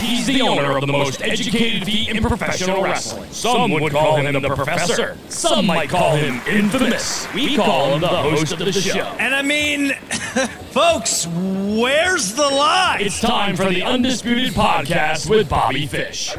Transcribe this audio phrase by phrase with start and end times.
[0.00, 3.30] He's the owner of the most educated feet in professional wrestling.
[3.30, 5.16] Some would call him the professor.
[5.28, 7.32] Some might call him infamous.
[7.34, 9.00] We call him the host of the show.
[9.18, 9.92] And I mean,
[10.70, 12.98] folks, where's the lie?
[13.00, 16.34] It's time for the Undisputed Podcast with Bobby Fish.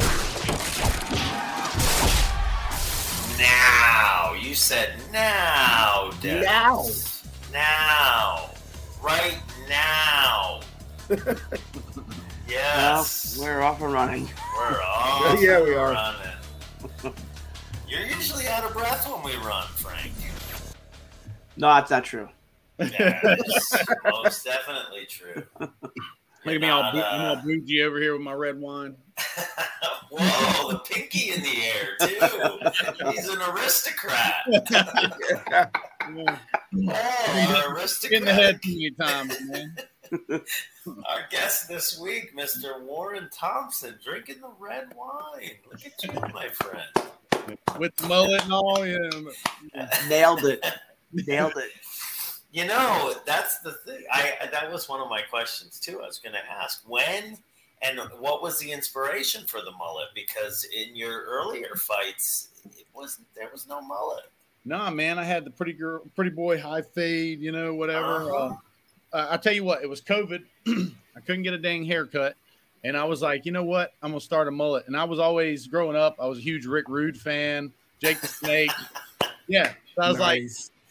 [3.37, 7.23] Now, you said now, Dennis.
[7.51, 7.51] Now.
[7.51, 8.49] Now.
[9.01, 10.59] Right now.
[12.49, 13.37] yes.
[13.37, 14.29] Well, we're off and running.
[14.57, 15.41] We're off.
[15.41, 15.91] Yeah, we are.
[15.93, 16.31] Running.
[17.87, 20.11] You're usually out of breath when we run, Frank.
[21.57, 22.29] No, that's not true.
[22.77, 25.43] Yes, most definitely true.
[25.59, 28.57] Look at me, all, Not, bou- I'm all uh, bougie over here with my red
[28.59, 28.95] wine.
[30.11, 33.11] Whoa, the pinky in the air, too.
[33.11, 34.35] He's an aristocrat.
[34.71, 35.67] Yeah,
[36.11, 38.11] Oh, our aristocrat.
[38.21, 39.75] Getting ahead too many times, man.
[40.11, 42.81] Our guest this week, Mr.
[42.81, 45.51] Warren Thompson, drinking the red wine.
[45.69, 47.59] Look at you, my friend.
[47.79, 49.09] With the mullet and all, yeah.
[50.07, 50.65] Nailed it.
[51.13, 51.71] Nailed it.
[52.51, 54.03] You know, that's the thing.
[54.11, 56.01] I that was one of my questions too.
[56.01, 57.37] I was going to ask when
[57.81, 60.07] and what was the inspiration for the mullet?
[60.13, 64.25] Because in your earlier fights, it was there was no mullet.
[64.65, 68.23] Nah, man, I had the pretty girl, pretty boy high fade, you know, whatever.
[68.23, 68.35] Uh-huh.
[68.35, 68.55] Uh,
[69.13, 70.43] uh, I tell you what, it was COVID.
[70.67, 72.35] I couldn't get a dang haircut.
[72.83, 73.91] And I was like, you know what?
[74.01, 74.85] I'm going to start a mullet.
[74.87, 78.27] And I was always growing up, I was a huge Rick Rude fan, Jake the
[78.27, 78.71] Snake.
[79.47, 79.73] yeah.
[79.95, 80.43] So I was like,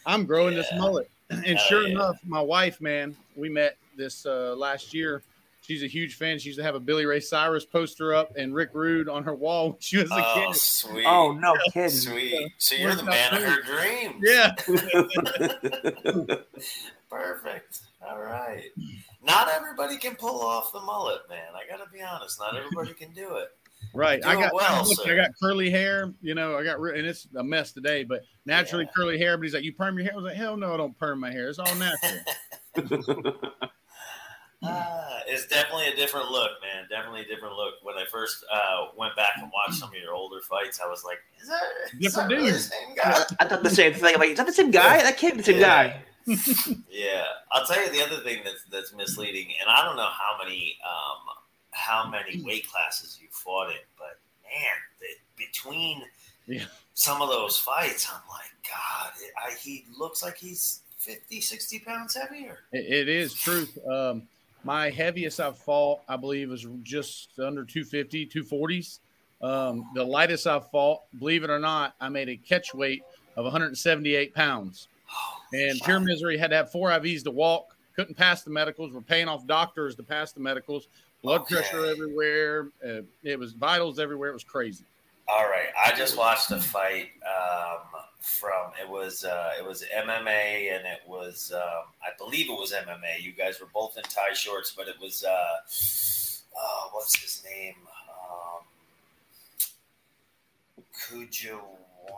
[0.04, 1.10] I'm growing this mullet.
[1.30, 1.94] And Hell sure yeah.
[1.94, 5.22] enough, my wife, man, we met this uh, last year.
[5.62, 6.38] She's a huge fan.
[6.38, 9.34] She used to have a Billy Ray Cyrus poster up and Rick Rude on her
[9.34, 10.56] wall when she was a Oh, kid.
[10.56, 11.04] sweet.
[11.06, 11.90] Oh, no kidding.
[11.90, 12.52] Sweet.
[12.58, 14.06] So you're the Worked out man of great.
[14.06, 14.24] her dreams.
[16.28, 16.36] Yeah.
[17.10, 17.80] Perfect.
[18.06, 18.70] All right.
[19.22, 21.48] Not everybody can pull off the mullet, man.
[21.54, 22.38] I got to be honest.
[22.38, 23.48] Not everybody can do it.
[23.94, 24.24] Right.
[24.24, 25.06] I got well, look.
[25.08, 28.22] I got curly hair, you know, I got re- and it's a mess today, but
[28.44, 28.90] naturally Yeah.
[28.94, 29.36] curly hair.
[29.36, 30.12] But he's like, You perm your hair?
[30.12, 31.48] I was like, Hell no, I don't perm my hair.
[31.48, 32.20] It's all natural.
[34.60, 36.84] Ah, it's definitely a different look, man.
[36.90, 37.74] Definitely a different look.
[37.84, 41.04] When I first uh, went back and watched some of your older fights, I was
[41.04, 41.60] like, "Is that,
[41.92, 44.14] is Different that really the same guy?" I thought the same thing.
[44.14, 45.00] I'm like, is that the same guy?
[45.00, 45.84] That can't be the same Yeah.
[45.86, 46.02] guy.
[46.90, 50.36] Yeah, I'll tell you the other thing that's that's misleading, and I don't know how
[50.42, 51.24] many um,
[51.70, 55.06] how many weight classes you fought in, but man, the,
[55.36, 56.02] between
[56.46, 56.64] Yeah.
[56.94, 61.78] some of those fights, I'm like, God, it, I, he looks like he's 50, 60
[61.80, 62.58] pounds heavier.
[62.72, 63.78] It, it is truth.
[63.86, 64.22] Um,
[64.64, 68.98] my heaviest I've fought, I believe, was just under 250, 240s.
[69.40, 73.02] Um, the lightest I've fought, believe it or not, I made a catch weight
[73.36, 74.88] of 178 pounds.
[75.52, 77.76] And pure misery had to have four IVs to walk.
[77.96, 78.92] Couldn't pass the medicals.
[78.92, 80.88] We're paying off doctors to pass the medicals.
[81.22, 81.56] Blood Okay.
[81.56, 82.68] pressure everywhere.
[82.84, 84.30] Uh, it was vitals everywhere.
[84.30, 84.84] It was crazy.
[85.30, 87.80] All right, I just watched a fight um,
[88.20, 92.72] from it was uh, it was MMA and it was um, I believe it was
[92.72, 93.20] MMA.
[93.20, 97.74] You guys were both in tie shorts, but it was uh, uh, what's his name?
[98.22, 98.62] Um,
[101.08, 101.60] Cujo.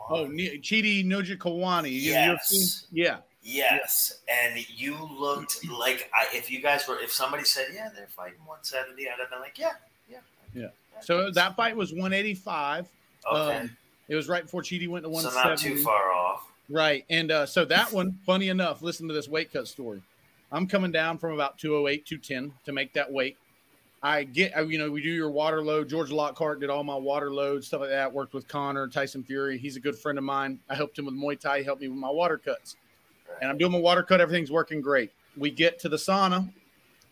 [0.09, 1.91] Oh, Ni- Chidi Njokuani.
[1.91, 2.85] You- Yes.
[2.91, 3.17] Yeah.
[3.43, 8.05] Yes, and you looked like I, if you guys were if somebody said yeah they're
[8.05, 9.71] fighting 170, I'd have been like yeah
[10.07, 10.17] yeah
[10.53, 10.67] Yeah.
[11.01, 12.87] So that fight was 185.
[13.31, 15.49] okay, Um, it was right before Chidi went to so 170.
[15.49, 16.47] not too far off.
[16.69, 17.03] Right.
[17.09, 20.03] And uh, so that one, funny enough, listen to this weight cut story.
[20.51, 23.37] I'm coming down from about 208, 210 to make that weight.
[24.03, 25.87] I get, uh, you know, we do your water load.
[25.87, 28.11] George Lockhart did all my water loads, stuff like that.
[28.11, 29.59] Worked with Conor, Tyson Fury.
[29.59, 30.59] He's a good friend of mine.
[30.69, 31.59] I helped him with Muay Thai.
[31.59, 32.77] He helped me with my water cuts.
[33.41, 34.19] And I'm doing my water cut.
[34.19, 35.11] Everything's working great.
[35.37, 36.51] We get to the sauna.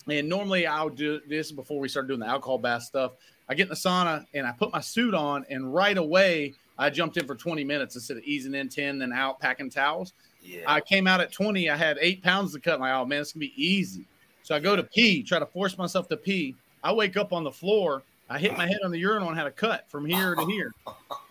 [0.08, 3.12] And normally I'll do this before we start doing the alcohol bath stuff.
[3.48, 6.90] I get in the sauna and I put my suit on, and right away I
[6.90, 10.14] jumped in for 20 minutes instead of easing in 10, then out packing towels.
[10.42, 11.70] Yeah, I came out at 20.
[11.70, 12.76] I had eight pounds to cut.
[12.76, 14.06] I'm like, oh man, it's gonna be easy.
[14.44, 16.56] So I go to pee, try to force myself to pee.
[16.84, 18.04] I wake up on the floor.
[18.30, 20.74] I hit my head on the urinal and had a cut from here to here.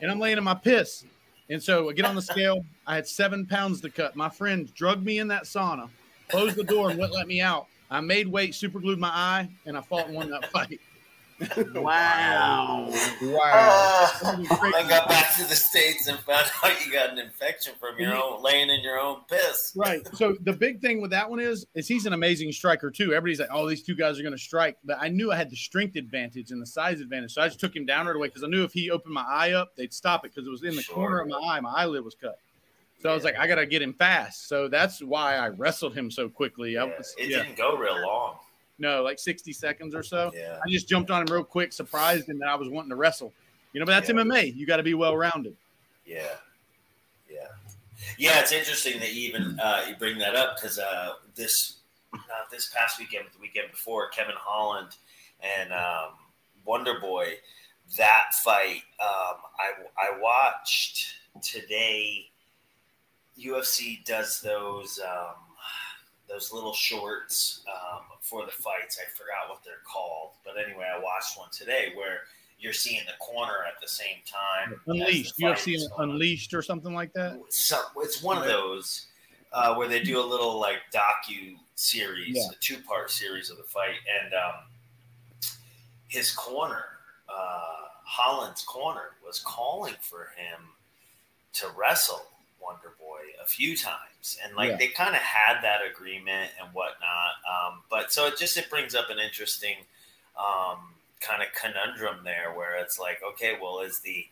[0.00, 1.04] And I'm laying in my piss.
[1.50, 2.64] And so I get on the scale.
[2.86, 4.16] I had seven pounds to cut.
[4.16, 5.88] My friend drugged me in that sauna,
[6.28, 7.66] closed the door, and wouldn't let me out.
[7.90, 10.80] I made weight, super glued my eye, and I fought and won that fight.
[11.74, 12.88] Wow.
[13.22, 14.10] Wow.
[14.22, 14.44] Uh,
[14.74, 18.14] I got back to the states and found out you got an infection from your
[18.16, 19.72] own laying in your own piss.
[19.76, 20.00] Right.
[20.14, 23.12] So the big thing with that one is, is he's an amazing striker too.
[23.14, 25.50] Everybody's like, oh, these two guys are going to strike, but I knew I had
[25.50, 28.28] the strength advantage and the size advantage, so I just took him down right away
[28.28, 30.62] because I knew if he opened my eye up, they'd stop it because it was
[30.64, 30.94] in the Sure.
[30.96, 31.60] corner of my eye.
[31.60, 32.38] My eyelid was cut.
[33.00, 34.48] So I was like, I got to get him fast.
[34.48, 36.76] So that's why I wrestled him so quickly.
[36.76, 37.42] I Yeah, was, it yeah.
[37.44, 38.36] didn't go real long.
[38.78, 40.30] No, like 60 seconds or so.
[40.34, 40.58] Yeah.
[40.64, 43.32] I just jumped on him real quick, surprised him that I was wanting to wrestle.
[43.72, 44.14] You know, but that's Yeah.
[44.16, 44.54] MMA.
[44.56, 45.56] You got to be well rounded.
[46.06, 46.22] Yeah,
[47.30, 47.48] yeah,
[48.16, 48.40] yeah.
[48.40, 51.76] It's interesting that you even uh, you bring that up because uh, this
[52.12, 54.96] not this past weekend, but the weekend before, Kevin Holland
[55.42, 56.12] and um,
[56.64, 57.34] Wonder Boy,
[57.98, 58.82] that fight.
[59.00, 61.08] Um, I I watched
[61.42, 62.30] today.
[63.38, 65.34] UFC does those um,
[66.28, 68.98] those little shorts um, for the fights.
[69.00, 72.20] I forgot what they're called, but anyway, I watched one today where
[72.60, 74.80] you're seeing the corner at the same time.
[74.86, 75.38] Unleashed.
[75.38, 77.40] UFC is going on Unleashed or something like that.
[77.48, 79.06] so it's one of those
[79.52, 82.42] uh, where they do a little like docu series, Yeah.
[82.52, 84.54] a two part series of the fight, and um,
[86.08, 86.84] his corner,
[87.28, 87.60] uh,
[88.04, 90.60] Holland's corner, was calling for him
[91.54, 92.22] to wrestle
[92.60, 94.76] Wonder Boy a few times, and like Yeah.
[94.76, 97.32] they kind of had that agreement and whatnot.
[97.48, 99.76] Um, but so it just it brings up an interesting
[100.38, 104.26] um, kind of conundrum there, where it's like, okay, well, is the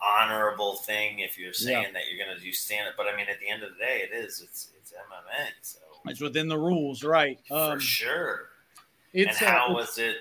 [0.00, 2.94] honorable thing if you're saying that you're going to do stand up.
[2.96, 4.40] But I mean, at the end of the day, it is.
[4.40, 7.38] It's it's MMA, so It's within the rules, right?
[7.48, 8.50] for Um, sure.
[9.12, 10.16] it's and uh, how it's- was it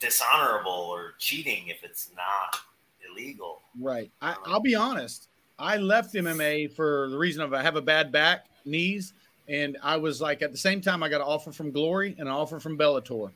[0.00, 2.60] dishonorable or cheating if it's not
[3.08, 3.62] illegal?
[3.78, 4.10] Right.
[4.22, 5.28] I, I'll be honest.
[5.58, 9.12] I left MMA for the reason of I have a bad back, knees,
[9.48, 12.28] and I was like at the same time I got an offer from Glory and
[12.28, 13.30] an offer from Bellator.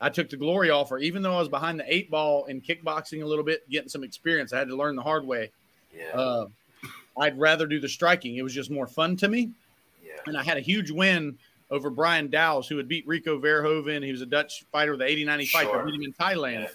[0.00, 3.22] I took the Glory offer, even though I was behind the eight ball in kickboxing
[3.22, 4.52] a little bit, getting some experience.
[4.52, 5.50] I had to learn the hard way.
[5.96, 6.46] Yeah, Uh,
[7.18, 8.36] I'd rather do the striking.
[8.36, 9.50] It was just more fun to me.
[10.04, 11.38] yeah, And I had a huge win
[11.70, 14.04] over Brian Douwes, who had beat Rico Verhoeven.
[14.04, 15.62] He was a Dutch fighter with the 80 90 fight.
[15.66, 15.80] Sure.
[15.80, 16.62] I beat him in Thailand.
[16.62, 16.68] Yeah.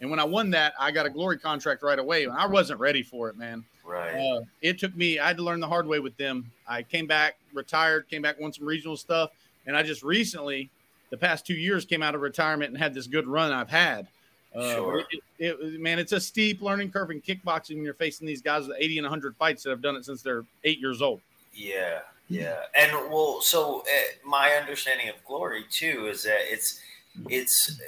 [0.00, 2.24] And when I won that, I got a glory contract right away.
[2.24, 3.64] And I wasn't ready for it, man.
[3.84, 4.14] Right.
[4.14, 6.50] Uh, it took me, I had to learn the hard way with them.
[6.68, 9.30] I came back, retired, came back, won some regional stuff.
[9.66, 10.70] And I just recently,
[11.10, 14.06] the past two years, came out of retirement and had this good run I've had.
[14.54, 14.98] Uh, Sure.
[15.10, 18.66] it, it- man, it's a steep learning curve in kickboxing when you're facing these guys
[18.66, 21.20] with 80 and 100 fights that have done it since they're eight years old.
[21.54, 26.80] Yeah, yeah, and well, so uh, my understanding of glory too is that it's
[27.28, 27.78] it's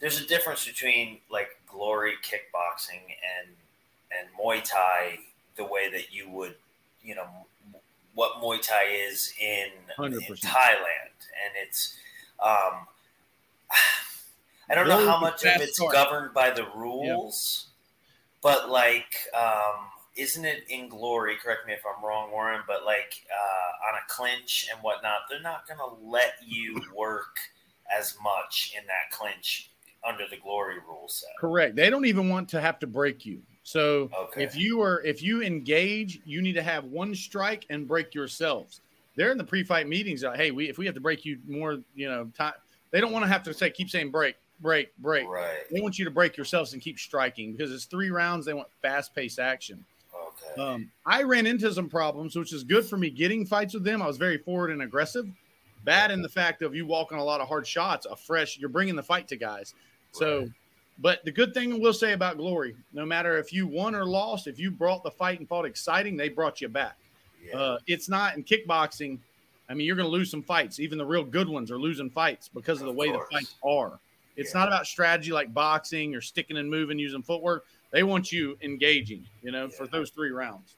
[0.00, 3.48] there's a difference between like glory kickboxing and
[4.16, 5.18] and Muay Thai
[5.56, 6.54] the way that you would
[7.02, 7.26] you know
[8.14, 9.68] what Muay Thai is in,
[10.04, 11.14] in Thailand,
[11.44, 11.96] and it's
[12.42, 12.86] um.
[14.70, 17.68] I don't know how much of it's governed by the rules,
[18.42, 19.86] but like um,
[20.18, 24.12] isn't it in glory correct me if i'm wrong warren but like uh, on a
[24.12, 27.38] clinch and whatnot they're not going to let you work
[27.96, 29.70] as much in that clinch
[30.06, 31.76] under the glory rule set Correct.
[31.76, 33.42] They don't even want to have to break you.
[33.68, 34.44] So Okay.
[34.44, 38.80] if you are if you engage, you need to have one strike and break yourselves.
[39.14, 40.22] They're in the pre-fight meetings.
[40.22, 42.54] Like, hey, we if we have to break you more, you know, time.
[42.92, 45.28] They don't want to have to say keep saying break, break, break.
[45.28, 48.46] right They want you to break yourselves and keep striking because it's three rounds.
[48.46, 49.84] They want fast-paced action.
[50.14, 53.84] okay Um, I ran into some problems, which is good for me getting fights with
[53.84, 54.00] them.
[54.00, 55.26] I was very forward and aggressive.
[55.84, 58.56] Bad in the fact of you walking a lot of hard shots, a fresh.
[58.58, 59.74] You're bringing the fight to guys.
[60.12, 60.48] So, Right.
[60.98, 64.46] But the good thing we'll say about Glory, no matter if you won or lost,
[64.46, 66.96] if you brought the fight and fought exciting, they brought you back.
[67.44, 67.56] yeah.
[67.56, 69.18] Uh, it's not in kickboxing.
[69.70, 70.80] I mean, you're going to lose some fights.
[70.80, 73.28] Even the real good ones are losing fights because of the Of way course.
[73.30, 74.00] the fights are.
[74.36, 74.60] It's Yeah.
[74.60, 77.66] not about strategy like boxing or sticking and moving using footwork.
[77.90, 80.74] They want you engaging, you know, for those three rounds.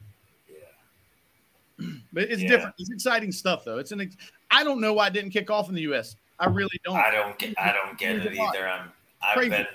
[0.49, 1.87] yeah.
[2.13, 2.49] But it's Yeah.
[2.49, 2.75] different.
[2.79, 3.79] It's exciting stuff, though.
[3.79, 4.01] It's an.
[4.03, 4.17] Ex-
[4.51, 6.17] I don't know why it didn't kick off in the U.S.
[6.41, 6.97] I really don't.
[6.97, 8.57] i don't get i don't get it There's a lot.
[8.57, 8.89] either i'm
[9.23, 9.51] i've Crazy.
[9.51, 9.67] been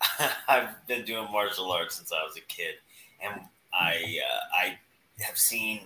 [0.48, 2.74] i've been doing martial arts since i was a kid
[3.22, 3.40] and
[3.72, 4.78] i uh, i
[5.18, 5.80] have seen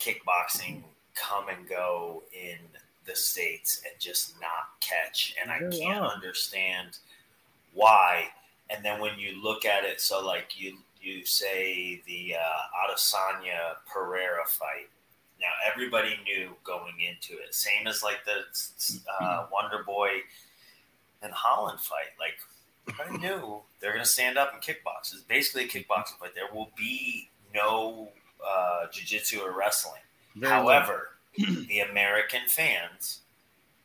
[0.00, 0.82] kickboxing
[1.14, 2.58] come and go in
[3.06, 6.14] the states and just not catch and i can't odd.
[6.14, 6.98] understand
[7.74, 8.28] why.
[8.70, 13.76] And then when you look at it so like you you say the uh, adesanya
[13.92, 14.88] pereira fight.
[15.38, 17.54] Now everybody knew going into it.
[17.54, 20.08] Same as like the uh, wonder boy
[21.22, 22.16] and holland fight.
[22.18, 22.38] Like
[22.88, 26.52] everybody knew they're going to stand up and kickbox it's basically a kickboxing fight there
[26.54, 28.10] will be no
[28.46, 30.00] uh, jiu-jitsu or wrestling
[30.36, 30.62] Very well.
[30.62, 33.20] However, the American fans,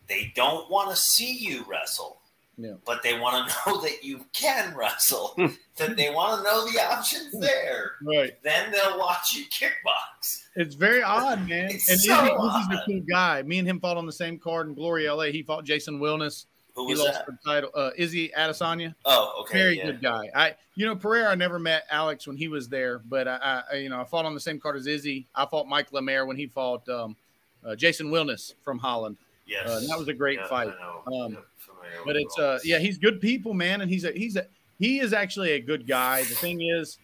[0.08, 2.20] they don't want to see you wrestle,
[2.58, 2.74] Yeah.
[2.86, 5.34] but they want to know that you can wrestle.
[5.78, 7.92] that they want to know the options there.
[8.04, 8.34] right.
[8.44, 10.44] Then they'll watch you kickbox.
[10.56, 11.70] It's very odd, man.
[11.72, 12.82] It's and so Izzy, Izzy's a odd.
[12.86, 13.42] cool guy.
[13.44, 15.26] Me and him fought on the same card in Glory LA.
[15.26, 16.46] He fought Jason Wilnis.
[16.80, 17.28] Who He was lost that?
[17.28, 17.70] the title.
[17.76, 18.96] Uh, Izzy Adesanya.
[19.06, 19.58] Oh, okay.
[19.58, 19.86] very yeah.
[19.88, 20.30] good guy.
[20.34, 21.30] I, you know, Pereira.
[21.30, 24.26] I never met Alex when he was there, but I, I, you know, I fought
[24.26, 25.28] on the same card as Izzy.
[25.36, 27.16] I fought Mike Lemaire when he fought um,
[27.66, 29.18] uh, Jason Wilnis from Holland.
[29.46, 29.68] Yes.
[29.68, 30.68] Uh, that was a great Yeah, fight.
[30.68, 34.12] Um, Yeah, familiar familiar but it's uh yeah he's good people man and he's a
[34.12, 34.46] he's a
[34.80, 37.00] he is actually a good guy the thing is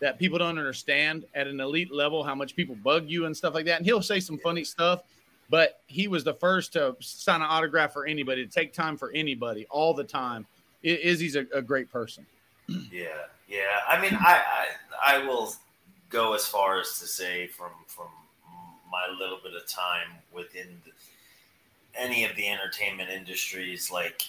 [0.00, 3.54] that people don't understand at an elite level how much people bug you and stuff
[3.54, 5.02] like that and he'll say some funny stuff
[5.48, 9.10] but he was the first to sign an autograph for anybody to take time for
[9.12, 10.46] anybody all the time
[10.82, 12.26] izzy's a, a great person
[12.68, 13.06] Yeah,
[13.48, 13.80] yeah.
[13.88, 14.42] I mean, I,
[15.02, 15.54] I I will
[16.08, 18.08] go as far as to say from from
[18.90, 20.90] my little bit of time within the,
[21.98, 24.22] any of the entertainment industries, like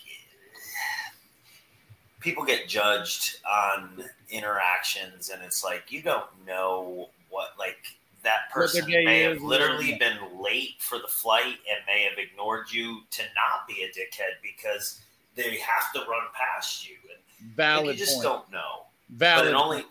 [2.19, 7.96] people get judged on interactions, and it's like you don't know what like
[8.27, 9.97] that person may have literally yeah.
[9.97, 14.35] been late for the flight and may have ignored you to not be a dickhead
[14.43, 14.99] because
[15.35, 18.83] they have to run past you and like, valid you just point don't know.
[19.11, 19.85] valid But it only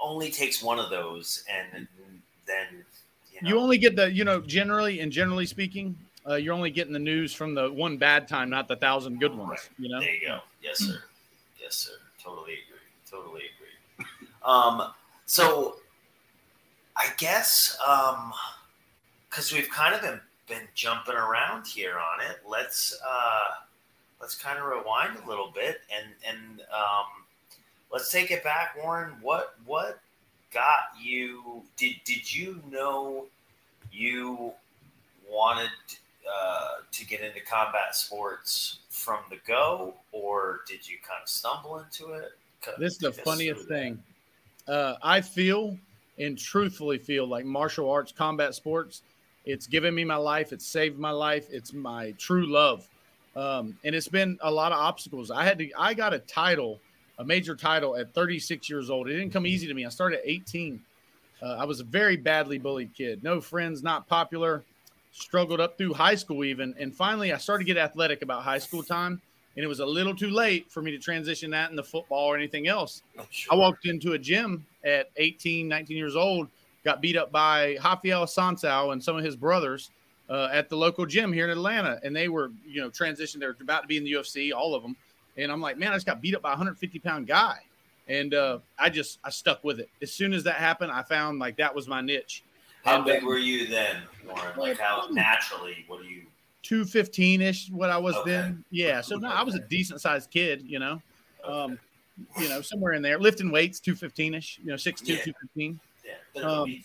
[0.00, 1.88] only takes one of those, and
[2.46, 2.66] then
[3.32, 5.96] you, know, you only get the you know generally and generally speaking
[6.28, 9.34] uh, you're only getting the news from the one bad time not the thousand good
[9.34, 9.68] ones Right.
[9.78, 10.38] you know There you go.
[10.62, 11.02] Yes, sir.
[11.60, 11.92] Yes, sir.
[12.22, 12.78] Totally agree.
[13.10, 14.06] Totally agree.
[14.44, 14.92] Um,
[15.26, 15.76] so
[17.02, 18.32] I guess um,
[19.28, 23.54] because we've kind of been been jumping around here on it, let's uh,
[24.20, 27.06] let's kind of rewind a little bit and and um,
[27.92, 29.14] let's take it back, Warren.
[29.20, 30.00] What what
[30.52, 31.62] got you?
[31.76, 33.26] Did did you know
[33.90, 34.52] you
[35.28, 35.70] wanted
[36.30, 41.78] uh, to get into combat sports from the go, or did you kind of stumble
[41.78, 42.32] into it?
[42.78, 44.00] This is the funniest thing.
[44.68, 45.76] Uh, I feel
[46.18, 49.02] and truthfully feel like martial arts, combat sports,
[49.44, 50.52] it's given me my life.
[50.52, 51.48] It's saved my life.
[51.50, 52.86] It's my true love.
[53.34, 55.30] Um, and it's been a lot of obstacles.
[55.30, 56.80] I had to, I got a title,
[57.18, 59.08] a major title at 36 years old.
[59.08, 59.86] It didn't come easy to me.
[59.86, 60.80] I started at 18.
[61.42, 63.24] Uh, I was a very badly bullied kid.
[63.24, 64.62] No friends, not popular,
[65.12, 66.74] struggled up through high school even.
[66.78, 69.20] And finally, I started to get athletic about high school time.
[69.56, 72.36] And it was a little too late for me to transition that into football or
[72.36, 73.02] anything else.
[73.30, 73.54] Sure.
[73.54, 76.48] I walked into a gym at 18, 19 years old,
[76.84, 79.90] got beat up by Rafael Assunção and some of his brothers
[80.30, 82.00] uh, at the local gym here in Atlanta.
[82.02, 83.40] And they were, you know, transitioned.
[83.40, 84.96] They're about to be in the UFC, all of them.
[85.36, 87.58] And I'm like, man, I just got beat up by a 150 pound guy.
[88.08, 89.88] And uh, I just, I stuck with it.
[90.00, 92.42] As soon as that happened, I found like that was my niche.
[92.84, 94.58] How And, big were you then, Warren?
[94.58, 95.84] Like how naturally?
[95.86, 96.22] What do you?
[96.62, 98.30] 215 ish, what I was Okay.
[98.30, 98.64] then.
[98.70, 99.00] Yeah.
[99.00, 101.02] So no, I was a decent sized kid, you know,
[101.44, 101.78] um,
[102.38, 105.16] you know, somewhere in there, lifting weights, 215 ish, you know, 6'2, Yeah.
[105.24, 105.80] 215.
[106.04, 106.82] yeah, bit of a um, you know?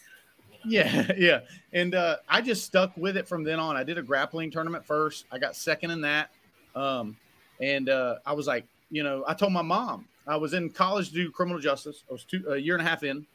[0.65, 1.39] Yeah, yeah.
[1.73, 3.75] And uh, I just stuck with it from then on.
[3.75, 5.25] I did a grappling tournament first.
[5.31, 6.31] I got second in that.
[6.75, 7.15] Um,
[7.61, 11.09] and uh, I was like, you know, I told my mom I was in college
[11.09, 12.03] to do criminal justice.
[12.09, 13.25] I was two, a year and a half in.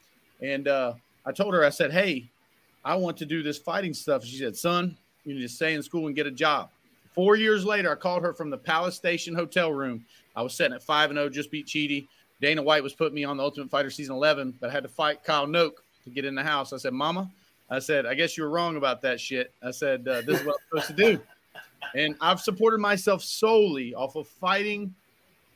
[0.41, 0.93] And uh,
[1.25, 2.29] I told her, I said, hey,
[2.85, 4.25] I want to do this fighting stuff.
[4.25, 6.69] She said, son, you need to stay in school and get a job.
[7.13, 10.05] Four years later, I called her from the Palace Station hotel room.
[10.35, 12.07] I was sitting at 5 and 0, just beat Chidi.
[12.41, 14.89] Dana White was putting me on the Ultimate Fighter season 11, but I had to
[14.89, 16.73] fight Kyle Noke to get in the house.
[16.73, 17.29] I said, Mama,
[17.69, 19.53] I said, I guess you were wrong about that shit.
[19.61, 21.21] I said, uh, this is what I'm supposed to do.
[21.95, 24.93] And I've supported myself solely off of fighting,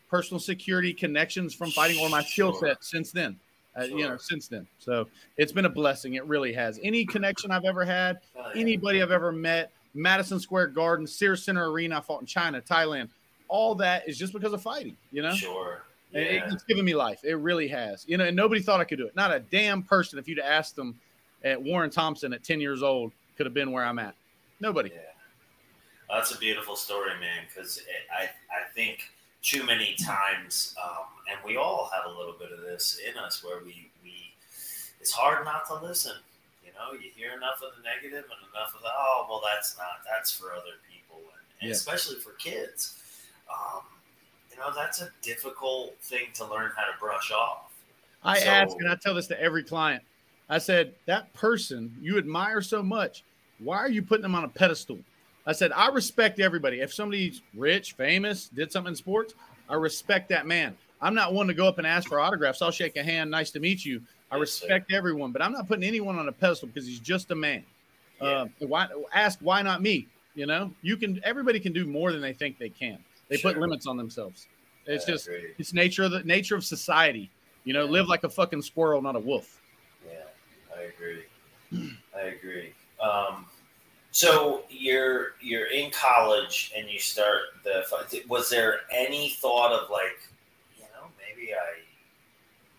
[0.09, 3.37] personal security connections from fighting, or my skill set since then.
[3.79, 4.67] Uh, You know, since then.
[4.79, 5.07] So
[5.37, 6.15] it's been a blessing.
[6.15, 6.79] It really has.
[6.83, 11.69] Any connection I've ever had, Oh, anybody I've ever met, Madison Square Garden, Sears Center
[11.71, 13.09] Arena, I fought in China, Thailand,
[13.47, 15.33] all that is just because of fighting, you know?
[15.33, 15.83] Sure.
[16.13, 17.19] And it- it's given me life.
[17.23, 18.05] It really has.
[18.07, 19.15] You know, and nobody thought I could do it.
[19.15, 20.99] Not a damn person, if you'd asked them
[21.43, 24.15] at Warren Thompson at 10 years old, could have been where I'm at.
[24.59, 24.89] Nobody.
[24.93, 25.01] Yeah.
[26.09, 27.43] That's a beautiful story, man.
[27.47, 27.81] Because
[28.17, 29.11] I, I think
[29.47, 33.41] too many times, um, and we all have a little bit of this in us,
[33.41, 34.33] where we, we,
[34.99, 36.11] it's hard not to listen.
[36.65, 39.77] You know, you hear enough of the negative and enough of the, oh, well, that's
[39.77, 41.75] not, that's for other people, and, and Yeah.
[41.75, 43.01] especially for kids.
[43.49, 43.83] Um,
[44.51, 47.71] you know, that's a difficult thing to learn how to brush off.
[48.23, 50.03] I So- ask, and I tell this to every client.
[50.49, 53.23] I said, that person you admire so much,
[53.59, 54.99] why are you putting them on a pedestal?
[55.47, 56.81] I said, I respect everybody.
[56.81, 59.33] If somebody's rich, famous, did something in sports,
[59.69, 60.77] I respect that man.
[61.01, 62.61] I'm not one to go up and ask for autographs.
[62.61, 63.31] I'll shake a hand.
[63.31, 64.01] Nice to meet you.
[64.29, 67.31] I Yes, respect everyone, but I'm not putting anyone on a pedestal because he's just
[67.31, 67.63] a man.
[68.21, 68.27] Yeah.
[68.27, 70.07] Uh, why ask why not me?
[70.35, 71.21] You know, you can.
[71.23, 72.97] Everybody can do more than they think they can.
[73.29, 74.47] They put limits on themselves.
[74.85, 75.53] It's I just agree.
[75.57, 77.29] it's nature of the nature of society.
[77.63, 79.61] You know, live like a fucking squirrel, not a wolf.
[80.05, 80.13] Yeah,
[80.75, 81.91] I agree.
[82.15, 82.73] I agree.
[83.01, 83.45] Um,
[84.17, 87.85] so you're you're in college and you start the.
[88.27, 90.17] Was there any thought of like,
[90.75, 91.83] you know, maybe I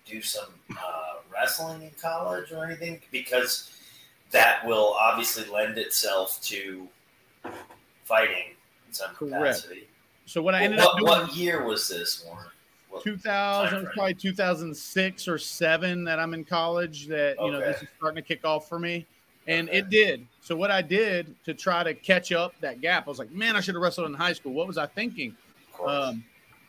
[0.05, 3.71] do some uh, wrestling in college or anything because
[4.33, 6.89] that will obviously lend itself to
[8.03, 8.57] fighting
[8.89, 9.63] in some Correct.
[9.63, 9.89] capacity.
[10.27, 12.47] so what I ended up what, doing what year was this, Warren?
[12.89, 17.89] What- 2000 probably 2006 or 7 that i'm in college that you know this is
[17.99, 19.07] starting to kick off for me
[19.49, 20.25] and it did.
[20.41, 23.57] So what i did to try to catch up that gap i was like man
[23.57, 24.53] i should have wrestled in high school.
[24.53, 25.35] What was i thinking?
[25.87, 26.25] Um,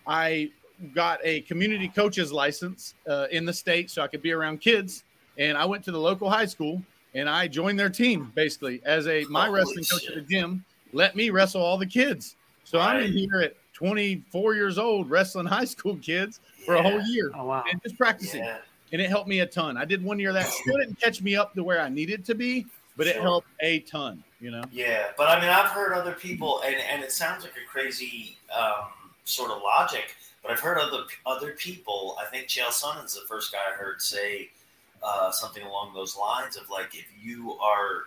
[0.07, 0.50] i
[0.95, 5.03] got a community coaches license uh, in the state so i could be around kids.
[5.38, 6.81] And i went to the local high school
[7.15, 10.17] and i joined their team basically as a my Holy wrestling coach shit.
[10.17, 12.36] at the gym let me wrestle all the kids.
[12.63, 17.01] So i'm in here at 24 years old wrestling high school kids for a whole
[17.01, 17.63] year Oh wow.
[17.71, 18.43] and just practicing.
[18.43, 18.57] Yeah.
[18.91, 19.77] And it helped me a ton.
[19.77, 22.36] I did one year that still didn't catch me up to where I needed to
[22.36, 22.65] be,
[22.98, 24.63] but it helped a ton, you know.
[24.72, 28.38] Yeah, but I mean, I've heard other people, and, and it sounds like a crazy
[28.55, 28.88] um,
[29.25, 32.17] sort of logic, but I've heard other other people.
[32.19, 34.50] I think Chael Sonnen's the first guy I heard say
[35.03, 38.05] uh, something along those lines of like, if you are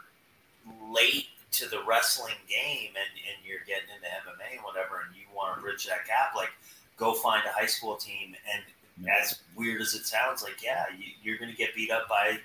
[0.91, 5.25] late to the wrestling game and, and you're getting into MMA and whatever, and you
[5.35, 6.51] want to bridge that gap, like,
[6.97, 8.35] go find a high school team.
[8.53, 8.63] And
[9.21, 12.39] as weird as it sounds, like, yeah, you, you're going to get beat up by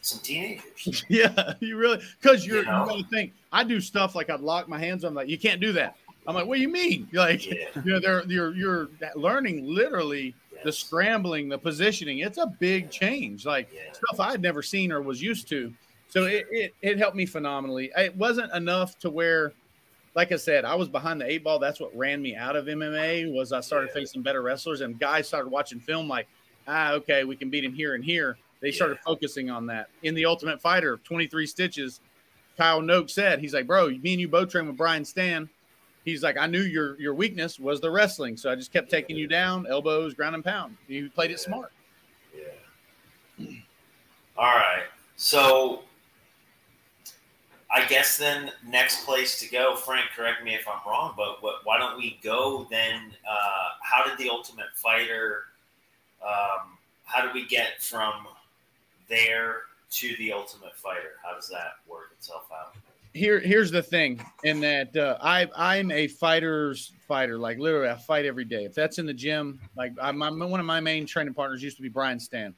[0.00, 1.04] some teenagers.
[1.08, 2.82] Yeah, you really because you're You know?
[2.84, 5.02] you gotta think I do stuff like I'd lock my hands.
[5.04, 5.96] I'm like, you can't do that.
[6.26, 7.08] I'm like, what do you mean?
[7.10, 7.68] You're like, Yeah.
[7.84, 12.18] you know, they're you're you're learning literally the scrambling, the positioning.
[12.18, 13.46] It's a big change.
[13.46, 13.92] Like Yeah.
[13.92, 15.72] stuff I'd never seen or was used to.
[16.08, 17.90] So it, it, it helped me phenomenally.
[17.96, 19.52] It wasn't enough to where,
[20.14, 21.58] like I said, I was behind the eight ball.
[21.58, 24.00] That's what ran me out of MMA was I started Yeah.
[24.00, 26.28] facing better wrestlers and guys started watching film like,
[26.68, 28.38] ah, okay, we can beat him here and here.
[28.60, 29.88] They started focusing on that.
[30.02, 32.00] In the Ultimate Fighter, 23 stitches,
[32.56, 35.48] Kyle Noke said, he's like, bro, me and you both train with Brian Stann.
[36.04, 39.16] He's like, I knew your your weakness was the wrestling, so I just kept taking
[39.16, 40.76] you down, elbows, ground and pound.
[40.86, 41.38] You played it Yeah.
[41.38, 41.72] smart.
[42.36, 43.46] Yeah.
[44.36, 44.84] All right.
[45.16, 45.82] So
[47.74, 51.56] I guess then next place to go, Frank, correct me if I'm wrong, but what,
[51.64, 53.12] why don't we go then?
[53.28, 55.46] Uh, how did the Ultimate Fighter?
[56.24, 58.28] Um, how do we get from
[59.08, 61.14] there to the Ultimate Fighter?
[61.20, 62.76] How does that work itself out?
[63.12, 67.38] Here, here's the thing, in that uh, I I'm a fighter's fighter.
[67.38, 68.64] Like literally, I fight every day.
[68.64, 71.76] If that's in the gym, like I'm, I'm one of my main training partners used
[71.76, 72.54] to be Brian Stann,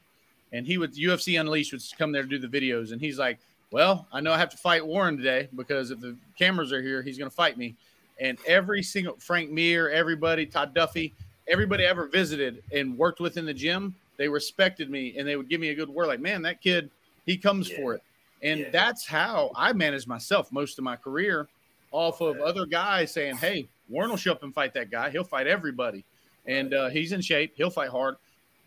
[0.53, 3.39] and he would UFC Unleashed would come there to do the videos, and he's like,
[3.71, 7.03] "Well, I know I have to fight Warren today because if the cameras are here,
[7.03, 7.75] he's going to fight me."
[8.21, 11.13] And every single Frank Mir, everybody, Todd Duffee,
[11.49, 15.37] everybody I ever visited and worked with in the gym, they respected me and they
[15.37, 16.07] would give me a good word.
[16.07, 16.91] Like, man, that kid,
[17.27, 17.77] he comes Yeah.
[17.77, 18.03] for it.
[18.43, 18.71] And Yeah.
[18.71, 21.47] that's how I managed myself most of my career
[21.91, 25.11] off of other guys saying, Hey, Warren will show up and fight that guy.
[25.11, 26.05] He'll fight everybody.
[26.47, 27.53] And uh, he's in shape.
[27.57, 28.17] He'll fight hard.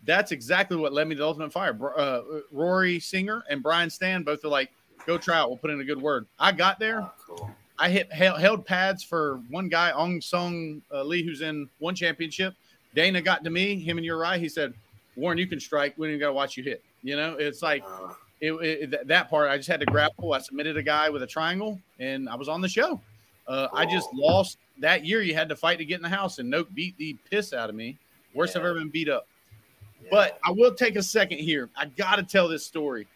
[0.05, 1.97] That's exactly what led me to the Ultimate Fighter.
[1.97, 4.69] Uh, Rory Singer and Brian Stann both are like,
[5.05, 5.49] go try out.
[5.49, 6.25] We'll put in a good word.
[6.39, 7.01] I got there.
[7.01, 7.51] Oh, cool.
[7.77, 11.95] I hit held, held pads for one guy, Ong Song uh, Lee, who's in one
[11.95, 12.53] championship.
[12.93, 14.37] Dana got to me, him and Uriah.
[14.37, 14.73] He said,
[15.15, 15.93] Warren, you can strike.
[15.97, 16.83] We don't even got to watch you hit.
[17.03, 19.49] You know, it's like Uh, it, it, th- that part.
[19.49, 20.33] I just had to grapple.
[20.33, 22.99] I submitted a guy with a triangle, and I was on the show.
[23.47, 25.21] Uh, I just lost that year.
[25.21, 27.69] You had to fight to get in the house, and Noke beat the piss out
[27.69, 27.97] of me.
[28.33, 29.27] Worst I've ever been beat up.
[30.03, 30.07] yeah.
[30.11, 31.69] But I will take a second here.
[31.77, 33.07] I got to tell this story.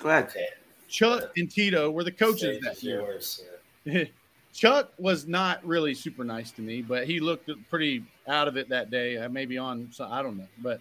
[0.00, 0.24] Go ahead.
[0.28, 0.46] okay.
[0.94, 3.00] Chuck and Tito were the coaches that year.
[3.00, 3.42] yours,
[3.84, 4.04] yeah.
[4.52, 8.68] Chuck was not really super nice to me, but he looked pretty out of it
[8.68, 9.16] that day.
[9.18, 10.46] Uh, maybe on, so I don't know.
[10.62, 10.80] But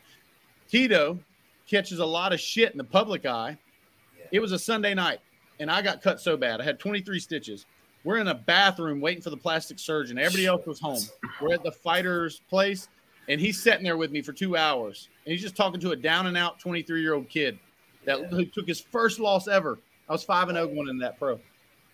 [0.69, 1.17] Tito
[1.67, 3.57] catches a lot of shit in the public eye.
[4.19, 4.25] Yeah.
[4.33, 5.19] It was a Sunday night,
[5.59, 6.61] and I got cut so bad.
[6.61, 7.65] I had 23 stitches.
[8.03, 10.19] We're in a bathroom waiting for the plastic surgeon.
[10.19, 11.01] Everybody else was home.
[11.41, 12.89] We're at the fighter's place,
[13.27, 15.07] and he's sitting there with me for two hours.
[15.25, 17.57] And he's just talking to a down and out 23 year old kid
[18.05, 18.27] that Yeah.
[18.27, 19.79] who took his first loss ever.
[20.09, 21.39] I was 5 and 0 going into that pro.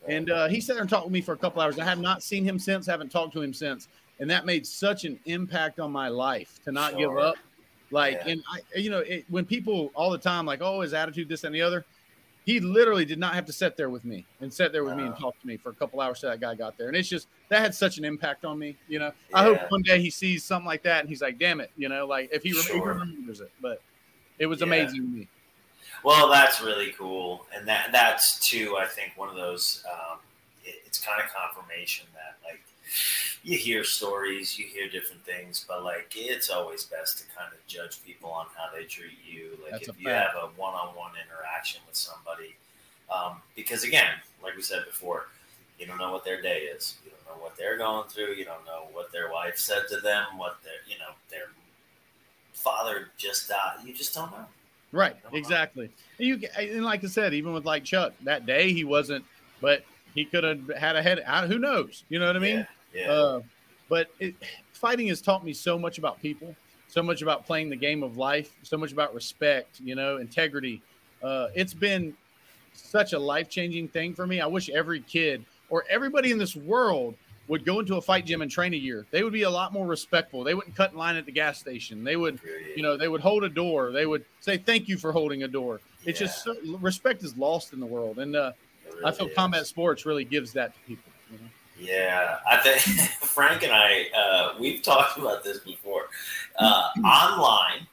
[0.08, 1.78] And uh, he sat there and talked with me for a couple hours.
[1.78, 3.88] I have not seen him since, haven't talked to him since.
[4.20, 7.36] And that made such an impact on my life to not give up.
[7.92, 8.32] Like, Yeah.
[8.34, 11.44] and I, you know, it, when people all the time, like, oh, his attitude, this
[11.44, 11.86] and the other,
[12.46, 15.06] he literally did not have to sit there with me and sit there with me
[15.06, 16.88] and talk to me for a couple hours till that guy got there.
[16.88, 18.76] And it's just, that had such an impact on me.
[18.88, 21.62] You know, I hope one day he sees something like that and he's like, damn
[21.62, 22.94] it, you know, like if he Sure.
[22.94, 23.52] remembers it.
[23.62, 23.82] But
[24.40, 24.66] it was Yeah.
[24.68, 25.28] amazing to me.
[26.04, 28.78] Well, that's really cool, and that that's too.
[28.78, 29.84] I think one of those.
[29.90, 30.20] Um,
[30.64, 32.62] it, it's kind of confirmation that like
[33.44, 37.66] you hear stories, you hear different things, but like it's always best to kind of
[37.68, 39.58] judge people on how they treat you.
[39.64, 40.34] Like That's if you fact.
[40.34, 42.56] have a one-on-one interaction with somebody,
[43.14, 44.10] um, because again,
[44.44, 45.28] like we said before,
[45.80, 46.96] you don't know what their day is.
[47.06, 48.34] You don't know what they're going through.
[48.34, 50.38] You don't know what their wife said to them.
[50.38, 51.50] What their you know their
[52.54, 53.78] father just died.
[53.86, 54.46] You just don't know.
[54.92, 55.90] Right, exactly.
[56.18, 59.24] And you and like I said, even with like Chuck, that day he wasn't,
[59.62, 59.84] but
[60.16, 61.20] he could have had a head.
[61.48, 62.04] Who knows?
[62.10, 62.68] You know what I mean?
[62.94, 63.02] Yeah.
[63.02, 63.12] yeah.
[63.12, 63.42] Uh,
[63.88, 64.36] but it,
[64.74, 66.56] fighting has taught me so much about people,
[66.88, 70.82] so much about playing the game of life, so much about respect, you know, integrity.
[71.22, 72.16] Uh, it's been
[72.74, 74.42] such a life changing thing for me.
[74.42, 77.16] I wish every kid or everybody in this world
[77.50, 79.08] would go into a fight gym and train a year.
[79.10, 80.44] They would be a lot more respectful.
[80.44, 82.04] They wouldn't cut in line at the gas station.
[82.04, 82.40] They would,
[82.76, 83.92] you know, they would hold a door.
[83.92, 85.82] They would say thank you for holding a door.
[86.06, 88.52] It's just so, respect is lost in the world, and uh,
[89.04, 91.12] I feel combat sports really gives that to people.
[91.32, 91.92] You know?
[91.92, 96.04] Yeah, I think Frank and I uh, we've talked about this before.
[96.58, 97.88] Uh, online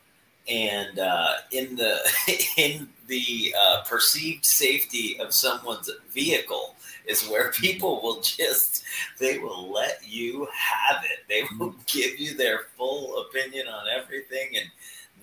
[0.48, 1.98] and uh, in the
[2.56, 6.75] in the uh, perceived safety of someone's vehicle
[7.06, 8.84] is where people will just
[9.18, 11.20] they will let you have it.
[11.28, 14.66] They will give you their full opinion on everything and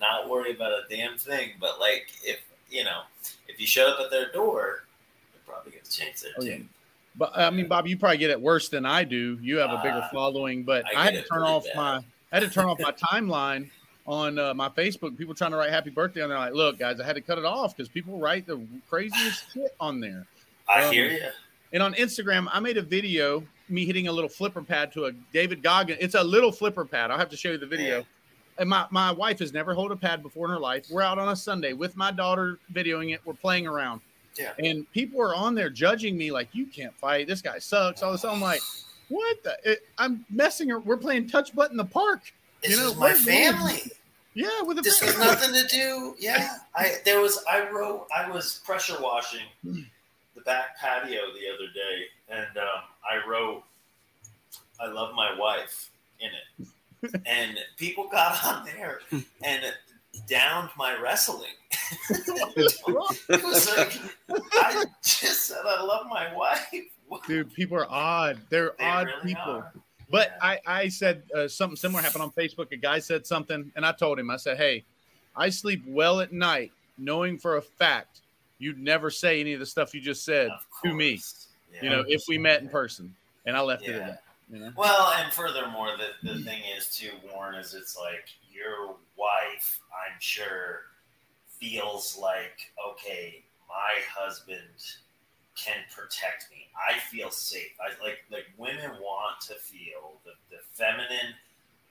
[0.00, 1.50] not worry about a damn thing.
[1.60, 3.02] But like if you know
[3.48, 4.84] if you showed up at their door,
[5.32, 6.58] they're probably going to change their Oh, yeah.
[7.16, 9.38] But I mean, Bob, you probably get it worse than I do.
[9.40, 11.76] You have a bigger Uh, following, but I I, had to turn pretty off bad.
[11.76, 11.96] my
[12.32, 13.70] I had to turn off my timeline
[14.06, 15.16] on uh, my Facebook.
[15.16, 17.38] People trying to write happy birthday and they're like, "Look, guys, I had to cut
[17.38, 20.26] it off because people write the craziest shit on there."
[20.68, 21.28] I Um, hear you.
[21.74, 25.12] And on Instagram, I made a video me hitting a little flipper pad to a
[25.32, 25.96] David Goggin.
[26.00, 27.10] It's a little flipper pad.
[27.10, 28.04] I'll have to show you the video.
[28.58, 30.86] And my, my wife has never held a pad before in her life.
[30.90, 33.20] We're out on a Sunday with my daughter videoing it.
[33.24, 34.00] We're playing around.
[34.38, 34.52] Yeah.
[34.58, 37.26] And people are on there judging me like, you can't fight.
[37.26, 38.02] This guy sucks.
[38.02, 38.24] All this.
[38.24, 38.60] I'm like,
[39.08, 39.42] what?
[39.42, 39.56] The?
[39.64, 40.68] It, I'm messing.
[40.68, 42.32] her- We're playing touch butt in the park.
[42.62, 43.82] This you know, is my family.
[44.34, 46.14] Yeah, with a This has nothing to do.
[46.18, 49.84] Yeah, I there was I wrote I was pressure washing the
[50.44, 53.62] back patio the other day, and um, I wrote
[54.80, 56.30] I love my wife in
[57.10, 59.00] it, and people got on there
[59.42, 59.62] and
[60.28, 61.50] downed my wrestling.
[62.08, 63.98] It was like
[64.52, 66.66] I just said I love my wife.
[67.08, 67.26] What?
[67.26, 68.38] Dude, people are odd.
[68.48, 69.42] They're They odd really people.
[69.52, 69.72] are.
[70.10, 70.48] But Yeah.
[70.66, 72.72] I, I said uh, something similar happened on Facebook.
[72.72, 74.84] A guy said something, and I told him, I said, Hey,
[75.36, 78.20] I sleep well at night, knowing for a fact
[78.58, 80.50] you'd never say any of the stuff you just said
[80.84, 81.48] to me, course.
[81.82, 83.14] you know, if we met in person.
[83.46, 83.96] And I left it Yeah.
[83.96, 84.22] at that.
[84.50, 84.72] You know?
[84.76, 90.18] Well, and furthermore, the, the thing is too, Warren, is it's like your wife, I'm
[90.20, 90.82] sure,
[91.58, 94.60] feels like, okay, my husband
[95.56, 96.68] can protect me.
[96.76, 97.72] I feel safe.
[97.80, 101.34] I like like women want to feel the, the feminine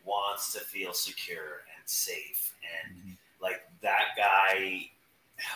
[0.05, 2.53] wants to feel secure and safe.
[2.85, 3.11] And mm-hmm.
[3.41, 4.89] like that guy,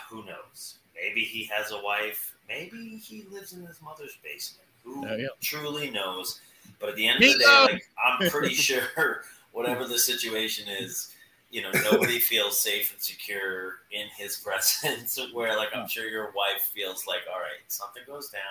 [0.10, 0.76] who knows?
[1.02, 2.36] Maybe he has a wife.
[2.48, 4.68] Maybe he lives in his mother's basement.
[4.84, 5.28] Who Yeah, yeah.
[5.42, 6.40] truly knows?
[6.80, 8.84] But at the end of the day, like I'm pretty sure
[9.52, 11.14] whatever the situation is,
[11.52, 15.20] you know, nobody feels safe and secure in his presence.
[15.34, 18.42] Where like I'm sure your wife feels like, all right, something goes down,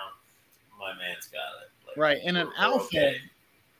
[0.79, 1.87] my man's got it.
[1.87, 2.17] Like, Right.
[2.25, 3.17] And an alpha, okay.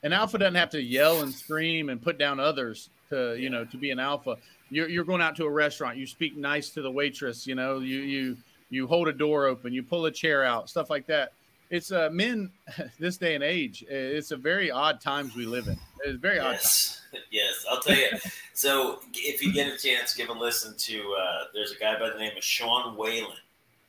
[0.04, 3.66] an alpha doesn't have to yell and scream and put down others to, you know,
[3.66, 4.38] to be an alpha.
[4.70, 7.80] You're, you're going out to a restaurant, you speak nice to the waitress, you know,
[7.80, 8.38] you, you,
[8.70, 11.34] you hold a door open, you pull a chair out, stuff like that.
[11.70, 12.52] It's uh, men
[13.00, 13.84] this day and age.
[13.90, 15.78] It's a very odd times we live in.
[16.06, 16.52] It's very odd.
[16.54, 17.02] Times.
[17.12, 18.08] Yes, yes, I'll tell you.
[18.54, 21.16] so if you get a chance, give a listen to.
[21.20, 23.36] Uh, there's a guy by the name of Sean Whalen.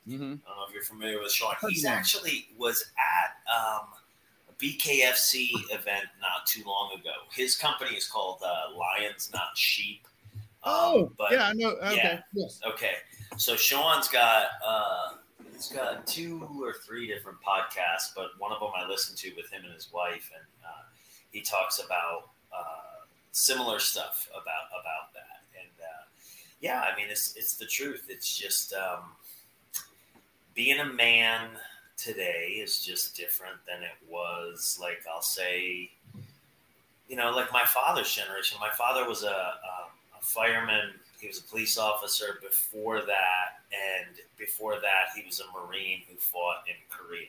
[0.05, 1.53] hmm I don't know if you're familiar with Sean.
[1.59, 3.87] Heard He's actually was at um,
[4.49, 7.11] a BKFC event not too long ago.
[7.31, 10.05] His company is called uh, Lions Not Sheep.
[10.63, 11.69] Um, Oh, but yeah, I know.
[11.69, 11.95] Okay.
[11.95, 12.19] yeah.
[12.33, 12.59] Yes.
[12.67, 12.91] Okay,
[13.37, 15.13] so Sean's got uh,
[15.53, 19.51] he's got two or three different podcasts, but one of them I listened to with
[19.51, 20.83] him and his wife, and uh,
[21.31, 25.43] he talks about uh, similar stuff about about that.
[25.59, 26.05] And uh,
[26.61, 28.05] yeah, I mean, it's it's the truth.
[28.09, 29.15] It's just um,
[30.55, 31.49] being a man
[31.97, 34.77] today is just different than it was.
[34.81, 35.91] Like I'll say,
[37.07, 38.57] you know, like my father's generation.
[38.59, 40.91] My father was a, a, a fireman.
[41.19, 46.15] He was a police officer before that, and before that, he was a Marine who
[46.17, 47.27] fought in Korea.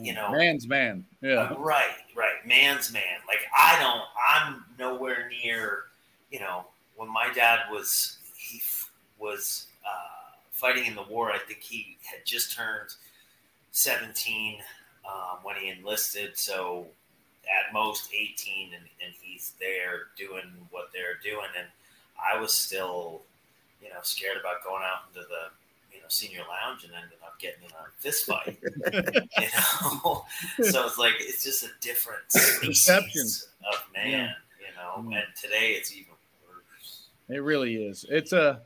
[0.00, 1.04] You know, man's man.
[1.20, 1.54] Yeah.
[1.56, 2.44] Right, right.
[2.44, 3.20] Man's man.
[3.28, 4.02] Like I don't.
[4.28, 5.84] I'm nowhere near.
[6.30, 6.64] You know,
[6.96, 11.30] when my dad was he f- was uh, fighting in the war.
[11.30, 12.90] I think he had just turned
[13.70, 14.58] 17
[15.06, 16.36] um, when he enlisted.
[16.36, 16.86] So
[17.44, 21.46] at most 18, and, and he's there doing what they're doing.
[21.56, 21.66] And
[22.18, 23.22] I was still,
[23.82, 25.50] you know, scared about going out into the
[25.94, 28.58] you know senior lounge and ended up getting in a fist fight.
[28.62, 29.48] you
[30.02, 30.24] know,
[30.70, 33.10] so it's like it's just a different Perception.
[33.26, 34.34] species of man.
[34.60, 35.16] You know, Mhm.
[35.16, 36.12] and today it's even
[36.46, 37.06] worse.
[37.28, 38.04] It really is.
[38.08, 38.60] It's a,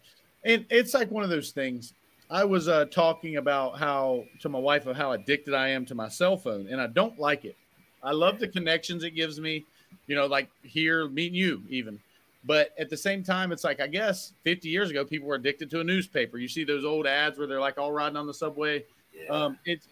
[0.44, 1.94] and it's like one of those things.
[2.30, 5.94] I was uh, talking about how to my wife of how addicted I am to
[5.94, 7.56] my cell phone, and I don't like it.
[8.02, 9.64] I love the connections it gives me.
[10.06, 12.00] you know, like here meeting you even.
[12.44, 15.70] But at the same time, it's like I guess 50 years ago, people were addicted
[15.70, 16.38] to a newspaper.
[16.38, 18.84] You see those old ads where they're like all riding on the subway.
[19.14, 19.28] Yeah.
[19.30, 19.86] Um, it's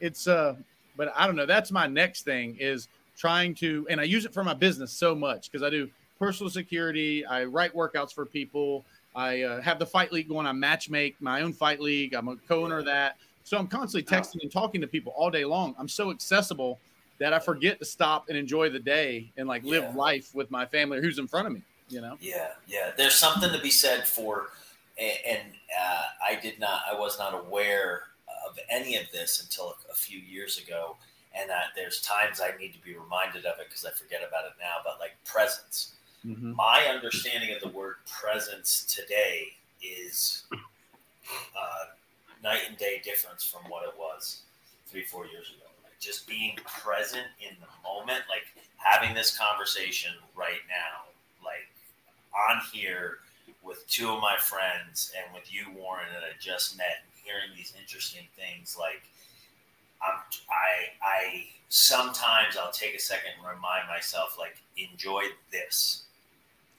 [0.00, 0.56] it's uh,
[0.96, 1.46] but I don't know.
[1.46, 5.14] That's my next thing is trying to, and I use it for my business so
[5.14, 5.88] much because I do
[6.18, 7.24] personal security.
[7.24, 8.84] I write workouts for people.
[9.14, 10.46] I uh, have the fight league going.
[10.46, 12.14] I match make my own fight league.
[12.14, 13.16] I'm a co-owner of that.
[13.44, 15.74] So I'm constantly texting and talking to people all day long.
[15.78, 16.80] I'm so accessible
[17.18, 19.94] that I forget to stop and enjoy the day and like live Yeah.
[19.94, 21.62] life with my family or who's in front of me.
[21.88, 22.16] You know?
[22.20, 22.90] Yeah, yeah.
[22.96, 24.48] There's something to be said for,
[24.98, 25.42] and
[25.78, 28.04] uh, I did not, I was not aware
[28.48, 30.96] of any of this until a few years ago,
[31.38, 34.44] and that there's times I need to be reminded of it because I forget about
[34.46, 34.76] it now.
[34.84, 35.92] But like presence,
[36.26, 36.54] Mhm.
[36.54, 40.44] my understanding of the word presence today is
[41.56, 41.84] uh,
[42.42, 44.42] night and day difference from what it was
[44.86, 45.66] three, four years ago.
[45.82, 51.04] Like just being present in the moment, like having this conversation right now,
[51.44, 51.68] like
[52.50, 53.18] on here
[53.62, 57.56] with two of my friends and with you, Warren, that I just met, and hearing
[57.56, 59.02] these interesting things, like
[60.02, 60.20] I'm,
[60.50, 66.04] I, I sometimes I'll take a second and remind myself, like, enjoy this.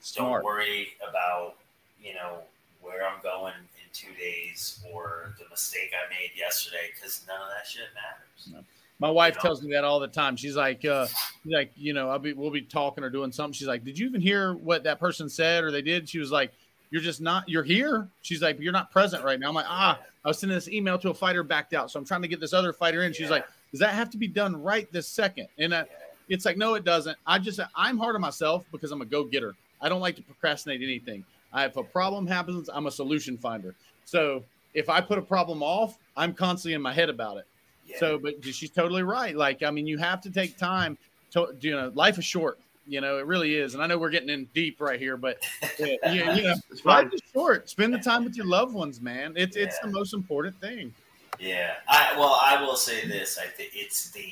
[0.01, 0.43] Smart.
[0.43, 1.55] Don't worry about,
[1.99, 2.41] you know,
[2.81, 7.47] where I'm going in two days or the mistake I made yesterday because none of
[7.49, 8.63] that shit matters.
[8.99, 10.35] My wife tells me that all the time.
[10.37, 13.53] She's like, uh, she's like, you know, I'll be, we'll be talking or doing something.
[13.53, 16.07] She's like, did you even hear what that person said or they did?
[16.07, 16.53] She was like,
[16.91, 18.07] you're just not, you're here.
[18.21, 19.49] She's like, you're not present right now.
[19.49, 21.91] I'm like, ah, I was sending this email to a fighter backed out.
[21.91, 23.11] So I'm trying to get this other fighter in.
[23.11, 23.31] She's Yeah.
[23.31, 25.47] like, does that have to be done right this second?
[25.57, 25.83] And uh,
[26.29, 27.17] it's like, no, it doesn't.
[27.27, 29.55] I just, I'm hard on myself because I'm a go getter.
[29.81, 31.25] I don't like to procrastinate anything.
[31.51, 33.75] I, if a problem happens, I'm a solution finder.
[34.05, 37.45] So if I put a problem off, I'm constantly in my head about it.
[37.85, 37.97] Yeah.
[37.99, 39.35] So, but she's totally right.
[39.35, 40.97] Like, I mean, you have to take time
[41.31, 42.59] to, you know, life is short.
[42.87, 43.73] You know, it really is.
[43.73, 45.37] And I know we're getting in deep right here, but
[45.79, 47.69] you, you know, It's life is short.
[47.69, 49.33] Spend the time with your loved ones, man.
[49.35, 50.93] It's it's the most important thing.
[51.39, 53.37] Yeah, I well, I will say this.
[53.37, 54.29] I think it's the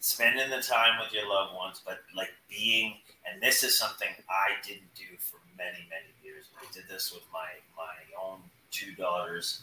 [0.00, 2.96] spending the time with your loved ones, but like being,
[3.30, 6.46] and this is something I didn't do for many, many years.
[6.60, 8.38] I did this with my my own
[8.70, 9.62] two daughters,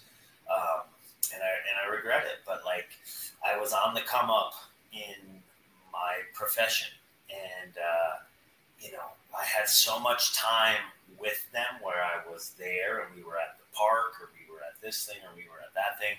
[0.50, 0.84] um,
[1.34, 2.42] and I and I regret it.
[2.46, 2.90] But like,
[3.46, 4.54] I was on the come up
[4.92, 5.42] in
[5.92, 6.90] my profession,
[7.30, 8.24] and uh,
[8.80, 10.82] you know, I had so much time
[11.20, 14.62] with them where I was there, and we were at the park, or we were
[14.62, 16.16] at this thing, or we were at that thing.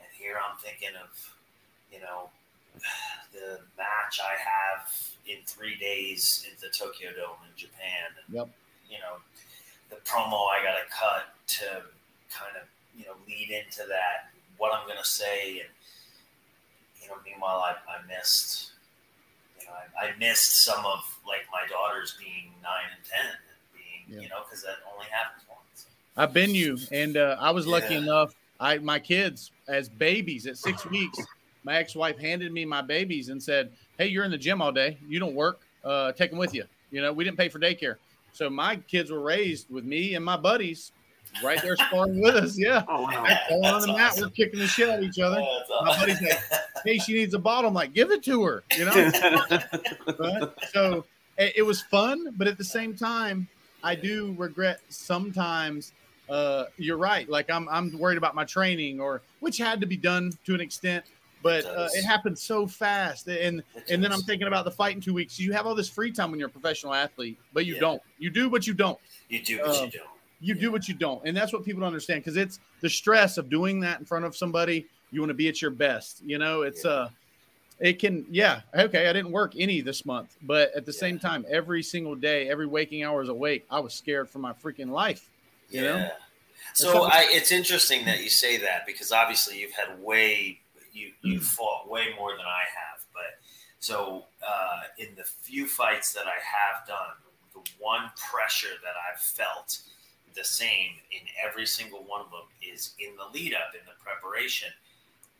[0.00, 1.10] And here I'm thinking of,
[1.92, 2.30] you know,
[3.32, 4.90] the match I have
[5.26, 8.12] in three days in the Tokyo Dome in Japan.
[8.26, 8.48] And, Yep.
[8.90, 9.16] You know,
[9.90, 11.66] the promo I got to cut to
[12.30, 15.60] kind of, you know, lead into that, what I'm going to say.
[15.60, 15.68] And,
[17.02, 18.72] you know, meanwhile, I, I missed,
[19.60, 23.36] you know, I, I missed some of like my daughters being nine and 10 and
[23.72, 24.22] being, Yeah.
[24.22, 25.86] you know, because that only happens once.
[26.16, 28.00] I've been you, and uh, I was lucky Yeah.
[28.00, 28.32] enough.
[28.60, 31.18] I my kids as babies at six weeks,
[31.64, 34.98] my ex-wife handed me my babies and said, "Hey, you're in the gym all day.
[35.04, 35.66] You don't work.
[35.82, 36.64] Uh, take them with you.
[36.90, 37.96] You know, we didn't pay for daycare,
[38.32, 40.92] so my kids were raised with me and my buddies,
[41.42, 42.58] right there sparring with us.
[42.58, 43.26] Yeah, Oh wow.
[43.50, 44.24] all on the mat, awesome.
[44.24, 45.36] we're kicking the shit out of each other.
[45.36, 46.38] That's My buddy's like,
[46.84, 47.68] Hey, she needs a bottle.
[47.68, 48.62] I'm like, give it to her.
[48.76, 48.92] You know.
[50.18, 50.48] right?
[50.72, 51.04] So
[51.38, 53.48] it, it was fun, but at the same time,
[53.82, 55.92] I do regret sometimes.
[56.28, 57.28] Uh, you're right.
[57.28, 60.60] Like I'm, I'm worried about my training, or which had to be done to an
[60.60, 61.04] extent,
[61.42, 63.28] but uh, it happened so fast.
[63.28, 65.38] And and then I'm thinking about the fight in two weeks.
[65.38, 67.80] You have all this free time when you're a professional athlete, but you Yeah.
[67.80, 68.02] don't.
[68.18, 68.98] You do, but you don't.
[69.28, 70.08] You do, but Uh, you don't.
[70.44, 73.38] You do what you don't, and that's what people don't understand because it's the stress
[73.38, 74.86] of doing that in front of somebody.
[75.10, 76.22] You want to be at your best.
[76.24, 76.90] You know, it's Yeah.
[76.90, 77.08] uh
[77.80, 80.98] it can yeah okay i didn't work any this month but at the Yeah.
[81.00, 84.52] same time every single day every waking hour is awake i was scared for my
[84.52, 85.28] freaking life
[85.70, 85.96] you yeah.
[85.98, 86.10] know?
[86.74, 90.60] So I, it's interesting that you say that because obviously you've had way
[90.92, 91.42] you you Mm.
[91.42, 93.04] fought way more than I have.
[93.12, 93.38] But
[93.80, 97.14] so uh, in the few fights that I have done,
[97.52, 99.80] the one pressure that I've felt
[100.34, 103.92] the same in every single one of them is in the lead up in the
[104.02, 104.68] preparation.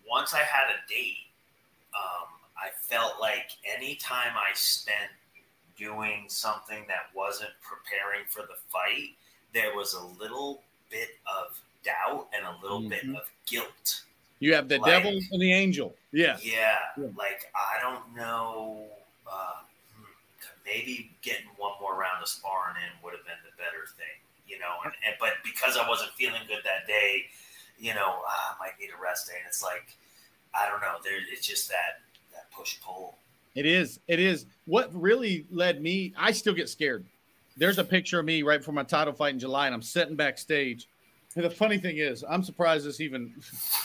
[0.08, 1.26] Once I had a date,
[1.94, 5.10] um, I felt like anytime I spent
[5.76, 9.10] doing something that wasn't preparing for the fight,
[9.52, 13.16] there was a little bit of doubt and a little bit Mhm.
[13.20, 14.02] of guilt.
[14.40, 17.06] you have the Like- devil and the angel yeah Yeah, Yeah.
[17.16, 18.90] like I don't know.
[19.26, 19.62] Uh,
[19.96, 20.04] hmm,
[20.66, 24.20] maybe getting one more round of sparring in would have been the better thing,
[24.54, 24.74] you know.
[24.84, 27.24] And, and but because I wasn't feeling good that day,
[27.78, 29.34] you know, ah, I might need a rest day.
[29.38, 29.96] And it's like
[30.54, 30.96] I don't know.
[31.02, 32.00] There, it's just that
[32.32, 33.16] that push pull.
[33.54, 34.00] It is.
[34.08, 34.46] It is.
[34.66, 37.04] What really led me, I still get scared.
[37.56, 40.16] There's a picture of me right before my title fight in July, and I'm sitting
[40.16, 40.88] backstage.
[41.36, 43.32] And the funny thing is, I'm surprised this even,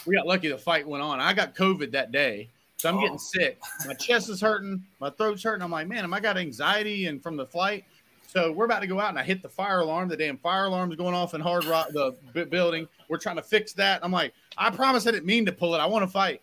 [0.08, 1.19] we got lucky the fight went on.
[1.19, 2.49] I got COVID that day.
[2.77, 3.01] So I'm Oh.
[3.01, 3.60] getting sick.
[3.86, 4.84] My chest is hurting.
[4.99, 5.62] My throat's hurting.
[5.62, 7.86] I'm like, man, am I got anxiety and from the flight?
[8.30, 10.08] So we're about to go out, and I hit the fire alarm.
[10.08, 12.88] The damn fire alarm's going off in Hard Rock, the bu- building.
[13.08, 14.02] We're trying to fix that.
[14.04, 15.80] I'm like, I promise I didn't mean to pull it.
[15.80, 16.39] I want to fight.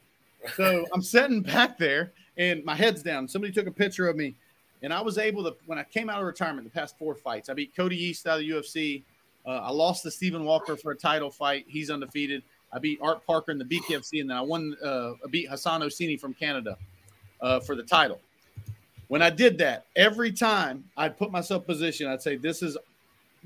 [0.57, 3.29] So I'm sitting back there, and my head's down.
[3.29, 4.35] Somebody took a picture of me,
[4.83, 5.55] and I was able to.
[5.67, 8.41] When I came out of retirement, the past four fights, I beat Cody East out
[8.41, 9.05] of the UFC.
[9.47, 11.67] Uh, I lost to Stephen Walker for a title fight.
[11.69, 12.43] He's undefeated.
[12.73, 14.77] I beat Art Parker in the BKFC, and then I won.
[14.85, 16.77] Uh, I beat Hassan Osini from Canada
[17.41, 18.19] uh, for the title.
[19.09, 22.77] When I did that, every time I'd put myself in position, I'd say, "This is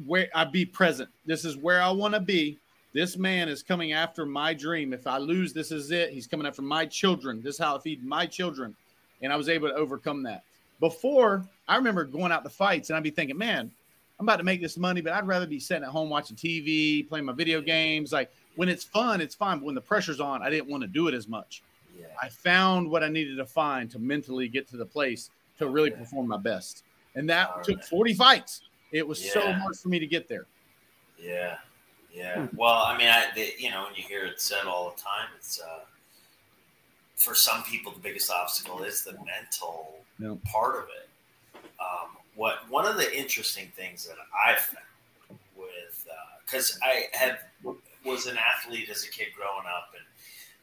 [0.07, 1.11] where I'd be present.
[1.27, 2.59] This is where I want to be.
[2.93, 4.93] This man is coming after my dream.
[4.93, 6.11] If I lose, this is it.
[6.11, 7.43] He's coming after my children.
[7.43, 8.75] This is how I feed my children."
[9.23, 10.45] And I was able to overcome that.
[10.81, 13.71] Before, I remember going out to fights, and I'd be thinking, "Man,
[14.19, 17.03] I'm about to make this money, but I'd rather be sitting at home watching TV,
[17.03, 18.13] playing my video games.
[18.13, 19.59] Like when it's fun, it's fine.
[19.59, 21.63] But when the pressure's on, I didn't want to do it as much.
[21.99, 22.07] Yeah.
[22.23, 25.91] I found what I needed to find to mentally get to the place to really
[25.91, 26.85] perform my best.
[27.15, 27.85] And that All took right.
[27.85, 28.63] 40 fights.
[28.93, 30.47] It was so hard for me to get there.
[31.19, 31.59] Yeah,
[32.13, 32.49] yeah.
[32.57, 35.29] Well, I mean, I the, you know, when you hear it said all the time,
[35.37, 35.81] it's uh,
[37.15, 40.35] for some people the biggest obstacle is the mental Yeah.
[40.51, 41.09] part of it.
[41.79, 46.09] Um, what one of the interesting things that I've found with
[46.45, 47.39] because I had
[48.05, 50.05] was an athlete as a kid growing up and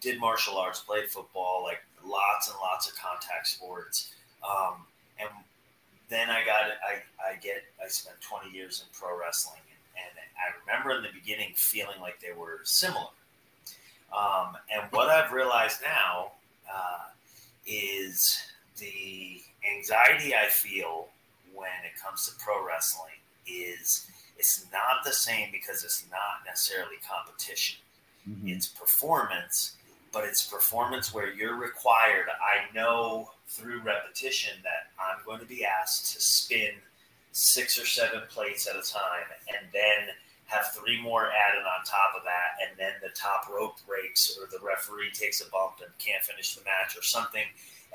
[0.01, 4.85] did martial arts, played football, like lots and lots of contact sports, um,
[5.19, 5.29] and
[6.09, 9.61] then I got I, I get I spent 20 years in pro wrestling
[9.95, 13.07] and I remember in the beginning feeling like they were similar.
[14.15, 16.31] Um, and what I've realized now
[16.71, 17.09] uh,
[17.65, 18.39] is
[18.77, 19.41] the
[19.75, 21.07] anxiety I feel
[21.53, 26.95] when it comes to pro wrestling is it's not the same because it's not necessarily
[27.09, 27.79] competition.
[28.45, 29.77] It's performance,
[30.17, 32.25] but it's performance where you're required.
[32.41, 36.71] I know through repetition that I'm going to be asked to spin
[37.33, 40.15] six or seven plates at a time and then
[40.47, 42.57] have three more added on top of that.
[42.67, 46.55] And then the top rope breaks or the referee takes a bump and can't finish
[46.55, 47.45] the match or something.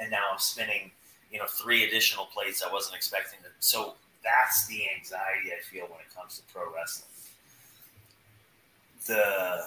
[0.00, 0.92] And now I'm spinning,
[1.32, 3.40] you know, three additional plates I wasn't expecting.
[3.42, 7.10] To, so that's the anxiety I feel when it comes to pro wrestling.
[9.08, 9.66] The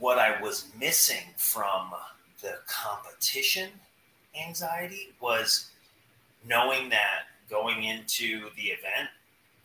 [0.00, 1.92] what I was missing from
[2.42, 3.70] the competition
[4.38, 5.70] anxiety was
[6.46, 9.08] knowing that going into the event,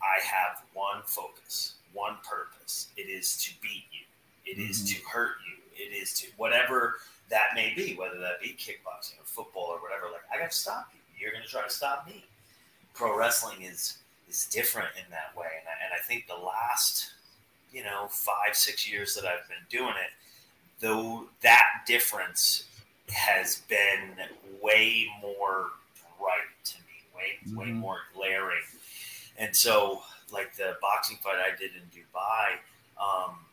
[0.02, 2.88] I have one focus, one purpose.
[2.96, 4.04] It is to beat you.
[4.44, 5.00] It is mm-hmm.
[5.00, 5.84] to hurt you.
[5.84, 6.96] It is to whatever
[7.30, 10.06] that may be, whether that be kickboxing or football or whatever.
[10.12, 11.00] Like I got to stop you.
[11.18, 12.24] You're going to try to stop me.
[12.94, 17.12] Pro wrestling is is different in that way, and I, and I think the last
[17.72, 20.10] you know five six years that I've been doing it,
[20.80, 22.64] though that difference
[23.12, 24.14] has been
[24.62, 25.70] way more
[26.18, 27.74] bright to me, way way Mhm.
[27.74, 28.64] more glaring.
[29.38, 32.58] And so, like the boxing fight I did in Dubai,
[32.98, 33.46] um,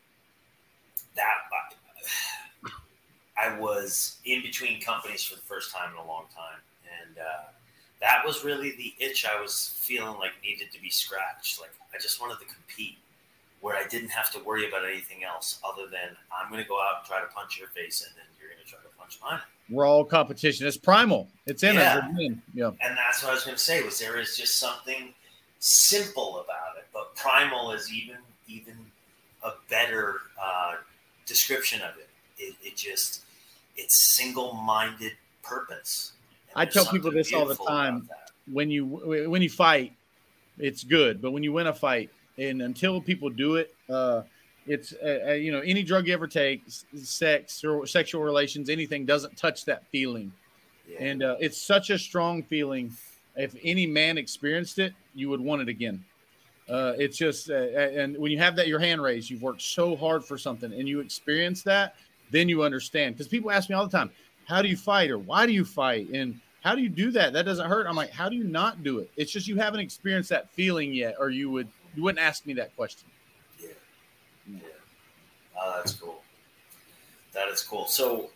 [1.16, 1.42] that
[3.38, 6.60] I was in between companies for the first time in a long time,
[7.02, 7.44] and uh,
[8.00, 11.60] that was really the itch I was feeling like needed to be scratched.
[11.60, 12.98] Like I just wanted to compete,
[13.63, 16.82] where I didn't have to worry about anything else other than I'm going to go
[16.82, 19.39] out and try to punch your face and you're going to try to punch mine.
[19.69, 20.67] Raw competition.
[20.67, 21.30] It's primal.
[21.45, 21.99] It's in Yeah.
[21.99, 22.04] us.
[22.54, 22.71] Yeah.
[22.82, 25.13] and that's what I was going to say was there is just something
[25.60, 28.17] simple about it, but primal is even
[28.49, 28.76] even
[29.43, 30.76] a better uh,
[31.26, 32.10] description of it.
[32.38, 33.21] It, it just
[33.78, 36.12] it's single minded purpose.
[36.49, 38.10] And I tell people this all the time.
[38.52, 39.93] when you when you fight,
[40.58, 41.21] it's good.
[41.21, 44.24] But when you win a fight, and until people do it, uh,
[44.65, 49.06] it's uh, uh, you know any drug you ever take, sex or sexual relations, anything
[49.06, 50.32] doesn't touch that feeling.
[50.88, 51.03] Yeah.
[51.03, 52.91] And uh, it's such a strong feeling.
[53.36, 56.03] If any man experienced it, you would want it again.
[56.70, 59.95] Uh, it's just, uh, and when you have that your hand raised, you've worked so
[59.95, 61.95] hard for something, and you experience that,
[62.32, 63.16] then you understand.
[63.16, 64.10] Because people ask me all the time,
[64.45, 67.34] "How do you fight?" or "Why do you fight?" and how do you do that?
[67.34, 67.88] That doesn't hurt.
[67.88, 69.12] I'm like, how do you not do it?
[69.18, 72.54] It's just you haven't experienced that feeling yet, or you would you wouldn't ask me
[72.54, 73.08] that question.
[73.60, 73.68] Yeah.
[74.52, 74.60] Yeah.
[75.60, 76.22] Oh, that's cool.
[77.34, 77.86] That is cool.
[77.88, 78.30] So,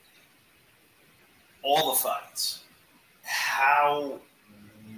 [1.64, 2.64] all the fights.
[3.24, 4.20] How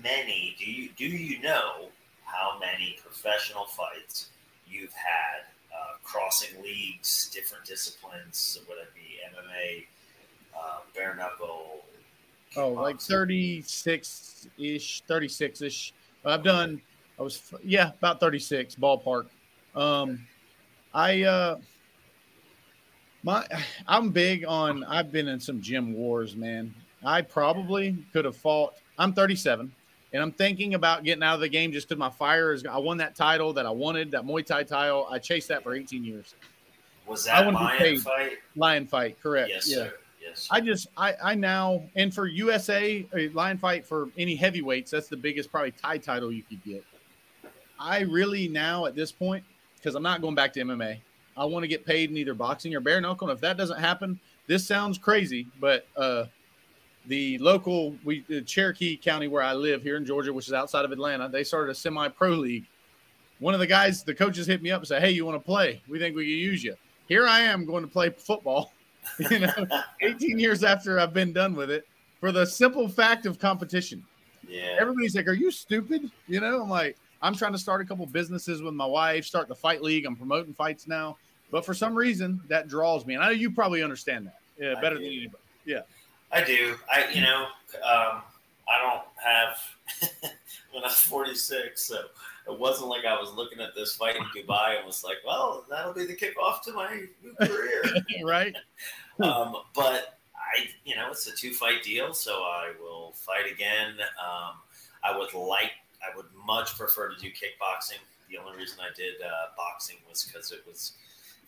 [0.03, 1.89] many do you do you know?
[2.23, 4.29] How many professional fights
[4.67, 9.85] you've had uh, crossing leagues, different disciplines, whether it be MMA,
[10.55, 11.83] uh, bare knuckle,
[12.55, 15.93] Oh, like 36 ish, 36 ish.
[16.25, 16.81] I've done,
[17.19, 19.25] I was, yeah, about 36 ballpark.
[19.75, 20.25] Um,
[20.93, 21.59] I, uh,
[23.23, 23.45] my,
[23.87, 26.73] I'm big on, I've been in some gym wars, man.
[27.03, 29.71] I probably could have fought, I'm 37
[30.11, 32.77] and I'm thinking about getting out of the game just because my fire is, I
[32.77, 35.07] won that title that I wanted, that Muay Thai title.
[35.09, 36.35] I chased that for 18 years.
[37.05, 38.01] Was I that be lion paid.
[38.01, 38.31] fight?
[38.55, 39.49] Lion fight, correct.
[39.49, 39.75] Yes, yeah.
[39.75, 39.93] sir.
[40.21, 40.47] Yes.
[40.51, 45.07] I just I I now and for USA a lion fight for any heavyweights that's
[45.07, 46.83] the biggest probably Thai title you could get.
[47.79, 49.43] I really now at this point
[49.75, 50.99] because I'm not going back to MMA.
[51.37, 53.29] I want to get paid in either boxing or bare knuckle.
[53.29, 56.25] And if that doesn't happen, this sounds crazy, but uh,
[57.05, 60.85] the local we the Cherokee County where I live here in Georgia, which is outside
[60.85, 62.65] of Atlanta, they started a semi pro league.
[63.39, 65.45] One of the guys, the coaches hit me up and said, "Hey, you want to
[65.45, 65.81] play?
[65.87, 66.75] We think we can use you."
[67.07, 68.73] Here I am going to play football.
[69.31, 69.53] you know,
[70.01, 71.87] 18 years after I've been done with it
[72.19, 74.03] for the simple fact of competition.
[74.47, 74.75] yeah.
[74.79, 76.11] Everybody's like, Are you stupid?
[76.27, 79.47] You know, I'm like, I'm trying to start a couple businesses with my wife, start
[79.47, 80.05] the fight league.
[80.05, 81.17] I'm promoting fights now.
[81.51, 83.15] But for some reason, that draws me.
[83.15, 85.43] And I know you probably understand that yeah, better than anybody.
[85.65, 85.81] Yeah.
[86.31, 86.75] I do.
[86.91, 87.47] I you know
[87.83, 88.21] um,
[88.67, 90.31] I don't have.
[90.73, 91.95] when I was 46, so
[92.47, 95.65] it wasn't like I was looking at this fight in Dubai and was like, "Well,
[95.69, 97.83] that'll be the kickoff to my new career."
[98.23, 98.55] right?
[99.23, 103.93] um, but I, you know, it's a two fight deal, so I will fight again.
[103.99, 104.55] Um,
[105.03, 105.71] I would like,
[106.03, 107.99] I would much prefer to do kickboxing.
[108.29, 110.93] The only reason I did uh, boxing was because it was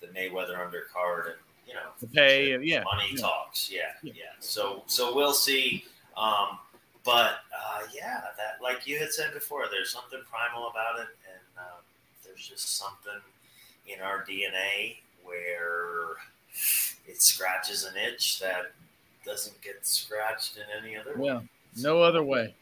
[0.02, 1.36] the Mayweather undercard, and
[1.68, 2.84] you know, The pay, yeah.
[2.84, 3.22] money yeah.
[3.22, 3.70] talks.
[3.72, 4.14] Yeah, Yeah.
[4.16, 5.86] yeah, So, so we'll see.
[6.18, 6.58] Um,
[7.04, 11.41] but uh, yeah, that like you had said before, there's something primal about it, and
[11.58, 11.80] uh,
[12.26, 13.22] there's just something
[13.88, 16.18] in our DNA where
[17.08, 18.72] it scratches an itch that
[19.26, 21.39] doesn't get scratched in any other way.
[21.78, 22.54] No other way.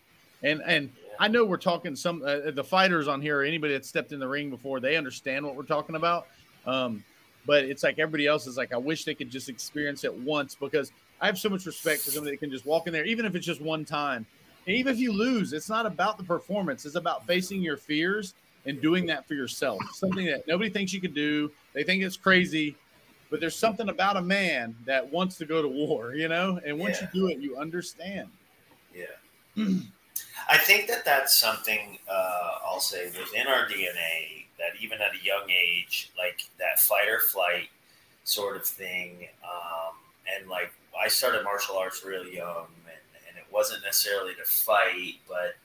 [0.43, 0.91] And and.
[1.19, 4.19] I know we're talking some uh, the fighters on here, or anybody that stepped in
[4.19, 6.27] the ring before, they understand what we're talking about.
[6.65, 7.03] Um,
[7.45, 10.55] but it's like everybody else is like, I wish they could just experience it once
[10.55, 13.25] because I have so much respect for somebody that can just walk in there, even
[13.25, 14.25] if it's just one time.
[14.65, 18.33] And even if you lose, it's not about the performance; it's about facing your fears
[18.65, 19.79] and doing that for yourself.
[19.93, 21.51] Something that nobody thinks you can do.
[21.73, 22.75] They think it's crazy,
[23.29, 26.61] but there's something about a man that wants to go to war, you know.
[26.65, 27.09] And once Yeah.
[27.13, 28.29] you do it, you understand.
[28.95, 29.05] Yeah.
[30.49, 35.23] I think that that's something uh, I'll say within our DNA that even at a
[35.23, 37.69] young age, like that fight or flight
[38.23, 39.27] sort of thing.
[39.43, 39.95] Um,
[40.35, 45.15] and like I started martial arts real young, and, and it wasn't necessarily to fight,
[45.27, 45.55] but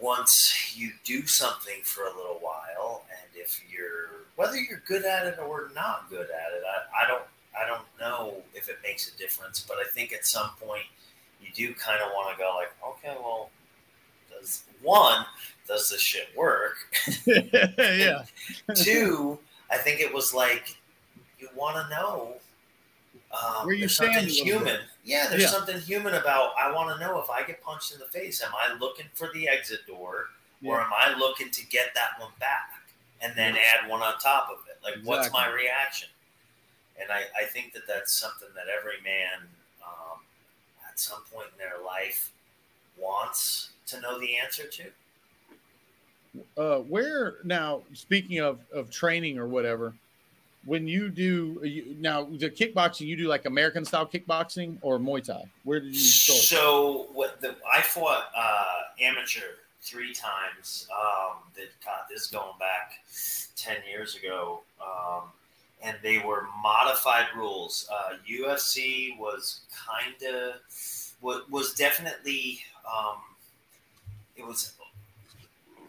[0.00, 5.26] once you do something for a little while, and if you're whether you're good at
[5.26, 7.24] it or not good at it, I, I don't
[7.58, 10.84] I don't know if it makes a difference, but I think at some point
[11.40, 13.50] you do kind of want to go like, okay, well,
[14.30, 15.24] does one
[15.66, 16.76] does this shit work?
[17.26, 18.24] yeah.
[18.74, 19.38] Two,
[19.70, 20.76] I think it was like
[21.38, 22.34] you want to know
[23.32, 24.80] um, Where you something human.
[25.04, 25.48] Yeah, there's Yeah.
[25.48, 26.52] something human about.
[26.58, 29.30] I want to know if I get punched in the face, am I looking for
[29.34, 30.30] the exit door,
[30.64, 32.70] or am I looking to get that one back
[33.20, 34.78] and then add one on top of it?
[34.82, 36.08] Like, what's my reaction?
[37.00, 39.46] And I, I think that that's something that every man,
[39.86, 40.18] um,
[40.90, 42.32] at some point in their life,
[43.00, 44.84] wants to know the answer to.
[46.56, 47.82] Uh, where now?
[47.94, 49.94] Speaking of of training or whatever,
[50.64, 55.24] when you do you, now the kickboxing, you do like American style kickboxing or Muay
[55.24, 55.44] Thai.
[55.64, 56.40] Where did you start?
[56.40, 60.88] So what the I fought uh, amateur three times.
[60.92, 62.92] Um, that God, this going back
[63.56, 65.24] ten years ago, um,
[65.82, 67.88] and they were modified rules.
[67.90, 70.56] Uh, UFC was kind of
[71.20, 73.16] was, was definitely um,
[74.36, 74.72] it was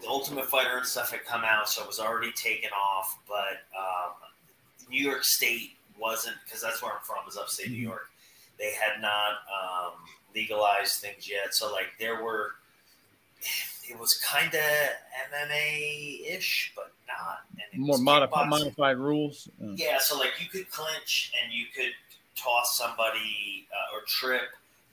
[0.02, 3.20] the Ultimate Fighter and stuff had come out, so it was already taken off.
[3.28, 4.14] But um,
[4.90, 8.10] New York State wasn't because that's where I'm from, is upstate New York.
[8.58, 9.94] They had not um,
[10.36, 12.52] legalized things yet, so like there were.
[13.90, 17.40] It was kind of MMA ish, but not.
[17.54, 19.50] And it More modified rules.
[19.62, 21.94] Uh, Yeah, so like you could clinch and you could
[22.36, 24.50] toss somebody uh, or trip,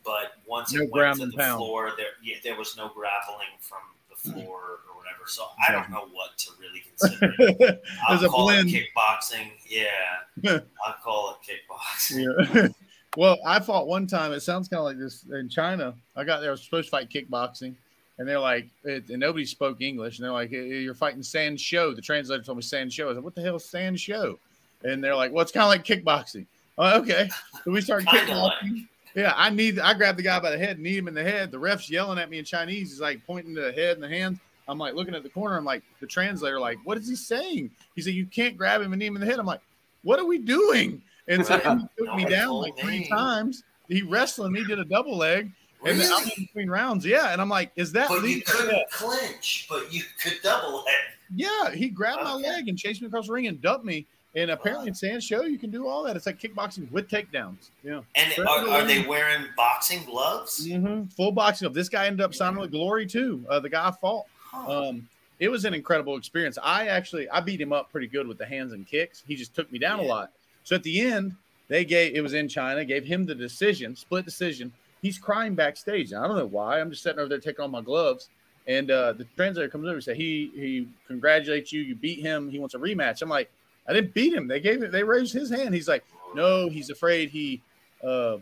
[0.06, 1.58] but once No it went to the pound.
[1.58, 4.40] floor, there yeah, there was no grappling from the hmm.
[4.40, 5.24] floor or whatever.
[5.26, 7.80] So I don't know what to really consider.
[8.08, 8.70] I'll There's a call blend.
[8.70, 9.50] it kickboxing.
[9.68, 12.54] Yeah, I'll call it kickboxing.
[12.54, 12.68] Yeah.
[13.16, 14.32] well, I fought one time.
[14.32, 15.94] It sounds kind of like this in China.
[16.14, 16.50] I got there.
[16.50, 17.74] I was supposed to fight kickboxing,
[18.18, 20.18] and they're like, it, and nobody spoke English.
[20.18, 23.04] And they're like, "You're fighting Sanshou." The translator told me Sanshou.
[23.04, 24.38] I was like, "What the hell is Sanshou?"
[24.84, 26.46] And they're like, "Well, it's kind of like kickboxing."
[26.78, 27.28] Oh, okay.
[27.64, 28.86] So we started kickboxing.
[29.16, 29.78] Yeah, I need.
[29.78, 31.50] I grabbed the guy by the head, knee him in the head.
[31.50, 32.90] The ref's yelling at me in Chinese.
[32.90, 34.38] He's like pointing to the head and the hands.
[34.68, 35.56] I'm like looking at the corner.
[35.56, 37.70] I'm like the translator, like, what is he saying?
[37.94, 39.38] He said you can't grab him and knee him in the head.
[39.38, 39.62] I'm like,
[40.02, 41.00] what are we doing?
[41.28, 43.62] And so he took me down like three times.
[43.88, 45.50] He wrestling me, did a double leg,
[45.86, 47.06] and then I'm in between rounds.
[47.06, 51.14] Yeah, and I'm like, is that But you couldn't clinch, but you could double head.
[51.34, 54.06] Yeah, he grabbed my leg and chased me across the ring and dumped me.
[54.36, 56.14] And apparently in Sanshou, you can do all that.
[56.14, 57.70] It's like kickboxing with takedowns.
[57.82, 58.02] Yeah.
[58.14, 60.68] And are, are they wearing boxing gloves?
[60.68, 61.06] Mm-hmm.
[61.06, 61.72] Full boxing up.
[61.72, 63.42] This guy ended up signing with Glory too.
[63.48, 64.26] Uh, the guy I fought.
[64.44, 64.88] Huh.
[64.88, 65.08] Um,
[65.40, 66.58] it was an incredible experience.
[66.62, 69.22] I actually I beat him up pretty good with the hands and kicks.
[69.26, 70.30] He just took me down a lot.
[70.64, 71.34] So at the end,
[71.68, 74.70] they gave it was in China, gave him the decision, split decision.
[75.00, 76.12] He's crying backstage.
[76.12, 76.80] I don't know why.
[76.80, 78.28] I'm just sitting over there taking off my gloves.
[78.66, 82.50] And uh, the translator comes over and said, He he congratulates you, you beat him,
[82.50, 83.22] he wants a rematch.
[83.22, 83.50] I'm like,
[83.88, 84.48] I didn't beat him.
[84.48, 85.74] They gave it, they raised his hand.
[85.74, 87.62] He's like, No, he's afraid he
[88.04, 88.38] uh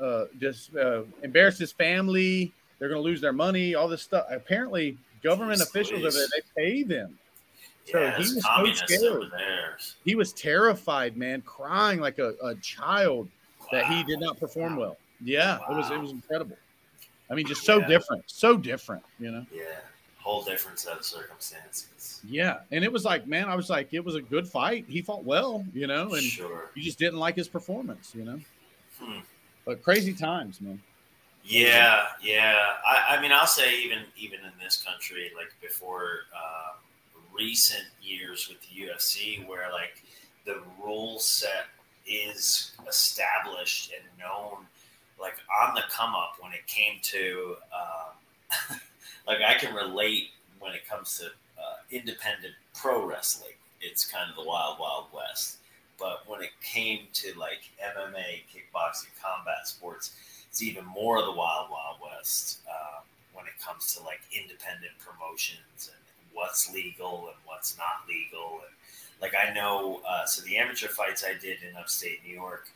[0.00, 4.26] uh just uh embarrassed his family, they're gonna lose their money, all this stuff.
[4.30, 7.18] Apparently government Jeez officials over there, they pay them.
[7.84, 9.32] So yeah, he was so scared.
[10.04, 13.28] He was terrified, man, crying like a, a child
[13.72, 14.96] that he did not perform well.
[15.22, 16.56] Yeah, it was it was incredible.
[17.30, 17.86] I mean, just so Yeah.
[17.86, 19.44] different, so different, you know.
[19.52, 19.62] Yeah,
[20.26, 22.20] whole different set of circumstances.
[22.28, 24.84] Yeah, and it was like, man, I was like, it was a good fight.
[24.88, 26.70] He fought well, you know, and sure.
[26.74, 28.40] you just didn't like his performance, you know.
[28.98, 29.20] Hmm.
[29.64, 30.82] But crazy times, man.
[31.44, 32.56] Yeah, yeah.
[32.84, 36.72] I, I mean, I'll say even even in this country, like before uh,
[37.32, 40.02] recent years with the UFC, where like
[40.44, 41.66] the rule set
[42.04, 44.66] is established and known,
[45.20, 48.80] like on the come up when it came to, um,
[49.26, 53.54] like I can relate when it comes to uh, independent pro wrestling.
[53.80, 55.58] It's kind of the wild, wild west.
[55.98, 60.12] But when it came to like MMA, kickboxing, combat sports,
[60.56, 63.04] it's even more of the wild wild west um,
[63.34, 66.00] when it comes to like independent promotions and
[66.32, 68.74] what's legal and what's not legal and
[69.20, 72.70] like i know uh, so the amateur fights i did in upstate new york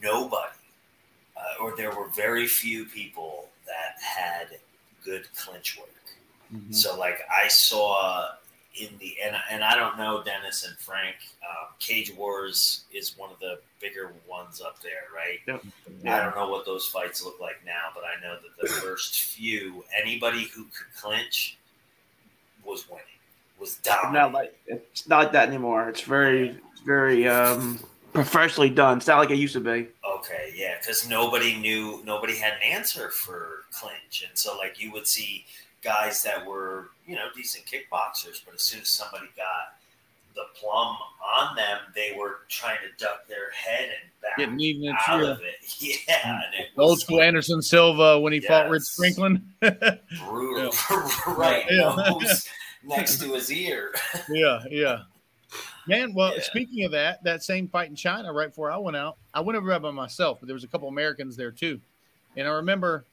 [0.00, 0.54] nobody
[1.36, 4.58] uh, or there were very few people that had
[5.08, 5.88] good clinch work
[6.54, 6.74] Mhm.
[6.74, 8.30] so like I saw
[8.74, 11.16] in the and and I don't know Dennis and Frank.
[11.42, 15.40] Um, Cage Wars is one of the bigger ones up there, right?
[15.48, 19.20] I don't know what those fights look like now, but I know that the first
[19.22, 21.56] few, anybody who could clinch
[22.64, 23.04] was winning,
[23.58, 25.88] was It's not like it's not like that anymore.
[25.88, 27.80] It's very, very um,
[28.12, 28.98] professionally done.
[28.98, 29.88] It's not like it used to be.
[30.16, 34.92] Okay, yeah, because nobody knew, nobody had an answer for clinch, and so like you
[34.92, 35.44] would see
[35.82, 39.78] guys that were you know decent kickboxers, but as soon as somebody got
[40.34, 40.96] the plum
[41.36, 45.22] on them, they were trying to duck their head and back Getting eaten into out
[45.22, 45.30] yeah.
[45.30, 45.54] of it.
[45.80, 46.82] Yeah, and it mm.
[46.82, 48.96] old was school Anderson Silva when he fought Rich Yes.
[48.96, 49.44] Franklin.
[49.60, 50.72] brutal,
[51.36, 51.64] right?
[51.70, 51.94] Yeah.
[52.08, 52.48] Nose
[52.84, 53.92] next to his ear.
[54.28, 55.02] yeah, yeah.
[55.88, 56.42] Man, well, Yeah.
[56.42, 59.56] speaking of that, that same fight in China, right before I went out, I went
[59.56, 61.80] over there by myself, but there was a couple Americans there too.
[62.36, 63.04] And I remember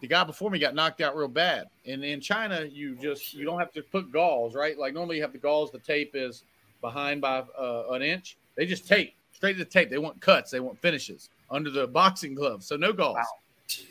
[0.00, 1.68] the guy before me got knocked out real bad.
[1.86, 4.76] And in China, you just you don't have to put gauze, right?
[4.78, 6.44] Like normally you have the gauze, the tape is
[6.80, 8.36] behind by uh, an inch.
[8.56, 9.88] They just tape straight to the tape.
[9.90, 13.16] They want cuts, they want finishes under the boxing gloves, so no gauze.
[13.16, 13.24] Wow.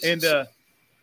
[0.03, 0.45] And uh,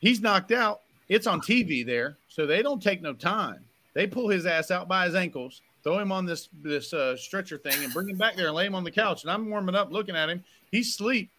[0.00, 0.82] he's knocked out.
[1.08, 3.64] It's on TV there, so they don't take no time.
[3.94, 7.58] They pull his ass out by his ankles, throw him on this this uh, stretcher
[7.58, 9.22] thing, and bring him back there and lay him on the couch.
[9.22, 10.42] And I'm warming up, looking at him.
[10.70, 11.30] He's asleep.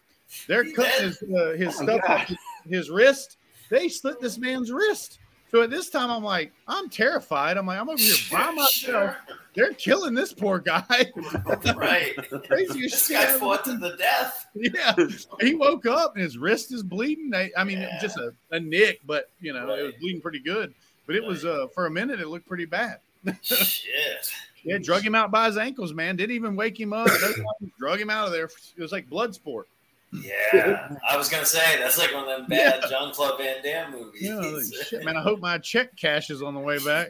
[0.46, 2.38] They're He cutting his uh, his Oh stuff, off his,
[2.68, 3.36] his wrist.
[3.70, 5.18] They slit this man's wrist.
[5.50, 7.58] So at this time, I'm like, I'm terrified.
[7.58, 8.70] I'm like, I'm over here by myself.
[8.72, 9.16] Sure.
[9.54, 11.12] They're killing this poor guy.
[11.76, 12.14] right.
[12.48, 13.16] Crazy This shit.
[13.18, 14.46] guy fought to the death.
[14.54, 14.94] Yeah,
[15.40, 17.32] he woke up and his wrist is bleeding.
[17.34, 17.98] I, I mean, Yeah.
[18.00, 20.72] just a, a nick, but you know, it was bleeding pretty good.
[21.06, 22.98] But it was uh, for a minute, it looked pretty bad.
[23.42, 24.30] Shit.
[24.64, 26.14] Yeah, drug him out by his ankles, man.
[26.14, 27.08] Didn't even wake him up.
[27.80, 28.44] Drug him out of there.
[28.44, 29.66] It was like blood sport.
[30.12, 34.22] Yeah, I was gonna say that's like one of them bad Jean-Claude Van Damme movies.
[34.22, 35.16] Yeah, like, shit, man.
[35.16, 37.08] I hope my check cashes on the way back.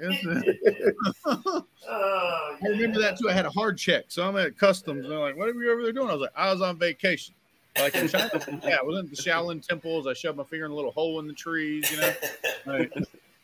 [1.26, 3.28] oh, I remember that too.
[3.28, 5.02] I had a hard check, so I'm at customs.
[5.04, 6.78] And they're like, "What are you over there doing?" I was like, "I was on
[6.78, 7.34] vacation."
[7.76, 8.30] Like in China,
[8.64, 10.06] yeah, I was in the Shaolin temples.
[10.06, 11.90] I shoved my finger in a little hole in the trees.
[11.90, 12.12] You know,
[12.66, 12.92] Like,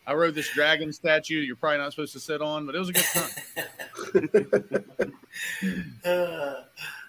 [0.09, 1.41] I rode this dragon statue.
[1.41, 5.05] You're probably not supposed to sit on, but it was a good time.
[6.05, 6.63] Uh,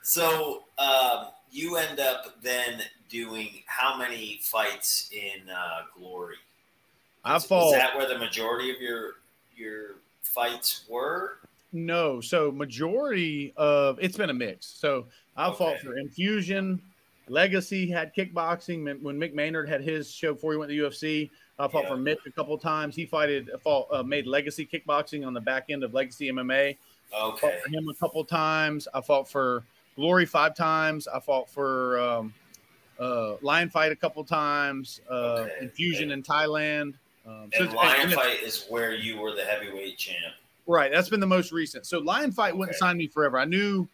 [0.04, 6.36] so um, you end up then doing how many fights in uh, Glory?
[7.24, 7.74] I Is- fought.
[7.74, 9.14] Is that where the majority of your
[9.56, 11.38] your fights were?
[11.72, 14.68] No, so majority of it's been a mix.
[14.68, 15.06] So
[15.38, 16.82] I fought for Infusion,
[17.30, 21.30] Legacy had kickboxing when Mick Maynard had his show before he went to the UFC.
[21.60, 21.90] I fought Yeah.
[21.90, 22.96] for Mitch a couple times.
[22.96, 26.78] He fighted, fought, uh, made Legacy kickboxing on the back end of Legacy MMA.
[27.12, 28.88] Fought for him a couple times.
[28.94, 29.64] I fought for
[29.96, 31.08] Glory five times.
[31.08, 32.34] I fought for um,
[33.00, 35.02] uh, Lion Fight a couple times.
[35.10, 35.14] Uh,
[35.48, 35.56] Okay.
[35.62, 36.94] Infusion in Thailand.
[37.26, 40.36] Um, so And it's- Lion and Fight is where you were the heavyweight champ.
[40.68, 41.86] Right, that's been the most recent.
[41.86, 43.38] So Lion Fight wouldn't sign me forever.
[43.40, 43.88] I knew,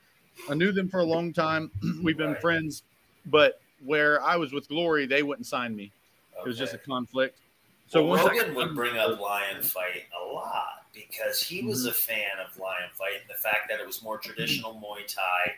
[0.50, 1.72] I knew them for a long time.
[2.04, 2.42] We've been Right.
[2.42, 2.84] friends,
[3.26, 5.92] but where I was with Glory, they wouldn't sign me.
[6.38, 7.40] It was just a conflict.
[7.88, 11.90] So well, Rogan would bring up Lion Fight a lot because he was Mm-hmm.
[11.90, 15.54] a fan of Lion Fight and the fact that it was more traditional Muay Thai,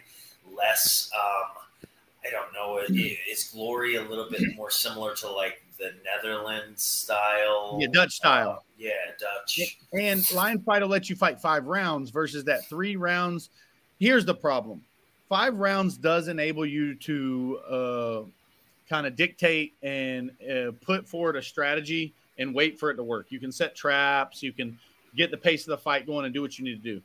[0.55, 1.09] less.
[1.15, 1.89] Um,
[2.25, 2.82] I don't know.
[2.84, 3.32] Mm-hmm.
[3.32, 7.78] Is Glory a little bit more similar to like the Netherlands style?
[7.80, 8.49] Yeah, Dutch style.
[8.49, 9.78] Uh, yeah, Dutch.
[9.93, 13.49] And Lion Fight will let you fight five rounds versus that three rounds.
[13.99, 14.82] Here's the problem:
[15.30, 18.21] five rounds does enable you to uh,
[18.89, 23.27] kind of dictate and uh, put forward a strategy and wait for it to work.
[23.29, 24.41] You can set traps.
[24.41, 24.77] You can
[25.15, 27.01] get the pace of the fight going and do what you need to do.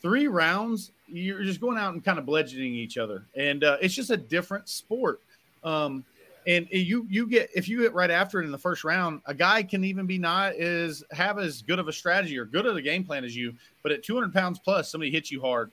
[0.00, 3.94] Three rounds, you're just going out and kind of bludgeoning each other, and uh, it's
[3.94, 5.20] just a different sport.
[5.62, 6.04] Um,
[6.46, 9.32] and you you get if you get right after it in the first round, a
[9.32, 12.76] guy can even be not as have as good of a strategy or good of
[12.76, 15.70] a game plan as you, but at 200 pounds plus, somebody hits you hard,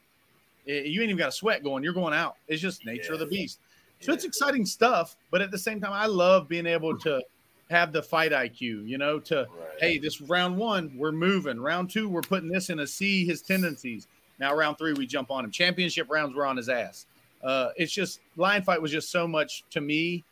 [0.68, 1.84] eh, you ain't even got a sweat going.
[1.84, 2.38] You're going out.
[2.47, 3.59] It's just nature of the beast.
[3.99, 7.22] So it's exciting stuff, but at the same time, I love being able to
[7.72, 8.88] have the fight IQ.
[8.88, 9.80] You know, to Right.
[9.80, 11.59] hey, this round one, we're moving.
[11.59, 14.07] Round two, we're putting this in a see his tendencies.
[14.39, 15.51] Now round three, we jump on him.
[15.51, 17.05] Championship rounds, we're on his ass.
[17.43, 20.24] Uh, it's just lion fight was just so much to me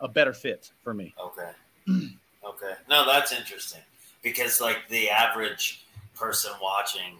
[0.00, 1.14] a better fit for me.
[1.18, 1.50] Okay.
[2.44, 2.74] okay.
[2.88, 3.80] No, that's interesting
[4.22, 5.84] because like the average
[6.14, 7.16] person watching,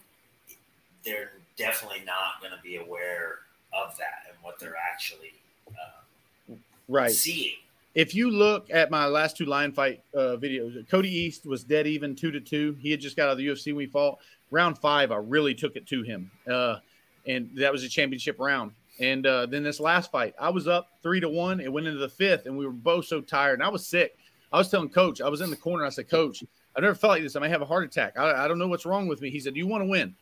[1.05, 3.39] they're definitely not going to be aware
[3.73, 5.33] of that and what they're actually
[5.69, 6.55] uh,
[6.89, 7.11] Right.
[7.11, 7.57] seeing.
[7.95, 11.87] If you look at my last two lion fight uh, videos, Cody East was dead
[11.87, 12.77] even two to two.
[12.81, 14.19] He had just got out of the UFC we fought.
[14.53, 16.77] Round five, I really took it to him, uh,
[17.25, 18.73] and that was a championship round.
[18.99, 21.61] And uh, then this last fight, I was up three to one.
[21.61, 24.17] It went into the fifth, and we were both so tired, and I was sick.
[24.53, 25.85] I was telling Coach, I was in the corner.
[25.85, 26.43] I said, Coach,
[26.77, 27.37] I never felt like this.
[27.37, 28.19] I may have a heart attack.
[28.19, 29.31] I, I don't know what's wrong with me.
[29.31, 30.15] He said, Do you want to win?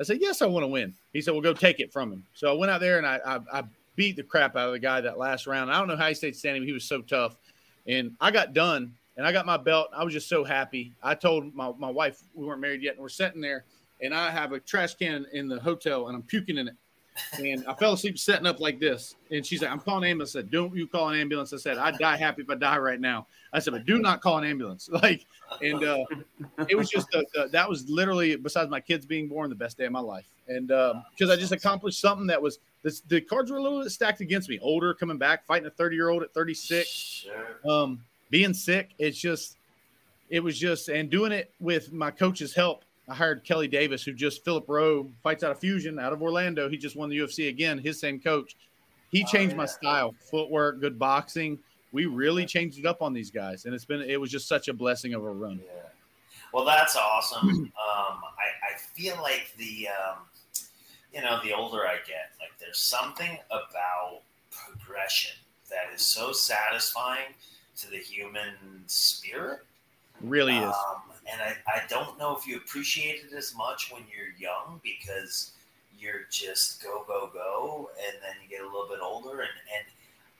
[0.00, 0.94] I said, Yes, I want to win.
[1.12, 2.24] He said, Well, go take it from him.
[2.34, 3.62] So I went out there and I, I, I
[3.96, 5.70] beat the crap out of the guy that last round.
[5.70, 7.36] I don't know how he stayed standing, but he was so tough.
[7.86, 9.88] And I got done and I got my belt.
[9.94, 10.92] I was just so happy.
[11.02, 13.64] I told my, my wife, we weren't married yet, and we're sitting there,
[14.02, 16.74] and I have a trash can in the hotel and I'm puking in it.
[17.38, 19.16] And I fell asleep setting up like this.
[19.30, 20.36] And she's like, I'm calling an ambulance.
[20.36, 21.52] I said, Don't you call an ambulance.
[21.52, 23.26] I said, I'd die happy if I die right now.
[23.54, 24.90] I said, But do not call an ambulance.
[25.02, 25.24] Like,
[25.62, 26.04] and uh,
[26.68, 29.78] it was just uh, uh, that was literally, besides my kids being born, the best
[29.78, 30.26] day of my life.
[30.48, 33.90] And because I just accomplished something that was this, the cards were a little bit
[33.90, 34.60] stacked against me.
[34.62, 37.58] Older, coming back, fighting a 30 year old at 36 Sure.
[37.68, 38.90] um, being sick.
[38.98, 39.56] It's just,
[40.30, 42.84] it was just, and doing it with my coach's help.
[43.08, 46.68] I hired Kelly Davis, who just Philip Rowe fights out of Fusion out of Orlando.
[46.68, 47.78] He just won the UFC again.
[47.78, 48.54] His same coach.
[49.10, 51.58] He Oh, changed my style, footwork, good boxing.
[51.92, 54.68] We really changed it up on these guys, and it's been it was just such
[54.68, 55.60] a blessing of a run.
[55.64, 55.82] Yeah.
[56.52, 57.72] Well, that's awesome.
[57.86, 60.18] Um, I, I feel like the, um,
[61.12, 65.36] you know, the older I get, like there's something about progression
[65.70, 67.34] that is so satisfying
[67.78, 68.54] to the human
[68.86, 69.60] spirit.
[70.20, 70.64] It really is.
[70.64, 74.80] Um, and I, I don't know if you appreciate it as much when you're young
[74.82, 75.52] because
[75.98, 77.90] you're just go, go, go.
[78.06, 79.40] And then you get a little bit older.
[79.40, 79.84] And, and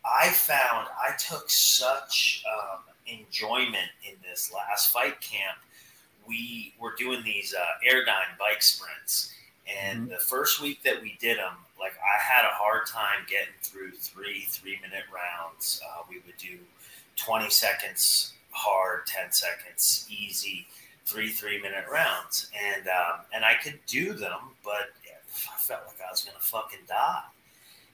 [0.05, 5.59] I found I took such um, enjoyment in this last fight camp.
[6.27, 9.33] We were doing these uh, Airdyne bike sprints.
[9.67, 13.55] And the first week that we did them, like I had a hard time getting
[13.63, 15.81] through three three minute rounds.
[15.85, 16.59] Uh, we would do
[17.17, 20.67] 20 seconds hard, 10 seconds easy,
[21.05, 26.01] three three minute rounds, and um, and I could do them, but I felt like
[26.07, 27.23] I was gonna fucking die.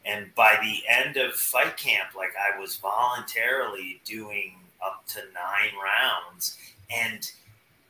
[0.04, 4.54] And by the end of fight camp, like I was voluntarily doing
[4.84, 6.58] up to nine rounds
[6.90, 7.30] and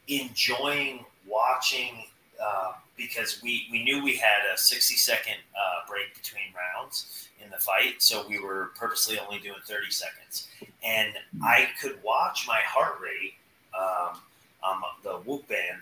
[0.08, 2.04] enjoying watching
[2.42, 7.50] uh, because we, we knew we had a 60 second uh, break between rounds in
[7.50, 8.02] the fight.
[8.02, 10.48] So we were purposely only doing 30 seconds.
[10.84, 11.12] And
[11.42, 13.34] I could watch my heart rate
[13.78, 14.18] um,
[14.62, 15.78] on the Whoop band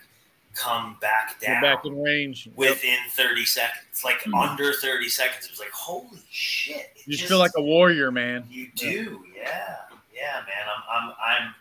[0.53, 2.45] come back down back in range.
[2.47, 2.55] Yep.
[2.57, 4.49] within 30 seconds, like Mhm.
[4.49, 5.45] under 30 seconds.
[5.45, 6.91] It was like, holy shit.
[6.95, 8.45] It You just feel like a warrior, man.
[8.49, 9.77] you do, yeah,
[10.13, 10.67] yeah, man.
[10.67, 11.55] I'm, I'm, I'm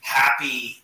[0.00, 0.82] happy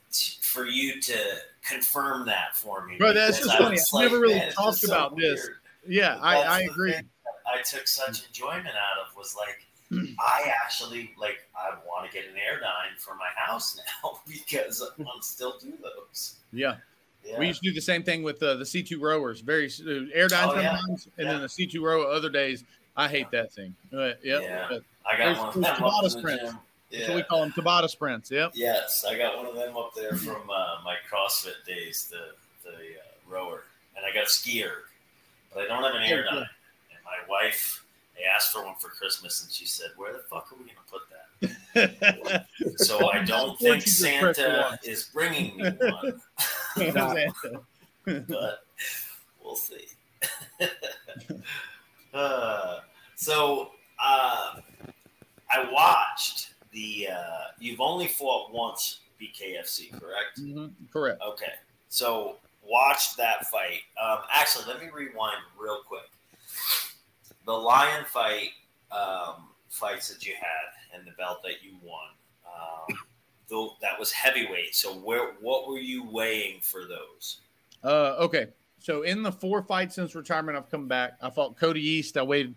[0.48, 1.16] for you to
[1.62, 2.96] confirm that for me.
[2.98, 3.78] Bro, that's just funny.
[3.94, 5.42] I never really talked just so about this.
[5.44, 5.56] weird.
[5.86, 6.94] Yeah, I, I agree.
[6.94, 9.64] I took such enjoyment out of was like
[10.20, 15.02] I actually like I want to get an Airdyne for my house now because I
[15.02, 16.34] want to still do those.
[16.52, 16.76] Yeah.
[17.24, 17.38] Yeah.
[17.38, 19.40] We used to do the same thing with uh, the C2 rowers.
[19.40, 19.68] Very uh,
[20.16, 20.76] Airdyne Oh, yeah.
[20.78, 21.32] sometimes, and Yeah.
[21.32, 22.64] then the C2 row other days.
[22.96, 23.74] I hate that thing.
[23.92, 24.42] Uh, yep.
[24.42, 24.66] Yeah.
[24.68, 26.58] But I got There's- one there's them up Tabata the
[26.90, 27.00] gym.
[27.00, 28.30] That's what we call them Tabata sprints.
[28.30, 28.52] Yep.
[28.54, 32.34] Yes, I got one of them up there from uh, my CrossFit days, the
[32.68, 33.64] the uh, rower,
[33.96, 34.70] and I got a skier,
[35.52, 36.36] but I don't have an Oh, Airdyne.
[36.36, 37.84] And my wife,
[38.16, 40.80] I asked for one for Christmas, and she said, "Where the fuck are we gonna
[40.90, 41.14] put that?"
[42.78, 45.70] So I don't Of course you think just press the Santa is bringing me
[46.84, 48.64] one, but
[49.42, 49.86] we'll see.
[52.14, 52.80] uh,
[53.14, 53.70] so
[54.02, 54.60] uh,
[55.50, 57.08] I watched the.
[57.12, 60.40] Uh, you've only fought once BKFC, correct?
[60.40, 61.20] Mhm, Correct.
[61.22, 61.52] Okay,
[61.88, 63.80] so watched that fight.
[64.00, 66.08] Um, actually, let me rewind real quick.
[67.46, 68.50] The lion fight
[68.92, 72.08] um, fights that you had and the belt that you won.
[72.46, 72.96] Um,
[73.48, 74.74] though that was heavyweight.
[74.74, 77.40] So where what were you weighing for those?
[77.82, 78.48] Uh, okay.
[78.80, 81.14] So in the four fights since retirement, I've come back.
[81.20, 82.16] I fought Cody East.
[82.16, 82.54] I weighed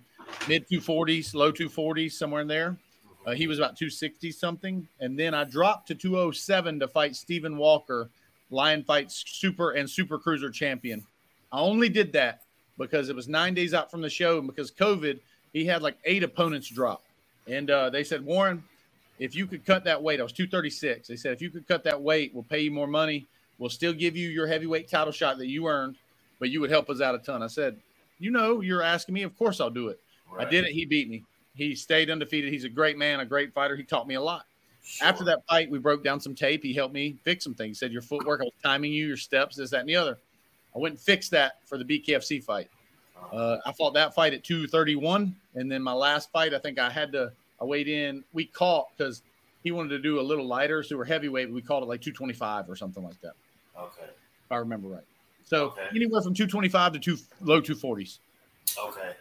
[0.48, 2.78] mid 240s, low 240s, somewhere in there.
[3.26, 4.88] Uh, he was about 260 something.
[5.00, 8.10] And then I dropped to 207 to fight Stephen Walker,
[8.50, 11.04] Lion Fights Super and Super Cruiser champion.
[11.52, 12.42] I only did that
[12.78, 14.40] because it was nine days out from the show.
[14.40, 15.20] And because COVID,
[15.54, 17.04] he had like eight opponents drop.
[17.48, 18.64] And uh, they said, Warren,
[19.20, 21.08] if you could cut that weight, I was 236.
[21.08, 23.28] They said, if you could cut that weight, we'll pay you more money.
[23.60, 25.96] We'll still give you your heavyweight title shot that you earned,
[26.40, 27.44] but you would help us out a ton.
[27.44, 27.78] I said,
[28.18, 29.24] you know, you're asking me.
[29.24, 30.00] Of course I'll do it.
[30.40, 30.72] I did it.
[30.72, 31.24] He beat me.
[31.54, 32.52] He stayed undefeated.
[32.52, 33.76] He's a great man, a great fighter.
[33.76, 34.46] He taught me a lot.
[34.84, 35.08] Sure.
[35.08, 36.64] After that fight, we broke down some tape.
[36.64, 37.78] He helped me fix some things.
[37.78, 40.18] He said, Your footwork, I was timing you, your steps, this, that, and the other.
[40.76, 42.70] I went and fixed that for the BKFC fight.
[43.32, 45.36] Uh, I fought that fight at 231.
[45.56, 47.32] And then my last fight, I think I had to,
[47.62, 49.22] I weighed in, we caught because
[49.64, 50.82] he wanted to do a little lighter.
[50.84, 51.48] So we're heavyweight.
[51.50, 53.34] but We called it like 225 or something like that,
[53.78, 54.04] Okay.
[54.06, 55.04] if I remember right.
[55.44, 55.88] So Okay.
[55.96, 58.20] anywhere from 225 to two, low 240s.
[58.78, 59.12] Okay.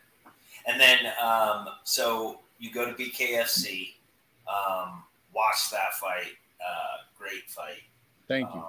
[0.71, 3.95] And then, um, so you go to BKFC,
[4.49, 5.03] um,
[5.35, 6.33] watch that fight.
[6.61, 7.83] Uh, great fight.
[8.29, 8.61] Thank you.
[8.61, 8.67] Um,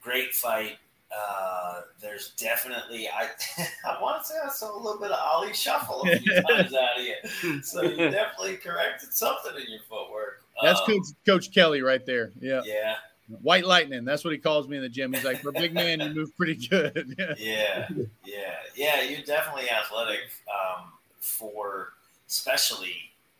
[0.00, 0.76] great fight.
[1.16, 3.28] Uh, there's definitely I
[3.88, 6.74] I want to say I saw a little bit of Ali shuffle a few times
[6.74, 10.42] out of you, so you definitely corrected something in your footwork.
[10.62, 12.32] That's Um, Coach, Coach Kelly right there.
[12.40, 12.62] Yeah.
[12.64, 12.96] Yeah,
[13.42, 14.04] White Lightning.
[14.04, 15.12] That's what he calls me in the gym.
[15.12, 17.14] He's like, for a big man, you move pretty good.
[17.18, 17.34] Yeah.
[17.38, 19.02] yeah, yeah, yeah.
[19.02, 21.92] You're definitely athletic um, for,
[22.28, 22.94] especially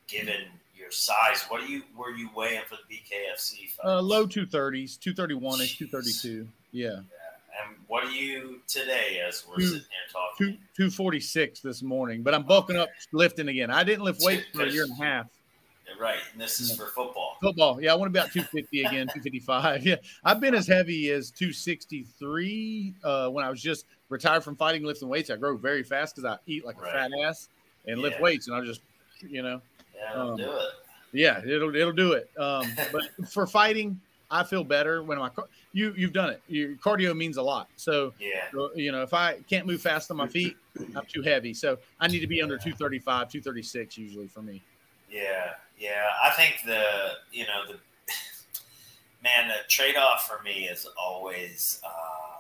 [0.08, 0.42] given
[0.76, 1.44] your size.
[1.48, 3.70] What are you were you weighing for the BKFC?
[3.84, 6.48] Uh, low 230s, 231 ish, 232.
[6.72, 6.96] Yeah.
[6.98, 10.58] And what are you today as we're Two- sitting here talking?
[10.76, 13.70] Two, 246 this morning, but I'm bulking up lifting again.
[13.70, 15.26] I didn't lift weights for a year and a half.
[15.98, 17.36] Right, and this is for football.
[17.40, 17.80] Football.
[17.80, 19.86] Yeah, I want to be about 250 again, 255.
[19.86, 19.96] Yeah.
[20.24, 25.08] I've been as heavy as 263 uh, when I was just retired from fighting lifting
[25.08, 25.30] weights.
[25.30, 26.92] I grow very fast because I eat like a Right.
[26.92, 27.48] fat ass
[27.86, 28.80] and lift weights, and I just,
[29.20, 29.60] you know,
[29.94, 30.68] Yeah, Um, do it.
[31.12, 32.28] Yeah, it'll it'll do it.
[32.38, 33.98] Um, but for fighting,
[34.30, 35.30] I feel better when my
[35.72, 36.42] you you've done it.
[36.48, 37.68] Your cardio means a lot.
[37.76, 40.56] So Yeah, uh, you know, if I can't move fast on my feet,
[40.94, 41.54] I'm too heavy.
[41.54, 44.62] So I need to be under 235, 236 usually for me.
[45.10, 46.04] yeah, yeah.
[46.22, 46.84] I think the
[47.32, 47.74] you know the
[49.22, 51.88] man the trade off for me is always uh,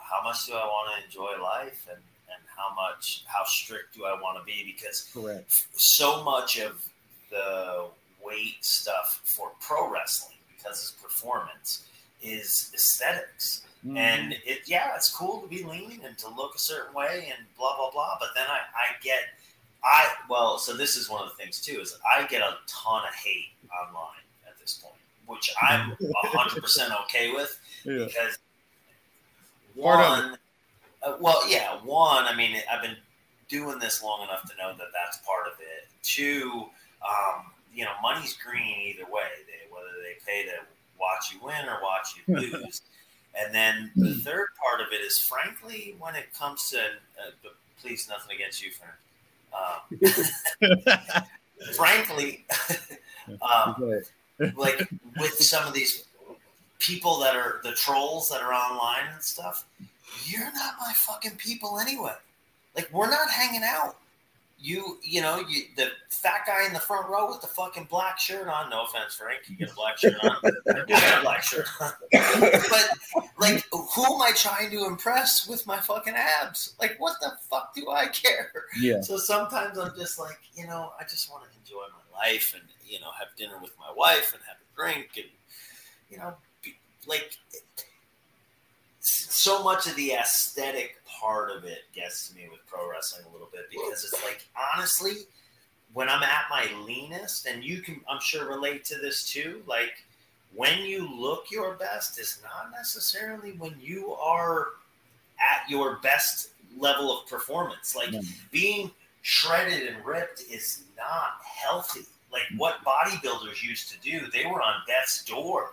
[0.02, 4.04] how much do I want to enjoy life and and how much how strict do
[4.04, 5.66] I want to be because Correct.
[5.74, 6.88] so much of
[7.30, 7.86] the
[8.24, 11.86] weight stuff for pro wrestling because it's performance
[12.22, 13.62] is aesthetics.
[13.86, 13.96] Mm-hmm.
[13.96, 17.46] And it, yeah, it's cool to be lean and to look a certain way and
[17.56, 18.16] blah blah blah.
[18.18, 19.20] But then I, I get,
[19.86, 23.02] I well, so this is one of the things too is I get a ton
[23.06, 28.04] of hate online at this point, which I'm hundred percent okay with yeah.
[28.04, 28.38] because
[29.76, 30.38] one,
[31.02, 32.24] uh, well, yeah, one.
[32.24, 32.96] I mean, I've been
[33.48, 35.86] doing this long enough to know that that's part of it.
[36.02, 36.64] Two,
[37.04, 39.28] um, you know, money's green either way.
[39.46, 40.64] They, whether they pay to
[40.98, 42.82] watch you win or watch you lose.
[43.38, 48.08] and then the third part of it is, frankly, when it comes to, uh, please,
[48.08, 48.94] nothing against you, friend.
[49.56, 49.98] Um,
[51.74, 52.44] frankly,
[53.42, 54.02] um,
[54.56, 54.88] like
[55.18, 56.04] with some of these
[56.78, 59.64] people that are the trolls that are online and stuff,
[60.24, 62.14] you're not my fucking people anyway.
[62.74, 63.96] Like we're not hanging out.
[64.66, 68.18] You you know you the fat guy in the front row with the fucking black
[68.18, 68.68] shirt on.
[68.68, 70.36] No offense, Frank, you get a black shirt on.
[70.44, 71.92] I do have a black shirt on.
[72.10, 76.74] but like, who am I trying to impress with my fucking abs?
[76.80, 78.50] Like, what the fuck do I care?
[78.80, 79.02] Yeah.
[79.02, 82.64] So sometimes I'm just like, you know, I just want to enjoy my life and
[82.84, 85.26] you know have dinner with my wife and have a drink and
[86.10, 86.74] you know be,
[87.06, 87.38] like
[88.98, 93.32] so much of the aesthetic part of it gets to me with pro wrestling a
[93.32, 95.12] little bit because it's like honestly
[95.94, 100.04] when i'm at my leanest and you can i'm sure relate to this too like
[100.54, 104.68] when you look your best is not necessarily when you are
[105.40, 108.26] at your best level of performance like Mm.
[108.50, 108.90] being
[109.22, 114.82] shredded and ripped is not healthy like what bodybuilders used to do they were on
[114.86, 115.70] death's door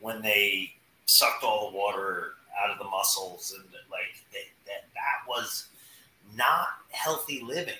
[0.00, 0.72] when they
[1.06, 4.44] sucked all the water out of the muscles and like they,
[5.08, 5.66] that was
[6.36, 7.74] not healthy living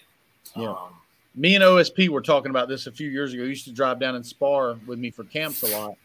[0.57, 0.71] Yeah.
[0.71, 0.95] um,
[1.35, 3.43] me and OSP were talking about this a few years ago.
[3.45, 5.97] He used to drive down and spar with me for camps a lot.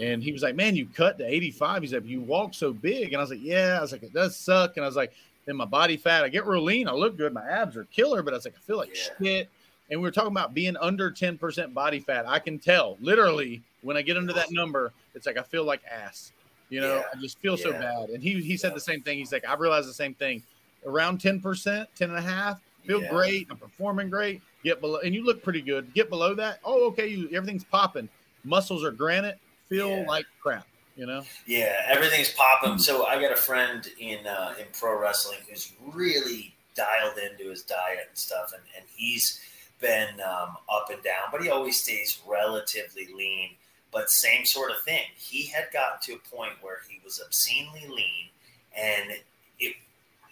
[0.00, 1.82] And he was like, Man, you cut to 85.
[1.82, 3.08] He's like, You walk so big.
[3.12, 3.76] And I was like, Yeah.
[3.78, 4.76] I was like, It does suck.
[4.76, 5.12] And I was like,
[5.44, 6.88] Then my body fat, I get real lean.
[6.88, 7.34] I look good.
[7.34, 8.22] My abs are killer.
[8.22, 9.02] But I was like, I feel like Yeah.
[9.20, 9.48] shit.
[9.90, 12.26] And we were talking about being under 10% body fat.
[12.28, 15.80] I can tell literally when I get under that number, it's like I feel like
[15.90, 16.32] ass.
[16.70, 17.02] You know, Yeah.
[17.12, 18.10] I just feel so bad.
[18.10, 18.74] And he he said Yeah.
[18.74, 19.18] the same thing.
[19.18, 20.42] He's like, I realized the same thing.
[20.86, 23.10] Around 10%, 10 and a half, feel Yeah.
[23.10, 23.46] great.
[23.50, 24.40] I'm performing great.
[24.64, 25.92] Get below, and you look pretty good.
[25.94, 26.60] Get below that.
[26.64, 27.06] Oh, okay.
[27.08, 28.08] You everything's popping.
[28.44, 29.38] Muscles are granite.
[29.68, 30.04] Feel Yeah.
[30.08, 30.66] like crap.
[30.96, 31.24] You know.
[31.46, 32.78] Yeah, everything's popping.
[32.78, 37.62] So I got a friend in uh, in pro wrestling who's really dialed into his
[37.62, 39.40] diet and stuff, and, and he's
[39.80, 43.50] been um, up and down, but he always stays relatively lean.
[43.92, 45.04] But same sort of thing.
[45.16, 48.28] He had gotten to a point where he was obscenely lean,
[48.76, 49.12] and
[49.60, 49.76] it,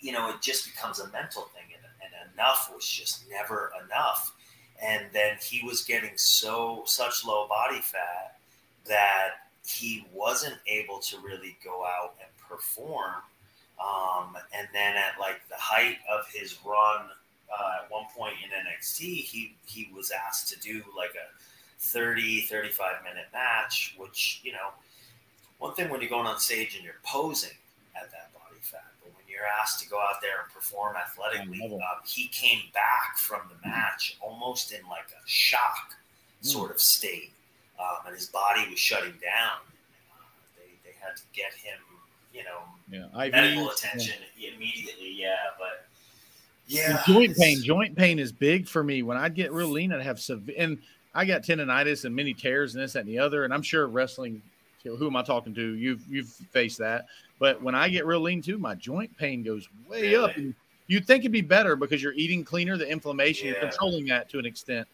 [0.01, 4.35] you know, it just becomes a mental thing, and, and enough was just never enough.
[4.83, 8.39] And then he was getting so such low body fat
[8.87, 13.15] that he wasn't able to really go out and perform.
[13.81, 17.07] Um, and then at like the height of his run,
[17.51, 21.27] uh, at one point in NXT, he he was asked to do like a
[21.79, 24.71] 30, 35 minute match, which you know,
[25.59, 27.57] one thing when you're going on stage and you're posing
[27.95, 31.61] at that body fat, but when you're asked to go out there and perform athletically,
[31.63, 35.95] um, he came back from the match almost in like a shock
[36.41, 37.33] sort of state,
[37.79, 39.59] um, and his body was shutting down.
[40.11, 40.25] Uh,
[40.57, 41.79] they, they had to get him,
[42.33, 43.29] you know, Yeah.
[43.31, 45.13] medical attention immediately.
[45.17, 45.87] Yeah, but
[46.67, 46.81] yeah.
[46.91, 47.63] yeah, And joint pain.
[47.63, 49.03] Joint pain is big for me.
[49.03, 50.55] When I'd get real lean, I'd have severe.
[50.59, 50.79] And
[51.15, 53.45] I got tendonitis and many tears and this, that, and the other.
[53.45, 54.43] And I'm sure wrestling.
[54.95, 55.75] Who am I talking to?
[55.75, 57.07] You've you've faced that.
[57.39, 60.37] But when I get real lean too, my joint pain goes way up.
[60.37, 60.55] And
[60.87, 64.39] you'd think it'd be better because you're eating cleaner, the inflammation, you're controlling that to
[64.39, 64.87] an extent.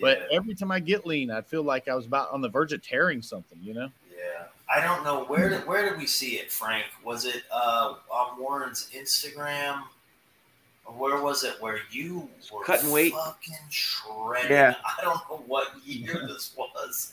[0.00, 2.72] But every time I get lean, I feel like I was about on the verge
[2.72, 3.90] of tearing something, you know?
[4.10, 4.44] Yeah,
[4.74, 6.86] I don't know where did where did we see it, Frank?
[7.04, 9.82] Was it uh, on Warren's Instagram?
[10.96, 13.12] Where was it where you were Cutting weight?
[13.12, 14.50] fucking shredded?
[14.50, 14.74] Yeah.
[14.98, 17.12] I don't know what year this was,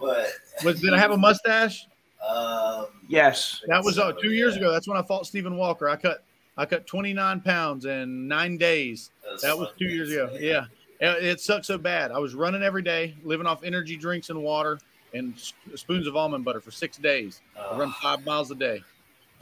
[0.00, 0.28] but
[0.64, 1.86] Was did I have a mustache?
[2.26, 3.62] um, Yes.
[3.68, 4.72] That was uh, two years Yeah, ago.
[4.72, 5.88] That's when I fought Stephen Walker.
[5.88, 6.24] I cut
[6.56, 9.10] I cut 29 pounds in nine days.
[9.42, 10.26] That was two years ago.
[10.32, 10.42] insane.
[10.42, 10.64] Yeah.
[11.00, 12.10] It it sucked so bad.
[12.10, 14.78] I was running every day, living off energy drinks and water
[15.14, 17.40] and s- spoons of almond butter for six days.
[17.58, 18.82] I run five miles a day.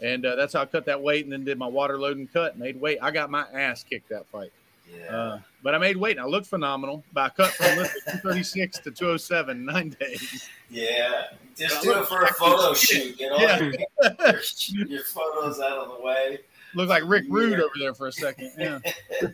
[0.03, 2.59] And uh, that's how I cut that weight and then did my water loading cut,
[2.59, 2.99] made weight.
[3.01, 4.53] I got my ass kicked that fight.
[4.93, 5.07] Yeah.
[5.17, 7.05] Uh, but I made weight and I looked phenomenal.
[7.13, 10.49] But I cut from 236 to 207 in nine days.
[10.71, 11.25] yeah,
[11.57, 13.19] just do it for a photo shoot.
[13.19, 13.59] You know, Yeah.
[13.59, 16.39] your, your photos out of the way.
[16.75, 17.65] Looked like Rick Rude Yeah.
[17.65, 18.53] over there for a second.
[18.59, 18.79] Yeah.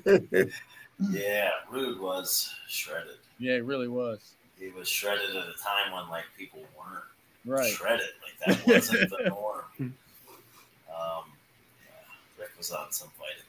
[1.10, 3.16] Yeah, Rude was shredded.
[3.40, 4.34] Yeah, it really was.
[4.56, 7.02] He was shredded at a time when like people weren't
[7.44, 7.72] Right.
[7.72, 8.06] shredded.
[8.46, 9.64] Like that wasn't the norm.
[9.80, 9.94] Um,
[10.88, 11.18] yeah,
[12.38, 13.41] Rick was on some too.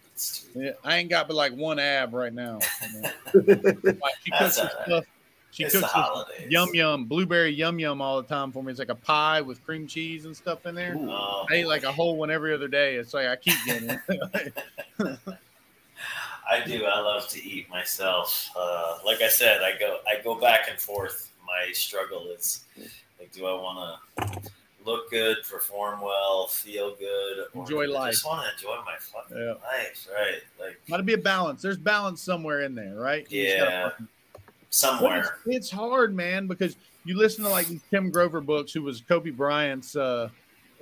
[0.56, 2.60] Yeah, I ain't got but like one ab right now.
[3.34, 4.86] Like, she cooks That's this all right.
[4.86, 5.06] stuff.
[5.52, 6.48] She It's the cooks this holidays.
[6.50, 8.72] yum yum, blueberry yum yum all the time for me.
[8.72, 10.96] It's like a pie with cream cheese and stuff in there.
[10.98, 12.96] Oh, I eat like a whole one every other day.
[12.96, 14.54] It's like I keep getting it.
[16.50, 16.86] I do.
[16.86, 18.50] I love to eat myself.
[18.58, 21.32] Uh, like I said, I go I go back and forth.
[21.46, 22.64] My struggle is
[23.20, 24.52] like, do I want to
[24.86, 28.12] look good, perform well, feel good, Enjoy do I life.
[28.14, 29.54] just want to enjoy my fucking Yeah.
[29.54, 30.42] life, right?
[30.60, 31.62] Like Got to be a balance.
[31.62, 33.30] There's balance somewhere in there, right?
[33.32, 34.08] You yeah, fucking-
[34.70, 35.38] somewhere.
[35.46, 36.76] It's, it's hard, man, because
[37.06, 40.30] you listen to like these Tim Grover books, who was Kobe Bryant's uh,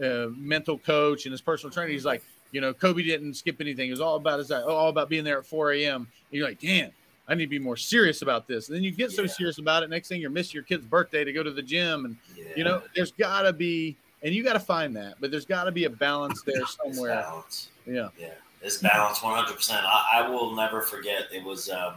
[0.01, 1.89] uh, mental coach and his personal trainer.
[1.91, 3.87] He's like, you know, Kobe didn't skip anything.
[3.87, 5.95] It was all about his all about being there at 4 a.m.
[6.01, 6.91] And you're like, damn,
[7.31, 8.67] I need to be more serious about this.
[8.67, 9.29] And then you get so Yeah.
[9.29, 9.89] serious about it.
[9.89, 12.03] Next thing you're missing your kid's birthday to go to the gym.
[12.03, 12.43] And, Yeah.
[12.57, 15.63] you know, there's got to be, and you got to find that, but there's got
[15.63, 17.15] to be a balance there somewhere.
[17.21, 17.69] balance.
[17.85, 18.09] Yeah.
[18.19, 19.81] Yeah, it's balance 100%.
[19.81, 21.27] I, I will never forget.
[21.31, 21.93] It was um,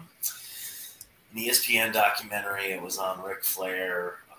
[1.35, 2.67] an ESPN documentary.
[2.71, 4.19] It was on Ric Flair.
[4.31, 4.37] Um,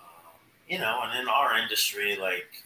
[0.66, 2.62] you know, and in our industry, like,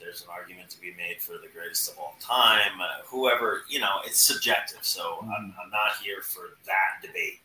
[0.00, 2.80] there's an argument to be made for the greatest of all time.
[2.80, 4.78] Uh, whoever, you know, it's subjective.
[4.82, 7.40] So I'm, I'm not here for that debate.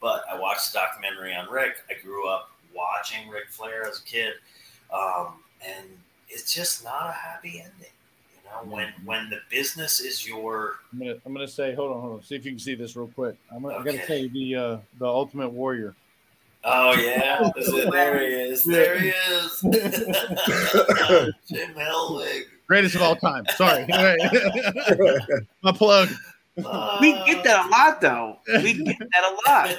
[0.00, 1.76] But I watched the documentary on Ric.
[1.88, 4.34] I grew up watching Ric Flair as a kid.
[4.92, 5.36] Um,
[5.66, 5.86] and
[6.28, 7.92] it's just not a happy ending.
[8.36, 12.00] You know, when when the business is your I'm gonna I'm gonna say, hold on,
[12.02, 12.22] hold on.
[12.22, 13.36] See if you can see this real quick.
[13.50, 14.06] I'm gonna, I gotta Okay.
[14.06, 15.94] say the uh the Ultimate Warrior.
[16.64, 17.50] Oh yeah,
[17.90, 19.60] there he is, there he is,
[21.48, 22.42] Jim Hellwig.
[22.66, 23.44] Greatest of all time.
[23.56, 23.86] Sorry.
[25.62, 26.08] My plug.
[26.56, 28.38] We get that a lot, though.
[28.62, 29.76] We get that a lot.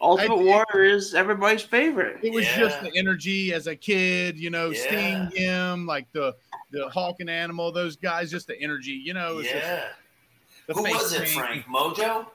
[0.00, 2.18] Ultimate Warrior is everybody's favorite.
[2.22, 2.58] It was Yeah.
[2.58, 4.80] just the energy as a kid, you know, Yeah.
[4.82, 6.34] Sting him, like the
[6.72, 9.32] the Hawk and Animal, those guys, just the energy, you know.
[9.32, 9.84] it was just yeah.
[10.66, 11.28] the Who was it.
[11.28, 11.64] Frank?
[11.66, 12.26] Mojo?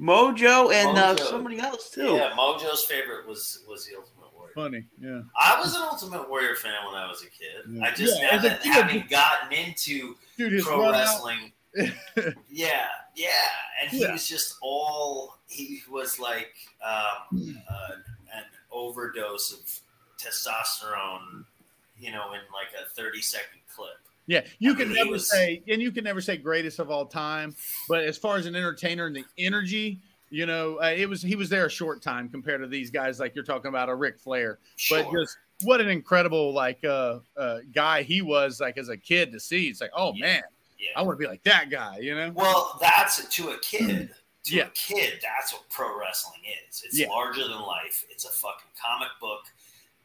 [0.00, 2.14] Mojo and Uh, somebody else too.
[2.14, 4.52] Yeah, Mojo's favorite was was the Ultimate Warrior.
[4.54, 5.20] Funny, yeah.
[5.38, 7.64] I was an Ultimate Warrior fan when I was a kid.
[7.68, 7.84] Yeah.
[7.84, 11.52] I just Yeah, as a haven't, kid, having gotten into Dude, pro wrestling.
[12.48, 13.28] yeah, yeah,
[13.80, 14.12] and he Yeah.
[14.12, 17.92] was just all he was like um, uh,
[18.34, 19.80] an overdose of
[20.20, 21.44] testosterone,
[21.98, 23.98] you know, in like a thirty second clip.
[24.26, 27.54] Yeah, you can never say, and you can never say greatest of all time.
[27.88, 30.00] But as far as an entertainer and the energy,
[30.30, 33.18] you know, uh, it was he was there a short time compared to these guys
[33.18, 34.58] like you're talking about a Ric Flair.
[34.76, 35.02] Sure.
[35.02, 39.32] But just what an incredible like uh, uh, guy he was like as a kid
[39.32, 39.68] to see.
[39.68, 40.26] It's like, oh Yeah.
[40.26, 40.42] man,
[40.78, 40.90] yeah.
[40.96, 41.98] I want to be like that guy.
[41.98, 42.30] You know?
[42.34, 44.10] Well, that's to a kid.
[44.44, 44.66] To Yeah.
[44.66, 46.82] a kid, that's what pro wrestling is.
[46.86, 47.08] It's Yeah.
[47.08, 48.04] larger than life.
[48.08, 49.42] It's a fucking comic book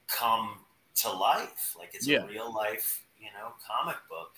[0.08, 0.60] come
[0.96, 1.76] to life.
[1.78, 4.32] Like it's a real life, you know, comic book.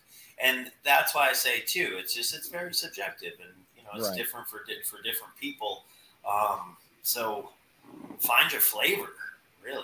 [0.44, 4.10] And that's why I say too, it's just it's very subjective and you know, it's
[4.10, 4.18] Right.
[4.18, 5.84] different for di- for different people.
[6.30, 7.50] Um, so
[8.20, 9.10] find your flavor,
[9.64, 9.84] really.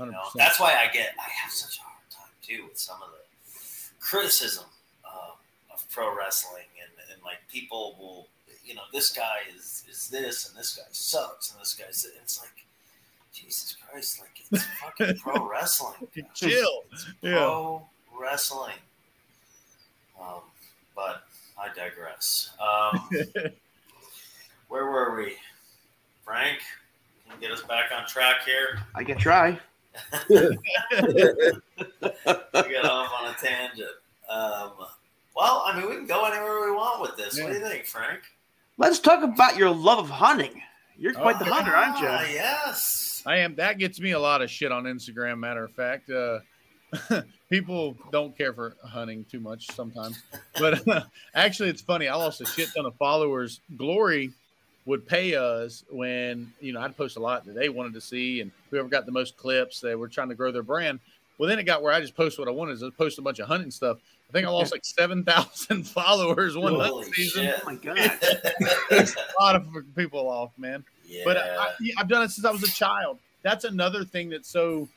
[0.00, 3.00] You know, that's why I get I have such a hard time too with some
[3.02, 4.64] of the criticism
[5.04, 5.30] uh,
[5.72, 8.28] of pro wrestling and, and like people will
[8.64, 12.38] you know this guy is is this and this guy sucks and this guy's it's
[12.40, 12.64] like
[13.32, 15.94] Jesus Christ like it's fucking pro wrestling.
[16.34, 16.84] Chill.
[16.92, 17.36] It's Yeah.
[17.36, 17.86] pro
[18.20, 18.74] wrestling
[20.20, 20.40] um,
[20.94, 21.24] but
[21.58, 23.08] I digress um,
[24.68, 25.34] where were we
[26.24, 26.58] Frank
[27.28, 29.58] can you get us back on track here I can try.
[30.28, 30.36] we
[32.52, 33.88] got off on a tangent.
[34.28, 34.72] Um,
[35.34, 37.40] well, I mean, we can go anywhere we want with this.
[37.40, 38.20] What do you think, Frank?
[38.78, 40.60] Let's talk about your love of hunting.
[40.98, 42.34] You're quite the Oh, hunter, aren't Ah, you?
[42.34, 43.22] yes.
[43.26, 43.54] I am.
[43.56, 45.38] That gets me a lot of shit on Instagram.
[45.38, 46.40] Matter of fact, uh,
[47.50, 50.22] people don't care for hunting too much sometimes.
[50.58, 51.02] But uh,
[51.34, 52.08] actually, it's funny.
[52.08, 53.60] I lost a shit ton of followers.
[53.76, 54.30] Glory
[54.86, 58.40] would pay us when you know I'd post a lot that they wanted to see,
[58.40, 61.00] and whoever got the most clips, they were trying to grow their brand.
[61.38, 62.82] Well, then it got where I just post what I wanted.
[62.82, 63.98] I post a bunch of hunting stuff.
[64.28, 67.44] I think I lost like seven thousand followers one Holy hunting season.
[67.44, 67.60] shit.
[67.62, 67.98] Oh my god.
[68.90, 69.06] A
[69.40, 70.84] lot of people off, man.
[71.06, 71.22] yeah.
[71.24, 73.18] But I, I've done it since I was a child.
[73.42, 74.88] That's another thing that's so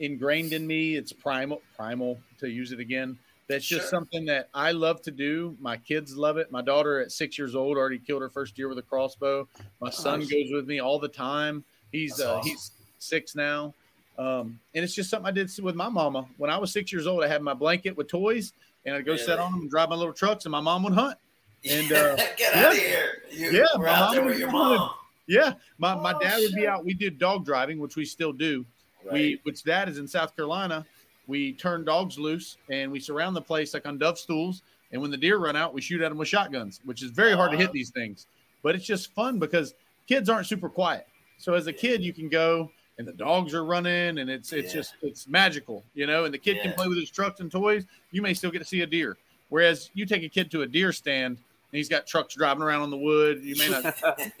[0.00, 0.96] ingrained in me.
[0.96, 3.18] It's primal, primal to use it again.
[3.48, 3.90] That's just Sure.
[3.90, 5.56] something that I love to do.
[5.60, 6.52] My kids love it.
[6.52, 9.48] My daughter at six years old already killed her first deer with a crossbow.
[9.80, 10.30] My son Nice.
[10.30, 11.64] goes with me all the time.
[11.90, 12.50] He's uh, awesome.
[12.50, 13.74] he's six now.
[14.18, 16.26] Um, and it's just something I did with my mama.
[16.36, 18.52] When I was six years old, I had my blanket with toys,
[18.84, 20.92] and I'd go sit on them and drive my little trucks, and my mom would
[20.92, 21.16] hunt.
[21.68, 22.82] and, uh, get out of yeah.
[22.84, 23.22] here.
[23.30, 24.90] You, Yeah, my mom there with your doing it.
[25.26, 26.84] Yeah, my, my Oh, dad would be out.
[26.84, 28.64] We did dog driving, which we still do.
[29.08, 29.12] Right.
[29.20, 30.86] We, which dad is in South Carolina.
[31.26, 34.62] We turn dogs loose and we surround the place like on dove stools.
[34.92, 37.32] And when the deer run out, we shoot at them with shotguns, which is very
[37.32, 38.26] hard to hit these things.
[38.62, 39.74] But it's just fun because
[40.06, 41.06] kids aren't super quiet.
[41.36, 44.72] So as a kid, you can go and the dogs are running and it's it's
[44.74, 44.80] Yeah.
[44.80, 46.24] just it's magical, you know.
[46.24, 47.84] And the kid can play with his trucks and toys.
[48.10, 49.16] You may still get to see a deer.
[49.50, 52.80] Whereas you take a kid to a deer stand and he's got trucks driving around
[52.82, 53.42] on the wood.
[53.44, 53.94] You may not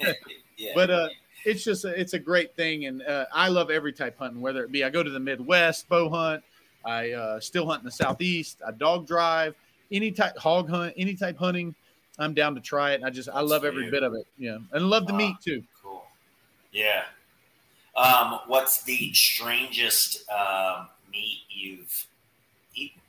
[0.56, 0.72] yeah.
[0.74, 1.08] but uh
[1.44, 4.64] it's just a, it's a great thing and uh, i love every type hunting whether
[4.64, 6.42] it be i go to the midwest bow hunt
[6.84, 9.54] i uh, still hunt in the southeast i dog drive
[9.90, 11.74] any type hog hunt any type hunting
[12.18, 14.58] i'm down to try it and i just i love every bit of it yeah
[14.72, 16.04] and love the meat too Cool.
[16.72, 17.04] Yeah.
[17.96, 22.06] Um, what's the strangest um, meat you've
[22.74, 23.00] eaten?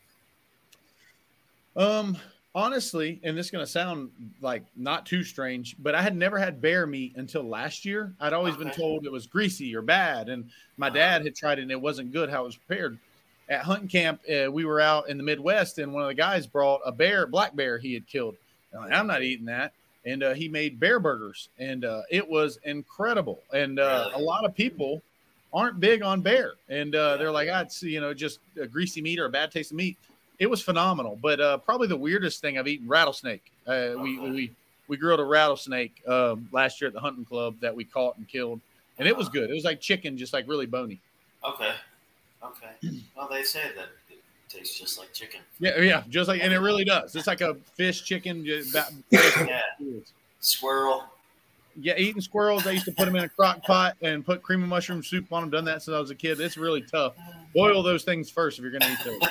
[1.76, 2.18] um
[2.56, 6.38] honestly, and this is going to sound like not too strange, but I had never
[6.38, 8.14] had bear meat until last year.
[8.20, 11.64] I'd always been told it was greasy or bad, and my dad had tried it
[11.64, 12.98] and it wasn't good how it was prepared.
[13.50, 16.46] At hunting camp, uh, we were out in the Midwest, and one of the guys
[16.46, 18.36] brought a bear, black bear, he had killed.
[18.74, 19.74] I'm, like, I'm not eating that,
[20.06, 23.40] and uh, he made bear burgers, and uh, it was incredible.
[23.52, 25.02] And uh, a lot of people
[25.52, 29.02] aren't big on bear, and uh, they're like, "Ah, it's you know just a greasy
[29.02, 29.98] meat or a bad taste of meat."
[30.40, 33.44] It was phenomenal, but uh, probably the weirdest thing I've eaten rattlesnake.
[33.68, 34.52] Uh, we, we
[34.88, 38.28] we grilled a rattlesnake um, last year at the hunting club that we caught and
[38.28, 38.62] killed,
[38.98, 39.34] and it was Uh-huh.
[39.42, 39.50] good.
[39.52, 41.00] It was like chicken, just like really bony.
[41.44, 41.72] Okay.
[42.44, 42.98] Okay.
[43.16, 45.42] Well, they say that it tastes just like chicken.
[45.60, 47.14] Yeah, yeah, just like, and it really does.
[47.16, 48.48] It's like a fish, chicken.
[48.72, 49.60] about- Yeah.
[50.40, 51.04] Squirrel.
[51.82, 52.66] Yeah, eating squirrels.
[52.66, 55.32] I used to put them in a crock pot and put cream of mushroom soup
[55.32, 55.50] on them.
[55.50, 56.40] Done that since I was a kid.
[56.40, 57.14] It's really tough.
[57.54, 59.30] Boil those things first if you're going to eat those.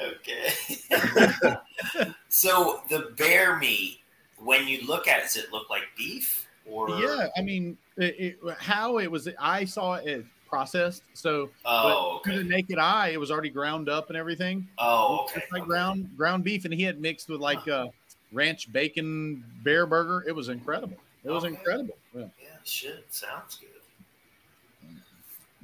[0.00, 0.52] Okay.
[2.28, 4.00] so the bear meat,
[4.38, 6.88] when you look at it, does it look like beef or?
[6.90, 11.02] Yeah, I mean, it, it, how it was, I saw it processed.
[11.14, 14.66] So Oh, but to the naked eye, it was already ground up and everything.
[14.78, 15.40] Oh, okay.
[15.42, 15.68] It's like okay.
[15.68, 17.88] ground ground beef, and he had mixed with like uh,
[18.32, 20.24] ranch bacon bear burger.
[20.26, 20.96] It was incredible.
[21.24, 21.54] It was Okay.
[21.54, 21.96] incredible.
[22.14, 23.04] Yeah, Yeah, shit.
[23.10, 23.68] Sounds good.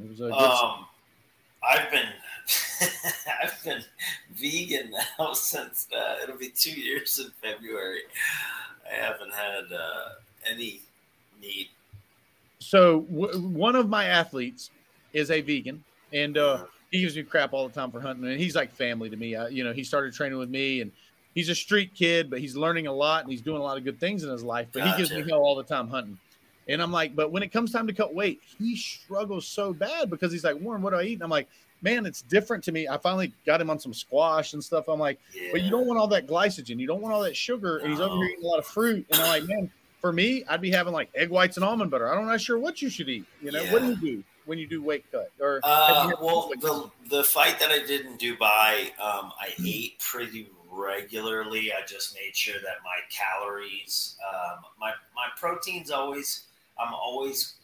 [0.02, 0.32] it was a good.
[0.32, 0.86] Um,
[1.68, 2.06] I've been
[3.42, 3.82] I've been
[4.34, 8.00] vegan now since uh, it'll be two years in February.
[8.90, 10.08] I haven't had uh,
[10.50, 10.80] any
[11.40, 11.68] meat.
[12.58, 14.70] so w- one of my athletes
[15.12, 15.82] is a vegan,
[16.12, 19.10] and uh, he gives me crap all the time for hunting, and he's like family
[19.10, 19.36] to me.
[19.36, 20.90] I, you know, he started training with me, and
[21.34, 23.84] he's a street kid, but he's learning a lot, and he's doing a lot of
[23.84, 24.68] good things in his life.
[24.72, 26.18] But he gives me hell all the time hunting.
[26.68, 30.10] And I'm like, but when it comes time to cut weight, he struggles so bad
[30.10, 31.14] because he's like, Warren, what do I eat?
[31.14, 31.48] And I'm like,
[31.82, 32.88] man, it's different to me.
[32.88, 34.88] I finally got him on some squash and stuff.
[34.88, 35.48] I'm like, Yeah.
[35.52, 36.78] but you don't want all that glycogen.
[36.78, 37.78] You don't want all that sugar.
[37.78, 39.06] And he's over here eating a lot of fruit.
[39.10, 39.70] And I'm like, man,
[40.00, 42.10] for me, I'd be having like egg whites and almond butter.
[42.10, 43.24] I don't know sure what you should eat.
[43.42, 45.30] You know, what do you do when you do weight cut?
[45.40, 50.48] Or Uh, well, the the fight that I did in Dubai, um, I ate pretty
[50.70, 51.72] regularly.
[51.72, 56.44] I just made sure that my calories, um, my my proteins always,
[56.78, 57.54] I'm always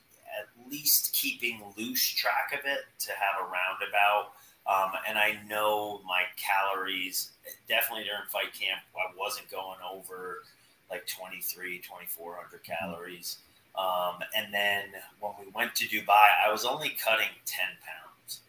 [0.71, 4.33] least keeping loose track of it to have a roundabout.
[4.67, 7.33] Um, and I know my calories
[7.69, 8.81] definitely during fight camp.
[8.97, 10.43] I wasn't going over
[10.91, 13.39] like 23, 2400 calories.
[13.77, 14.85] Um, and then
[15.21, 18.41] when we went to Dubai, I was only cutting 10 pounds.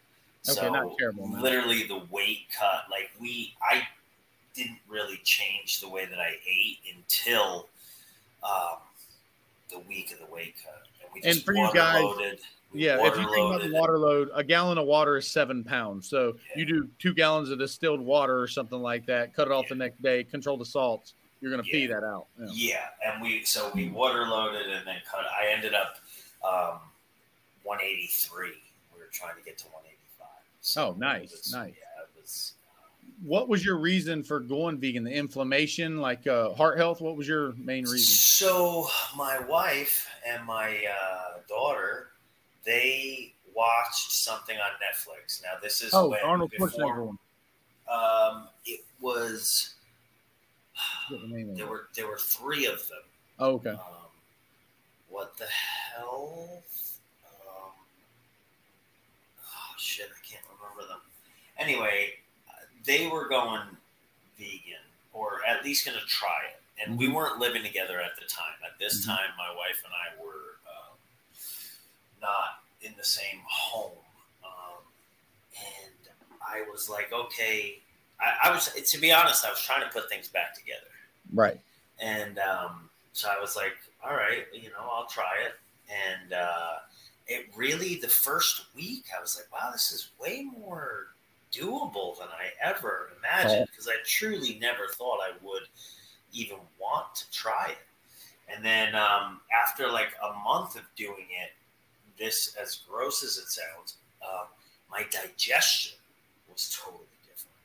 [0.48, 3.82] Okay, so not terrible, literally the weight cut, like we, I
[4.54, 7.68] didn't really change the way that I ate until
[8.44, 8.78] um,
[9.70, 10.86] the week of the weight cut.
[11.16, 12.40] And we And just for you guys-
[12.72, 16.08] Yeah, if you think about the water load, a gallon of water is seven pounds.
[16.08, 16.58] So Yeah.
[16.58, 19.32] you do two gallons of distilled water or something like that.
[19.34, 20.24] Cut it off the next day.
[20.24, 21.14] Control the salts.
[21.40, 22.26] You're going to pee that out.
[22.38, 22.46] Yeah.
[22.52, 25.24] Yeah, and we so we water loaded and then cut.
[25.26, 25.96] I ended up
[26.44, 26.80] um,
[27.62, 28.48] 183.
[28.94, 30.28] We were trying to get to 185.
[30.60, 31.74] So Oh, nice, was- nice.
[31.78, 32.54] Yeah, it was.
[33.22, 35.04] What was your reason for going vegan?
[35.04, 37.00] The inflammation, like uh, heart health.
[37.00, 37.98] What was your main reason?
[38.14, 42.08] So my wife and my uh, daughter,
[42.64, 45.42] they watched something on Netflix.
[45.42, 47.16] Now this is Oh, when Arnold Schwarzenegger.
[47.90, 49.74] Um, it was
[51.10, 52.98] the name of there were there were three of them.
[53.38, 53.70] Oh, okay.
[53.70, 53.78] Um,
[55.08, 56.62] what the hell?
[57.24, 57.72] Um,
[59.42, 61.00] oh shit, I can't remember them.
[61.58, 62.08] Anyway,
[62.86, 63.76] they were going
[64.38, 66.62] vegan, or at least going to try it.
[66.82, 67.14] And we Mhm.
[67.14, 68.56] weren't living together at the time.
[68.64, 69.06] At this Mhm.
[69.06, 70.98] time, my wife and I were um,
[72.20, 74.04] not in the same home.
[74.44, 74.82] Um,
[75.58, 76.08] and
[76.46, 77.80] I was like, okay.
[78.20, 80.86] I, I was, to be honest, I was trying to put things back together.
[81.32, 81.60] Right.
[81.98, 85.54] And um, so I was like, all right, you know, I'll try it.
[85.90, 86.78] And uh,
[87.26, 91.08] it really, the first week, I was like, wow, this is way more
[91.56, 95.62] doable than I ever imagined because I truly never thought I would
[96.32, 97.78] even want to try it.
[98.54, 101.52] And then um, after like a month of doing it,
[102.18, 104.46] this, as gross as it sounds, um,
[104.90, 105.96] my digestion
[106.50, 107.56] was totally different.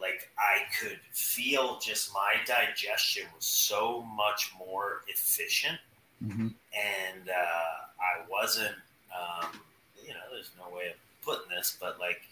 [0.00, 5.78] Like I could feel just my digestion was so much more efficient,
[6.20, 8.74] hmm and uh, I wasn't,
[9.14, 9.60] um,
[10.04, 12.22] you know, there's no way of putting this, but like,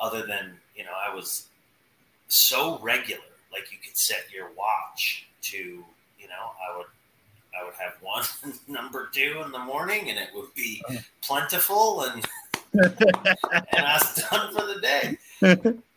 [0.00, 1.46] other than you know, I was
[2.28, 3.22] so regular.
[3.52, 6.86] Like you could set your watch to, you know, I would.
[7.56, 8.24] I would have one
[8.66, 10.82] number two in the morning, and it would be
[11.22, 12.24] plentiful, and
[12.72, 15.18] and I was done for the day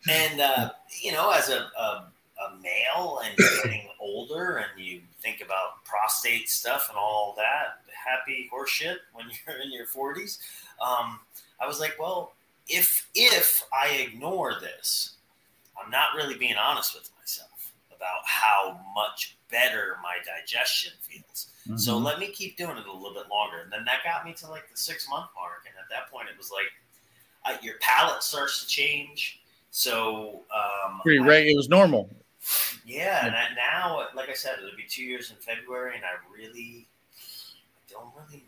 [0.10, 0.70] and uh,
[1.04, 2.06] you know, as a, a,
[2.40, 8.50] a male and getting older and you think about prostate stuff and all that happy
[8.54, 10.40] horseshit when you're in your 40s.
[10.82, 11.20] Um,
[11.60, 12.34] I was like, well,
[12.68, 15.16] if if I ignore this,
[15.82, 21.48] I'm not really being honest with myself about how much better my digestion feels.
[21.68, 21.78] Mm-hmm.
[21.78, 23.62] So let me keep doing it a little bit longer.
[23.64, 25.66] And then that got me to like the six month mark.
[25.66, 26.72] And at that point, it was like
[27.46, 29.40] uh, your palate starts to change.
[29.72, 31.46] So um, pretty right.
[31.46, 32.10] It was normal.
[32.86, 36.88] Yeah, and now, like I said, it'll be two years in February, and I really
[37.90, 38.44] don't really.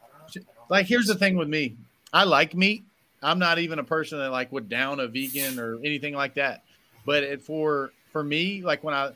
[0.00, 1.74] I don't know, I don't like, here's the thing with me:
[2.12, 2.84] I like meat.
[3.22, 6.62] I'm not even a person that like would down a vegan or anything like that.
[7.04, 9.12] But it, for for me, like when I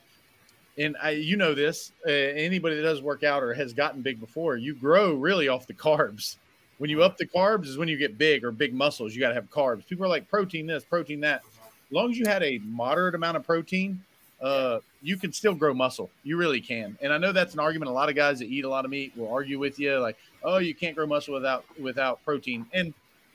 [0.77, 4.19] and I, you know this, uh, anybody that does work out or has gotten big
[4.19, 6.37] before, you grow really off the carbs.
[6.79, 9.15] When you up the carbs is when you get big or big muscles.
[9.15, 9.87] You got to have carbs.
[9.87, 11.43] People are like protein this, protein that.
[11.45, 14.03] As long as you had a moderate amount of protein,
[14.43, 16.11] uh, you can still grow muscle.
[16.25, 16.99] You really can.
[17.01, 17.91] And I know that's an argument.
[17.91, 20.17] A lot of guys that eat a lot of meat will argue with you, like,
[20.43, 22.93] "Oh, you can't grow muscle without without protein." And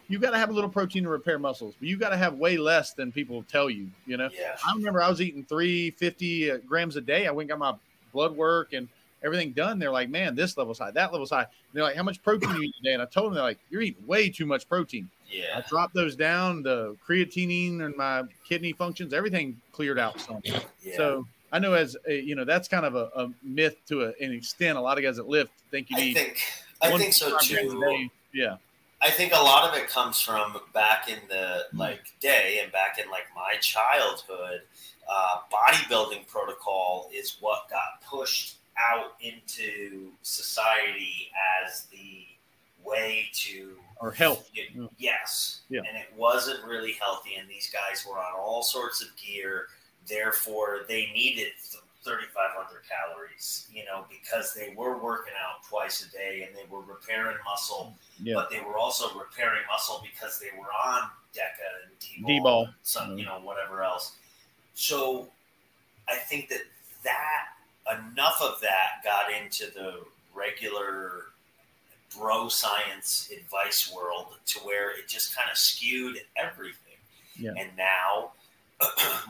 [0.09, 2.33] you got to have a little protein to repair muscles, but you got to have
[2.33, 3.87] way less than people tell you.
[4.05, 4.57] You know, yeah.
[4.67, 7.27] I remember I was eating 350 uh, grams a day.
[7.27, 7.79] I went and got my
[8.11, 8.89] blood work and
[9.23, 9.77] everything done.
[9.77, 11.43] They're like, man, this level's high, that level's high.
[11.43, 12.93] And they're like, how much protein you eat today?
[12.93, 15.09] And I told them, they're like, you're eating way too much protein.
[15.29, 15.57] Yeah.
[15.57, 16.63] I dropped those down.
[16.63, 20.41] The creatinine and my kidney functions, everything cleared out some.
[20.43, 20.61] Yeah.
[20.97, 24.07] So I know as a, you know, that's kind of a, a myth to a,
[24.19, 24.77] an extent.
[24.77, 26.17] A lot of guys that lift think you need.
[26.17, 26.41] I think,
[26.81, 28.09] I think so too.
[28.33, 28.55] Yeah.
[29.01, 32.99] I think a lot of it comes from back in the like day and back
[32.99, 34.61] in like my childhood.
[35.09, 41.31] Uh, bodybuilding protocol is what got pushed out into society
[41.63, 42.25] as the
[42.83, 44.49] way to or health.
[44.97, 45.79] yes, yeah.
[45.79, 47.35] and it wasn't really healthy.
[47.35, 49.67] And these guys were on all sorts of gear,
[50.07, 51.53] therefore they needed
[52.03, 56.81] 3,500 calories, you know, because they were working out twice a day and they were
[56.81, 57.93] repairing muscle,
[58.23, 58.35] yeah.
[58.35, 62.69] but they were also repairing muscle because they were on DECA and D-bol, D-bol.
[62.83, 63.19] some, mm-hmm.
[63.19, 64.15] you know, whatever else.
[64.75, 65.27] So
[66.07, 66.61] I think that
[67.03, 71.25] that enough of that got into the regular
[72.17, 76.97] bro science advice world to where it just kind of skewed everything.
[77.35, 77.51] Yeah.
[77.57, 78.31] And now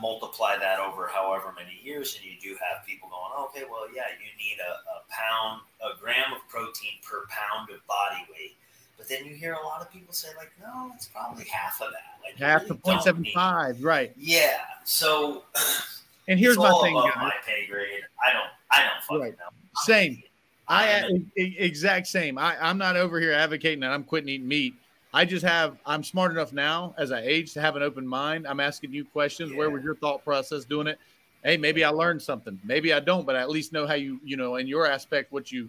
[0.00, 4.04] multiply that over however many years, and you do have people going, okay, well, yeah,
[4.18, 8.56] you need a, a pound, a gram of protein per pound of body weight.
[8.96, 11.88] But then you hear a lot of people say, like, no, it's probably half of
[11.90, 12.20] that.
[12.22, 14.12] Like half really the point seven five, right?
[14.16, 14.58] Yeah.
[14.84, 15.44] So,
[16.28, 17.12] and here's my thing, guys.
[17.16, 18.02] my pay grade.
[18.22, 19.38] I don't, I don't fucking right.
[19.38, 19.82] know.
[19.82, 20.22] Same.
[20.68, 22.38] I, I exact same.
[22.38, 24.74] I, I'm not over here advocating that I'm quitting eating meat.
[25.12, 28.46] I just have I'm smart enough now as I age to have an open mind.
[28.46, 29.50] I'm asking you questions.
[29.50, 29.58] Yeah.
[29.58, 30.98] Where was your thought process doing it?
[31.42, 32.58] Hey, maybe I learned something.
[32.64, 35.32] Maybe I don't, but I at least know how you you know in your aspect
[35.32, 35.68] what you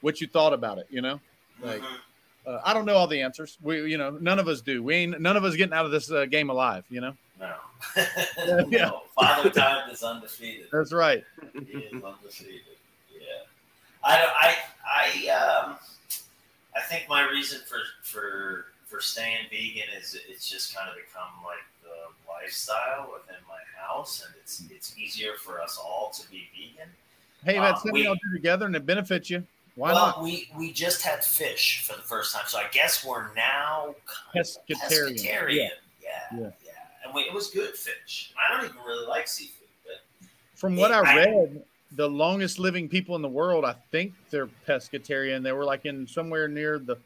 [0.00, 0.86] what you thought about it.
[0.90, 1.20] You know,
[1.62, 2.50] like mm-hmm.
[2.50, 3.56] uh, I don't know all the answers.
[3.62, 4.82] We you know none of us do.
[4.82, 6.84] We ain't none of us getting out of this uh, game alive.
[6.90, 7.14] You know.
[7.40, 7.54] No.
[7.96, 8.64] yeah.
[8.68, 9.02] no.
[9.14, 10.66] Father Time is undefeated.
[10.70, 11.24] That's right.
[11.54, 12.60] he is undefeated.
[13.10, 13.26] Yeah.
[14.04, 15.76] I I I um
[16.76, 19.46] I think my reason for for for staying
[20.02, 24.64] vegan is it's just kind of become like the lifestyle within my house, and it's
[24.70, 26.88] it's easier for us all to be vegan.
[27.44, 29.44] Hey, that's um, something y'all do together, and it benefits you.
[29.74, 30.22] Why well, not?
[30.22, 33.94] We we just had fish for the first time, so I guess we're now
[34.34, 34.58] pescatarian.
[34.68, 35.54] pescatarian.
[35.54, 35.68] Yeah.
[36.02, 36.72] Yeah, yeah, yeah.
[37.04, 38.32] And we, it was good fish.
[38.36, 41.62] I don't even really like seafood, but from what it, I read, I,
[41.94, 45.42] the longest living people in the world, I think they're pescatarian.
[45.42, 46.96] They were like in somewhere near the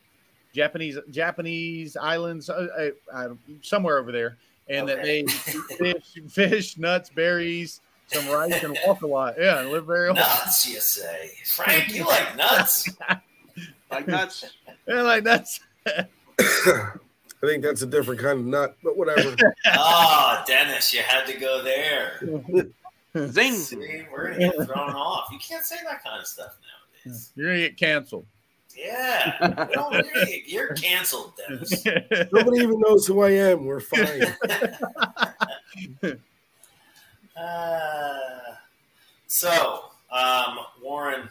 [0.57, 3.29] Japanese Japanese islands, uh, uh,
[3.61, 4.39] somewhere over there,
[4.69, 4.95] and okay.
[4.95, 5.27] that they
[5.77, 9.35] fish, fish, nuts, berries, some rice, and walk a lot.
[9.39, 10.17] Yeah, and live very old.
[10.17, 11.95] Nuts, you say, Frank?
[11.95, 12.89] You like nuts?
[13.91, 14.47] like nuts?
[14.89, 15.61] Yeah, like nuts.
[15.87, 16.91] I
[17.43, 19.37] think that's a different kind of nut, but whatever.
[19.75, 22.19] oh, Dennis, you had to go there.
[23.29, 23.53] Zing!
[23.53, 25.29] See, we're gonna get thrown off.
[25.31, 26.57] You can't say that kind of stuff
[27.05, 27.33] nowadays.
[27.37, 28.27] You're gonna get canceled.
[28.77, 31.85] Yeah, really, you're canceled, Dennis.
[32.33, 33.65] Nobody even knows who I am.
[33.65, 34.23] We're fine.
[37.37, 38.19] uh,
[39.27, 41.29] so, um, Warren,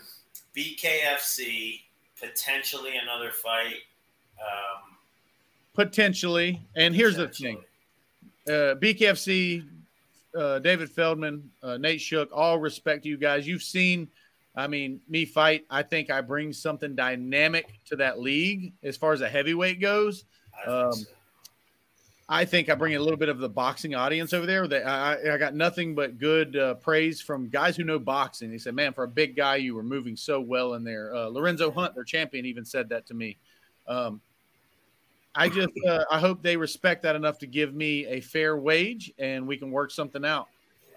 [0.56, 1.82] BKFC
[2.20, 3.84] potentially another fight.
[4.40, 4.96] Um,
[5.74, 7.60] potentially, and here's potentially.
[8.46, 9.68] the thing: uh, BKFC,
[10.36, 13.48] uh, David Feldman, uh, Nate Shook, all respect to you guys.
[13.48, 14.08] You've seen
[14.56, 19.14] I mean, me fight, I think I bring something dynamic to that league as far
[19.14, 20.26] as a heavyweight goes.
[20.66, 20.94] Um.
[22.28, 24.68] I think I bring a little bit of the boxing audience over there.
[24.68, 28.52] That I, I got nothing but good uh, praise from guys who know boxing.
[28.52, 31.28] He said, "Man, for a big guy, you were moving so well in there." Uh,
[31.28, 33.38] Lorenzo Hunt, their champion, even said that to me.
[33.88, 34.22] Um,
[35.36, 39.14] I just uh, I hope they respect that enough to give me a fair wage
[39.20, 40.48] and we can work something out.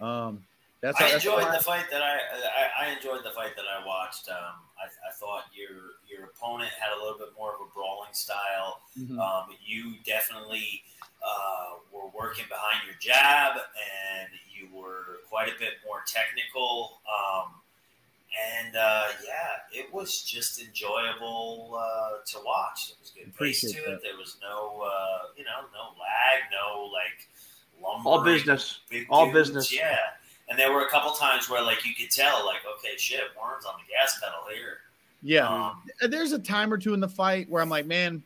[0.00, 0.44] Um,
[0.80, 4.28] that's I enjoyed the fight that I, I I enjoyed the fight that I watched.
[4.28, 8.12] Um, I, I thought your your opponent had a little bit more of a brawling
[8.12, 8.80] style.
[8.98, 9.18] Mhm.
[9.18, 10.82] Um, you definitely
[11.24, 17.00] uh, were working behind your jab, and you were quite a bit more technical.
[17.06, 17.54] Um,
[18.64, 22.88] and uh, yeah, it was just enjoyable uh, to watch.
[22.88, 24.00] There was good pace to Appreciate it.
[24.02, 27.26] There was no, uh, you know, no lag, no like
[27.82, 28.80] lumbering All business.
[28.90, 29.74] big All dudes, business.
[29.74, 29.96] Yeah.
[30.48, 33.66] And there were a couple times where like you could tell, like, okay, shit, Warren's
[33.66, 34.78] on the gas pedal here.
[35.22, 35.48] yeah.
[35.48, 38.22] Um, There's a time or two in the fight where I'm like, man.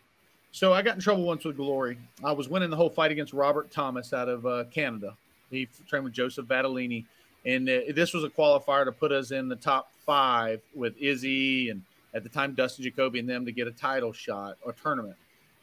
[0.54, 1.96] So I got in trouble once with Glory.
[2.22, 5.16] I was winning the whole fight against Robert Thomas out of uh, Canada.
[5.50, 7.06] He trained with Joseph Valtellini,
[7.46, 11.70] and uh, this was a qualifier to put us in the top five with Izzy
[11.70, 11.82] and
[12.14, 15.16] at the time Dustin Jacoby and them to get a title shot or tournament.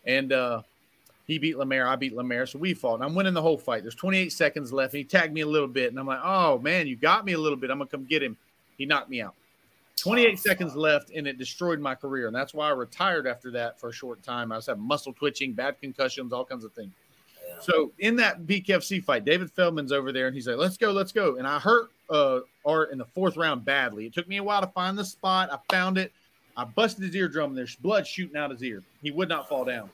[0.05, 0.63] And uh,
[1.29, 2.95] he beat Lemaire, I beat Lemaire, so we fought.
[2.95, 3.83] And I'm winning the whole fight.
[3.83, 6.59] There's 28 seconds left, and he tagged me a little bit, and I'm like, oh
[6.59, 7.69] man, you got me a little bit.
[7.69, 8.37] I'm gonna come get him.
[8.77, 9.35] He knocked me out.
[9.97, 13.79] 28 seconds left, and it destroyed my career, and that's why I retired after that
[13.79, 14.51] for a short time.
[14.51, 16.91] I was having muscle twitching, bad concussions, all kinds of things.
[17.45, 17.55] yeah.
[17.59, 21.11] So in that BKFC fight, David Feldman's over there, and he's like, "Let's go, let's
[21.11, 24.05] go." And I hurt uh, Art in the fourth round badly.
[24.05, 25.51] It took me a while to find the spot.
[25.51, 26.11] I found it.
[26.57, 28.81] I busted his eardrum, and there's blood shooting out his ear.
[29.03, 29.89] He would not fall down.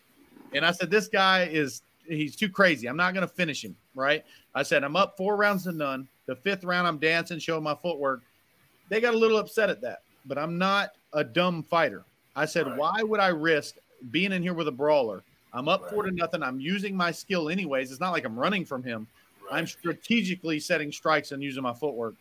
[0.56, 2.88] And I said, "This guy is he's too crazy.
[2.88, 4.24] I'm not going to finish him." Right?
[4.54, 6.08] I said, "I'm up four rounds to none.
[6.26, 8.22] The fifth round, I'm dancing, showing my footwork."
[8.90, 12.04] They got a little upset at that, but I'm not a dumb fighter.
[12.36, 12.78] I said, Right.
[12.78, 13.76] "Why would I risk
[14.12, 15.24] being in here with a brawler?"
[15.54, 16.44] I'm up four to nothing.
[16.44, 17.90] I'm using my skill anyways.
[17.90, 19.08] It's not like I'm running from him.
[19.50, 22.16] I'm strategically setting strikes and using my footwork.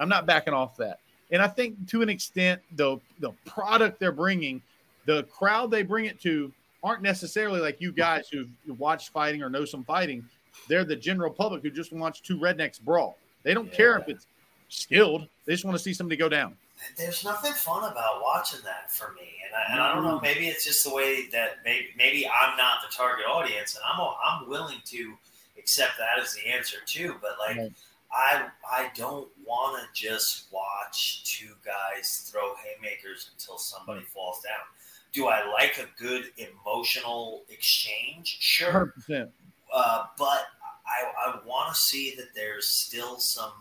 [0.00, 1.00] I'm not backing off that.
[1.30, 4.62] And I think to an extent, the the product they're bringing,
[5.04, 6.50] the crowd they bring it to,
[6.82, 8.48] aren't necessarily like you guys who've
[8.78, 10.24] watched fighting or know some fighting.
[10.68, 13.16] They're the general public who just wants two rednecks brawl.
[13.42, 14.26] They don't care if it's
[14.68, 15.28] skilled.
[15.44, 16.56] They just want to see somebody go down.
[16.96, 20.20] There's nothing fun about watching that for me, and I, and I don't know.
[20.20, 24.00] Maybe it's just the way that maybe maybe I'm not the target audience, and I'm
[24.24, 25.14] I'm willing to
[25.58, 27.16] accept that as the answer too.
[27.20, 27.72] But like, Right.
[28.12, 34.64] I I don't want to just watch two guys throw haymakers until somebody falls down.
[35.12, 38.36] Do I like a good emotional exchange?
[38.40, 38.94] Sure.
[39.08, 39.28] 100%.
[39.72, 40.44] Uh, but
[40.86, 43.52] I, I want to see that there's still some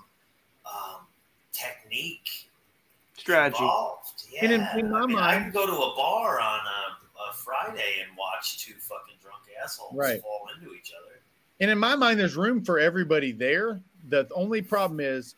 [0.65, 1.01] um,
[1.53, 2.49] technique
[3.17, 3.57] Strategy.
[3.63, 4.23] involved.
[4.31, 6.59] Yeah, And in- in my I, mean, I mind- can go to a bar on
[6.59, 10.21] a, a Friday and watch two fucking drunk assholes Right.
[10.21, 11.19] fall into each other.
[11.59, 13.81] And in my mind, there's room for everybody there.
[14.09, 15.35] The only problem is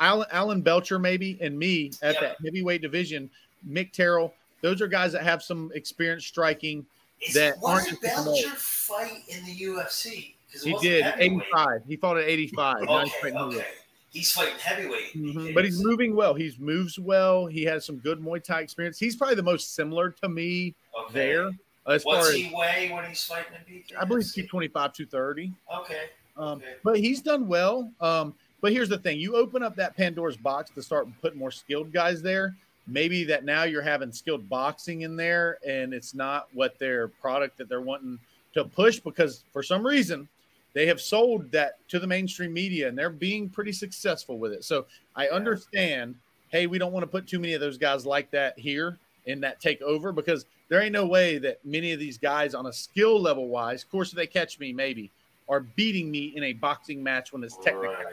[0.00, 2.20] Alan, Alan Belcher, maybe, and me at Yeah.
[2.20, 3.28] that heavyweight division,
[3.68, 4.32] Mick Terrill.
[4.62, 6.86] Those are guys that have some experience striking.
[7.20, 10.34] Is, That aren't did just the Belcher fight in the UFC?
[10.62, 11.82] He did 85.
[11.86, 12.82] He fought at 85.
[12.82, 13.58] Now he's Okay, fighting heavyweight.
[13.58, 13.66] okay.
[14.10, 15.14] He's fighting heavyweight.
[15.14, 15.54] Mhm.
[15.54, 16.34] But he's moving well.
[16.34, 17.46] He moves well.
[17.46, 18.98] He has some good Muay Thai experience.
[18.98, 20.74] He's probably the most similar to me
[21.06, 21.12] okay.
[21.14, 21.46] there
[21.86, 23.82] as What's far as he weigh when he's fighting in?
[23.98, 25.52] I believe he's 225, 230.
[25.80, 25.94] Okay.
[26.36, 26.74] Um, Okay.
[26.84, 27.90] But he's done well.
[28.00, 31.50] Um, but here's the thing: you open up that Pandora's box to start putting more
[31.50, 32.54] skilled guys there.
[32.86, 37.58] Maybe that now you're having skilled boxing in there, and it's not what their product
[37.58, 38.18] that they're wanting
[38.54, 40.28] to push because for some reason
[40.74, 44.64] they have sold that to the mainstream media, and they're being pretty successful with it.
[44.64, 46.16] So I understand.
[46.48, 49.40] Hey, we don't want to put too many of those guys like that here in
[49.40, 53.20] that takeover because there ain't no way that many of these guys on a skill
[53.20, 55.10] level wise, of course, if they catch me, maybe
[55.48, 57.90] are beating me in a boxing match when it's technical.
[57.90, 58.06] Right.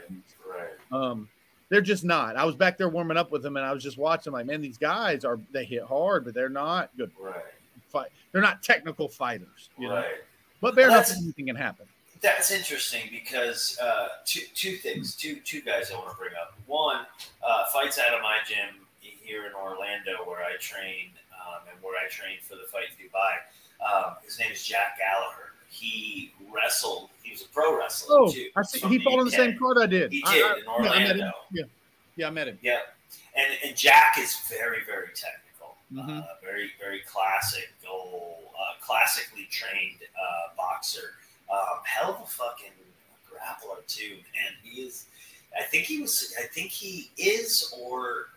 [0.49, 0.69] Right.
[0.91, 1.29] Um,
[1.69, 2.35] they're just not.
[2.35, 4.33] I was back there warming up with them, and I was just watching.
[4.33, 7.35] Like, man, these guys are they hit hard, but they're not good Right.
[7.87, 8.09] fight.
[8.31, 9.95] They're not technical fighters, you know.
[9.95, 10.05] Right.
[10.61, 11.85] But bare That's- anything can happen.
[12.21, 16.53] That's interesting because uh, two two things, two two guys I want to bring up.
[16.67, 17.05] One,
[17.41, 21.93] uh, fights out of my gym here in Orlando where I train um, and where
[21.95, 23.37] I trained for the fight in Dubai.
[23.79, 25.48] Um, his name is Jack Gallagher.
[25.79, 27.09] He wrestled.
[27.23, 28.49] He was a pro wrestler Oh, too.
[28.55, 28.79] I see.
[28.87, 30.11] He fought on the same card I did.
[30.11, 31.21] He did I- in yeah, I met him.
[31.21, 31.31] Orlando.
[31.51, 31.63] Yeah,
[32.15, 32.59] yeah, I met him.
[32.61, 32.79] Yeah,
[33.35, 36.23] and and Jack is very very technical, Mhm.
[36.23, 41.15] uh, very very classic, uh, classically trained uh, boxer.
[41.51, 42.73] Um, hell of a fucking
[43.29, 45.05] grappler too, and He is.
[45.59, 46.33] I think he was.
[46.39, 48.27] I think he is or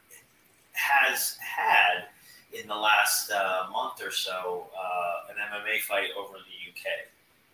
[0.72, 2.06] has had
[2.52, 6.86] in the last uh, month or so uh, an MMA fight over in the UK.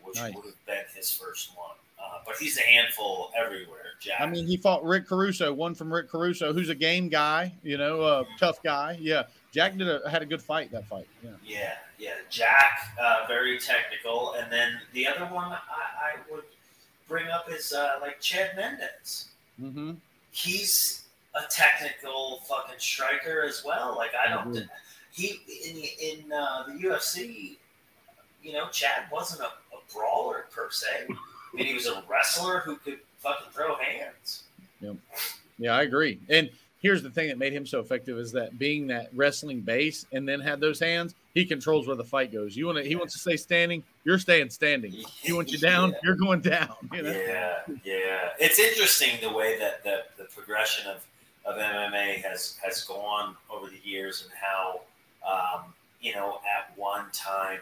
[0.08, 0.34] Which Nice.
[0.34, 1.70] would have been his first one.
[2.00, 4.20] Uh, but he's a handful everywhere, Jack.
[4.20, 7.76] I mean, he fought Rick Caruso, one from Rick Caruso, who's a game guy, you
[7.76, 8.96] know, a tough guy.
[9.00, 11.08] Yeah, Jack did a had a good fight that fight.
[11.24, 12.14] Yeah, Yeah, yeah.
[12.30, 14.34] Jack, uh, very technical.
[14.34, 16.44] And then the other one I, I would
[17.08, 19.30] bring up is uh, like Chad Mendes.
[19.60, 19.92] mm-hmm.
[20.30, 21.04] He's
[21.34, 23.96] a technical fucking striker as well.
[23.96, 24.54] Like I don't.
[24.54, 24.68] Mhm.
[25.10, 27.56] He in in uh, the UFC,
[28.42, 29.50] you know, Chad wasn't a
[29.92, 30.86] brawler per se.
[31.08, 34.44] I mean, he was a wrestler who could fucking throw hands.
[34.80, 34.92] yeah,
[35.58, 36.18] yeah, I agree.
[36.28, 36.50] And
[36.80, 40.28] here's the thing that made him so effective is that being that wrestling base and
[40.28, 42.56] then had those hands, he controls where the fight goes.
[42.56, 44.92] You want to, he wants to stay standing, you're staying standing.
[44.92, 45.96] He wants you down, Yeah.
[46.04, 46.74] you're going down.
[46.92, 48.28] You know, Yeah, yeah.
[48.38, 51.04] It's interesting the way that the, the progression of,
[51.44, 54.80] of MMA has has gone over the years and how
[55.26, 57.60] um, you know at one time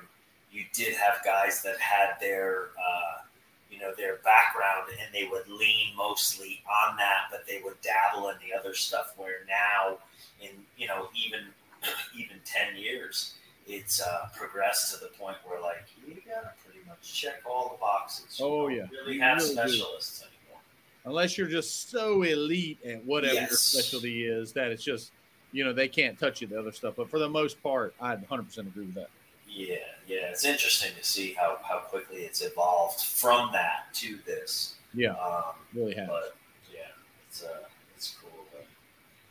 [0.53, 3.23] you did have guys that had their uh,
[3.71, 8.29] you know their background and they would lean mostly on that, but they would dabble
[8.31, 9.13] in the other stuff.
[9.17, 9.99] Where now,
[10.41, 11.41] in you know even
[12.19, 13.35] even ten years,
[13.67, 17.81] it's uh, progressed to the point where like you gotta pretty much check all the
[17.81, 18.39] boxes.
[18.39, 18.87] You Oh, yeah.
[18.93, 19.55] really You have really do.
[19.55, 20.61] specialists anymore.
[21.05, 25.11] unless you're just so elite at whatever your specialty is that it's just,
[25.53, 26.95] you know, they can't touch you the other stuff.
[26.97, 29.11] But for the most part, I'd 100% agree with that.
[29.57, 29.77] Yeah,
[30.07, 34.75] yeah, it's interesting to see how, how quickly it's evolved from that to this.
[34.93, 36.09] Yeah, Um, really have.
[36.09, 36.37] but
[36.71, 36.81] yeah,
[37.27, 37.61] it's uh,
[37.97, 38.45] it's cool.
[38.53, 38.67] But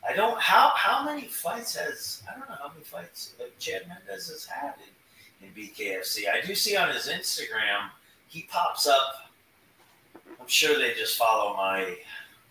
[0.10, 3.84] I don't how how many fights has I don't know how many fights like Chad
[3.88, 4.74] Mendes has had
[5.42, 6.24] in, in BKFC.
[6.28, 7.92] I do see on his Instagram
[8.28, 9.30] he pops up.
[10.42, 11.98] I'm sure they just follow my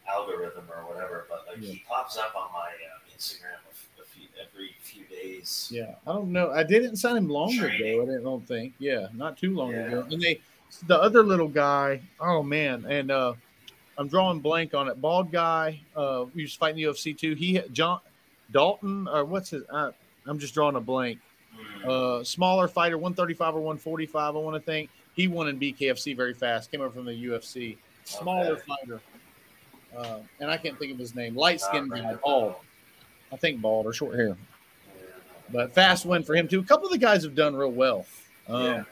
[0.09, 4.29] algorithm or whatever, but like he pops up on my uh, Instagram a, a few,
[4.41, 4.74] every
[5.29, 5.69] days.
[5.73, 6.51] Yeah, I don't know.
[6.51, 8.01] I didn't sign him long Training.
[8.01, 8.19] ago.
[8.19, 8.75] I don't think.
[8.79, 9.87] Yeah, not too long Yeah.
[9.87, 10.07] ago.
[10.11, 10.41] And they,
[10.87, 12.01] the other little guy.
[12.21, 13.35] Oh man, and uh,
[13.99, 15.01] I'm drawing blank on it.
[15.01, 15.81] Bald guy.
[15.97, 17.35] Uh, he was fighting the UFC too.
[17.35, 18.01] He John
[18.53, 19.63] Dalton or what's his?
[19.71, 19.93] Uh,
[20.27, 21.19] I'm just drawing a blank.
[21.85, 21.89] Mm.
[22.21, 24.35] Uh, smaller fighter, 135 or 145.
[24.35, 26.71] I want to think he won in BKFC very fast.
[26.71, 27.77] Came over from the UFC.
[28.05, 28.63] Smaller Okay.
[28.67, 29.01] fighter.
[29.97, 31.37] Uh, and I can't think of his name.
[31.37, 32.57] Light skinned guy, bald.
[33.33, 34.37] I think bald or short hair.
[35.55, 35.63] Yeah.
[35.65, 36.61] But fast win for him too.
[36.61, 38.07] A couple of the guys have done real well.
[38.49, 38.83] Um, Yeah.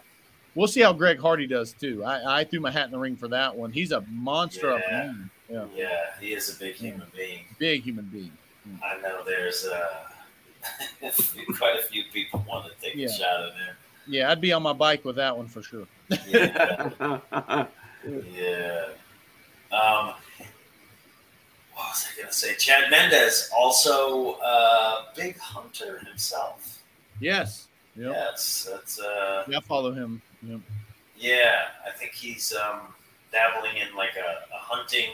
[0.55, 2.05] We'll see how Greg Hardy does too.
[2.05, 3.73] I, I threw my hat in the ring for that one.
[3.73, 4.91] He's a monster of a Yeah.
[4.91, 5.31] man.
[5.49, 7.45] Yeah, Yeah, he is a big human being.
[7.59, 8.33] big human being.
[8.83, 10.09] I know there's uh,
[11.57, 13.07] quite a few people want to take Yeah.
[13.07, 13.75] a shot at him.
[14.07, 15.87] Yeah, I'd be on my bike with that one for sure.
[16.29, 16.91] Yeah,
[18.35, 18.87] yeah.
[19.73, 20.15] Um,
[21.93, 22.55] was I gonna say?
[22.56, 26.82] Chad Mendes, also uh, big hunter himself.
[27.20, 27.69] Yes.
[27.97, 28.10] Yep.
[28.12, 30.23] Yes, that's uh, Yeah, I follow him.
[30.43, 30.60] Yep.
[31.19, 31.62] yeah.
[31.86, 32.81] I think he's um,
[33.31, 35.10] dabbling in like a, a hunting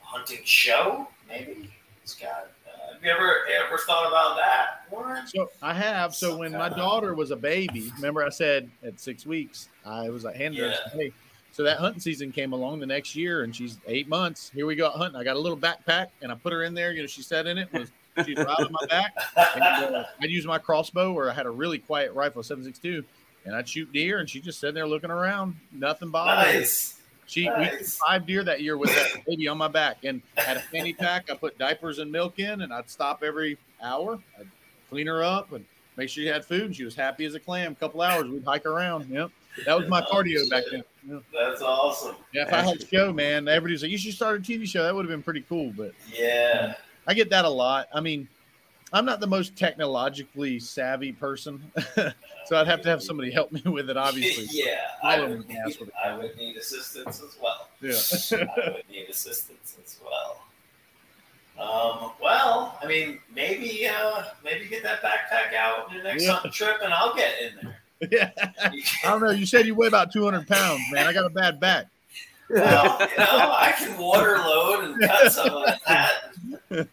[0.00, 1.70] hunting show, maybe.
[2.02, 2.50] He's got.
[2.66, 5.26] Uh, have you ever ever thought about that, Warren?
[5.26, 6.14] So I have.
[6.14, 10.24] So when my daughter was a baby, remember I said at six weeks, I was
[10.24, 10.54] like, hand.
[10.54, 10.76] Yeah.
[10.92, 11.12] Hey.
[11.52, 14.50] So that hunting season came along the next year, and she's eight months.
[14.54, 15.20] Here we go out hunting.
[15.20, 16.92] I got a little backpack, and I put her in there.
[16.92, 17.72] You know, she sat in it.
[17.72, 17.90] Was
[18.24, 19.12] she'd ride on my back.
[19.54, 22.78] And, uh, I'd use my crossbow, or I had a really quiet rifle, seven six
[22.78, 23.04] two,
[23.44, 26.54] and I'd shoot deer, and she just sitting there looking around, nothing bothered.
[26.54, 26.96] nice.
[27.26, 30.56] She we did five deer that year with that baby on my back, and had
[30.56, 31.30] a fanny pack.
[31.30, 34.18] I put diapers and milk in, and I'd stop every hour.
[34.38, 34.48] I'd
[34.88, 35.64] clean her up and
[35.96, 36.62] make sure she had food.
[36.62, 37.72] And she was happy as a clam.
[37.72, 39.08] A couple hours, we'd hike around.
[39.08, 39.30] Yep,
[39.64, 40.82] that was my cardio back then.
[41.08, 42.16] Yeah, That's awesome.
[42.32, 44.82] yeah if I had a show, man, everybody's like, "You should start a TV show."
[44.82, 45.72] That would have been pretty cool.
[45.76, 46.74] But Yeah.
[47.06, 47.88] I get that a lot.
[47.94, 48.28] I mean,
[48.92, 51.62] I'm not the most technologically savvy person,
[51.94, 53.96] so I'd have to have somebody help me with it.
[53.96, 56.28] Obviously, yeah, I Follow would, me, ask need, what it I covers.
[56.30, 57.68] would need assistance as well.
[57.80, 58.46] yeah.
[58.66, 60.42] I would need assistance as well.
[61.58, 66.40] Um, well, I mean, maybe uh, maybe get that backpack out on your next Yeah.
[66.52, 67.78] trip, and I'll get in there.
[68.10, 68.30] Yeah.
[68.36, 69.30] I don't know.
[69.30, 71.06] You said you weigh about 200 pounds, man.
[71.06, 71.86] I got a bad back.
[72.48, 76.88] well, you know, I can water load and cut some of that.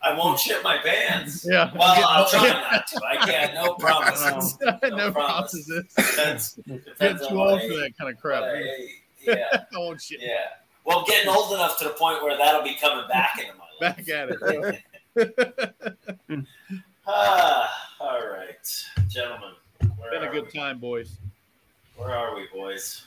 [0.00, 1.44] I won't shit my pants.
[1.48, 1.72] Yeah.
[1.74, 3.00] Well, I'll try not to.
[3.04, 3.54] I can't.
[3.54, 4.56] No promises.
[4.62, 5.66] no, No promises.
[5.96, 6.54] Depends.
[6.54, 8.42] Getting Depends too old for that kind of crap.
[8.42, 9.64] But, uh, yeah.
[9.74, 10.20] oh shit.
[10.22, 10.36] Yeah.
[10.84, 13.88] Well, I'm getting old enough to the point where that'll be coming back into my
[13.88, 14.06] life.
[14.06, 14.30] Back at
[15.16, 16.46] it.
[17.10, 19.52] Ah, all right, gentlemen.
[19.80, 20.50] Where Been a good we?
[20.52, 21.18] time, boys.
[21.96, 23.06] Where are we, boys?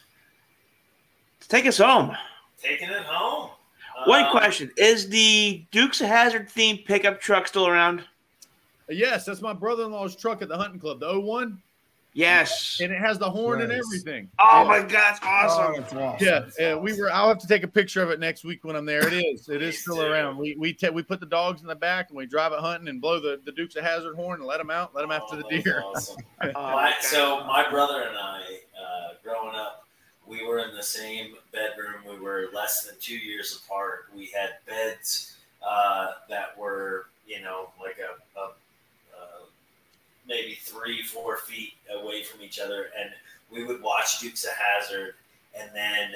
[1.47, 2.15] Take us home.
[2.61, 3.51] Taking it home.
[4.05, 8.03] One Um, question: Is the Dukes of Hazzard themed pickup truck still around?
[8.89, 10.99] Yes, that's my brother-in-law's truck at the hunting club.
[10.99, 11.61] The 01.
[12.13, 12.79] Yes.
[12.81, 14.29] and it has the horn and everything.
[14.37, 15.65] Oh my God, it's awesome.
[15.75, 16.27] Oh, that's awesome.
[16.27, 17.09] Yeah, That's we were.
[17.11, 19.07] I'll have to take a picture of it next week when I'm there.
[19.07, 19.47] It is.
[19.47, 20.37] It is still around.
[20.37, 22.89] We we ta- we put the dogs in the back and we drive it hunting
[22.89, 24.93] and blow the, the Dukes of Hazzard horn and let them out.
[24.93, 25.83] Let them after the Oh, deer.
[25.85, 26.17] awesome.
[26.43, 28.41] Oh, My, so my brother and I,
[28.77, 29.85] uh, growing up,
[30.27, 32.01] we were in the same bedroom.
[32.09, 34.05] We were less than two years apart.
[34.15, 38.51] We had beds uh, that were, you know, like a, a,
[40.31, 43.11] maybe three, four feet away from each other, and
[43.51, 45.13] we would watch Dukes of Hazzard,
[45.59, 46.11] and then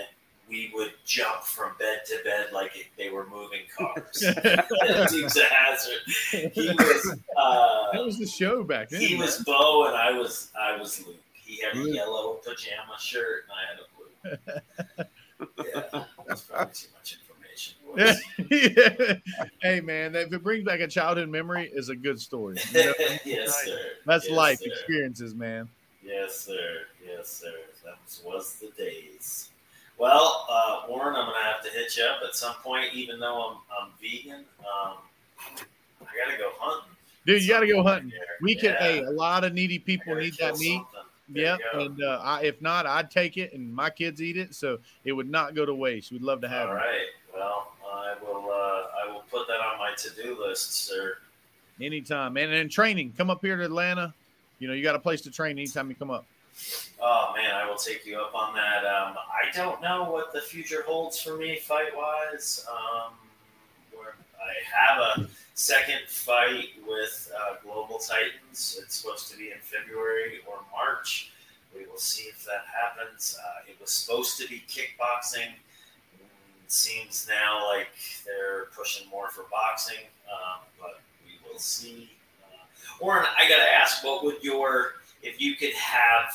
[0.50, 4.20] we would jump from bed to bed like it, they were moving cars.
[5.12, 6.00] Dukes of Hazzard.
[6.54, 7.18] He was.
[7.38, 9.02] Uh, That was the show back then.
[9.02, 9.26] he man.
[9.26, 11.18] was Bo and I was I was Luke.
[11.34, 14.58] He had a yellow pajama shirt and I had a
[14.96, 15.66] blue.
[15.94, 17.18] yeah, that's probably too much
[19.62, 22.58] hey man, if it brings back a childhood memory, is a good story.
[22.72, 22.94] You know?
[23.26, 23.80] yes, sir.
[24.06, 24.70] That's Yes, life sir.
[24.70, 25.70] experiences, man.
[26.04, 26.82] Yes, sir.
[27.06, 27.52] Yes, sir.
[27.84, 29.50] That was, the days.
[29.98, 33.50] Well, uh, Warren, I'm gonna have to hit you up at some point, even though
[33.50, 34.46] I'm I'm vegan.
[34.60, 34.98] Um,
[36.02, 36.96] I gotta go hunting.
[37.26, 38.12] Dude, you got to go hunting.
[38.42, 38.72] We can.
[38.72, 38.80] Yeah.
[38.80, 40.78] Hey, a lot of needy people need that meat.
[40.78, 41.02] something.
[41.28, 44.54] There Yep, and uh, I, if not, I'd take it, and my kids eat it,
[44.54, 46.12] so it would not go to waste.
[46.12, 47.02] We'd love to have All it right.
[47.34, 47.72] Well,
[48.20, 48.50] I will.
[48.50, 51.18] Uh, I will put that on my to-do list, sir.
[51.82, 52.38] anytime.
[52.38, 54.14] And in training, come up here to Atlanta.
[54.60, 56.26] You know, you got a place to train anytime you come up.
[57.02, 58.86] Oh man, I will take you up on that.
[58.86, 62.66] Um, I don't know what the future holds for me fight-wise.
[62.72, 63.12] Um,
[63.94, 68.80] where I have a second fight with uh, Global Titans.
[68.82, 71.32] It's supposed to be in February or March.
[71.76, 73.38] We will see if that happens.
[73.38, 75.52] Uh, it was supposed to be kickboxing.
[76.66, 77.88] Mm, Seems now like
[78.26, 82.10] they're pushing more for boxing, um, but we will see.
[82.44, 82.66] Uh,
[83.02, 86.32] Warren, I got to ask, what would your if you could have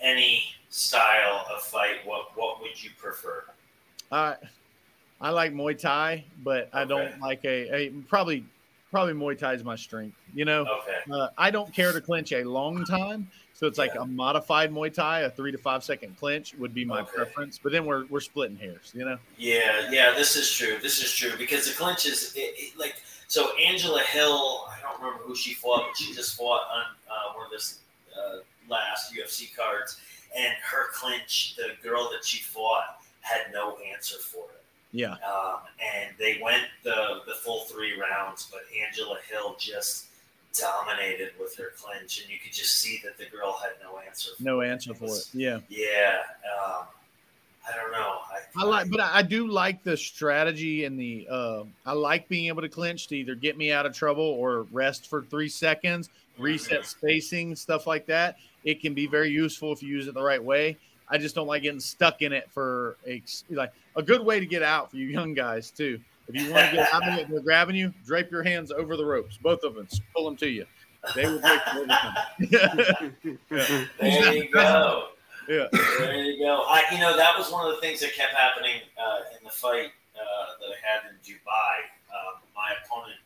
[0.00, 3.44] any style of fight, what what would you prefer?
[4.12, 4.36] I
[5.20, 8.44] I like Muay Thai, but I don't like a, a probably
[8.90, 10.16] probably Muay Thai is my strength.
[10.34, 10.98] You know, Okay.
[11.12, 14.02] uh, I don't care to clinch a long time, so it's like Yeah.
[14.02, 17.10] a modified Muay Thai, a three to five second clinch would be my Okay.
[17.14, 17.58] preference.
[17.62, 18.92] But then we're we're splitting hairs.
[18.94, 20.78] You know, Yeah, yeah, this is true.
[20.82, 22.96] This is true because the clinch is it, it, like
[23.28, 23.56] so.
[23.56, 27.46] Angela Hill, I don't remember who she fought, but she just fought on uh, one
[27.46, 27.80] of this
[28.16, 28.38] uh,
[28.68, 29.98] last UFC cards,
[30.36, 34.62] and her clinch, the girl that she fought had no answer for it.
[34.92, 35.60] yeah, um,
[35.94, 40.06] and they went the the full three rounds, but Angela Hill just
[40.58, 44.30] dominated with her clinch, and you could just see that the girl had no answer.
[44.36, 44.68] For no it.
[44.68, 45.28] answer It for it.
[45.32, 45.58] Yeah.
[45.68, 46.22] Yeah,
[46.56, 46.84] um,
[47.68, 48.18] I don't know.
[48.30, 51.26] I, I like, but I I do like the strategy and the.
[51.30, 54.66] Uh, I like being able to clinch to either get me out of trouble or
[54.70, 56.08] rest for three seconds,
[56.38, 58.36] reset spacing, stuff like that.
[58.64, 60.76] It can be very useful if you use it the right way.
[61.08, 64.46] I just don't like getting stuck in it for a like a good way to
[64.46, 66.00] get out for you young guys too.
[66.28, 67.92] If you want to get out of it, they're grabbing you.
[68.04, 69.86] Drape your hands over the ropes, both of them.
[70.14, 70.66] Pull them to you.
[71.14, 71.86] They will break you
[72.50, 72.74] yeah.
[74.00, 75.08] There you go.
[75.48, 75.66] Yeah.
[75.72, 76.64] There you go.
[76.66, 79.50] I, you know, that was one of the things that kept happening uh, in the
[79.50, 81.86] fight uh, that I had in Dubai.
[82.10, 83.20] Um, my opponent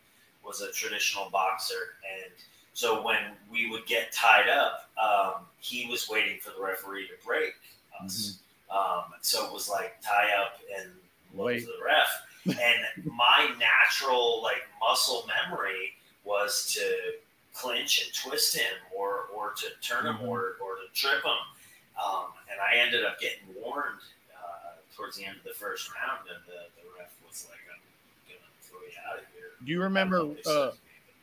[0.44, 2.32] was a traditional boxer, and
[2.74, 3.18] so when
[3.50, 7.54] we would get tied up, um, he was waiting for the referee to break
[8.02, 8.38] us.
[8.70, 10.90] Um, so it was like tie up and
[11.34, 11.60] look Wait.
[11.60, 12.08] to the ref.
[12.46, 15.92] And my natural like muscle memory
[16.24, 17.14] was to
[17.54, 20.28] clinch and twist him, or or to turn him, Mhm.
[20.28, 22.02] or or to trip him.
[22.02, 24.00] Um, and I ended up getting warned
[24.34, 27.80] uh, towards the end of the first round, and the, the ref was like, "I'm
[28.26, 30.18] gonna throw you out of here." Do you remember?
[30.18, 30.78] don't know what they said Uh, me,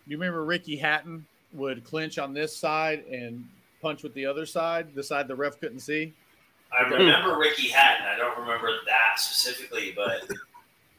[0.08, 3.48] you remember Ricky Hatton would clinch on this side and
[3.82, 6.14] punch with the other side, the side the ref couldn't see.
[6.78, 8.06] I remember Ricky Hatton.
[8.06, 10.30] I don't remember that specifically, but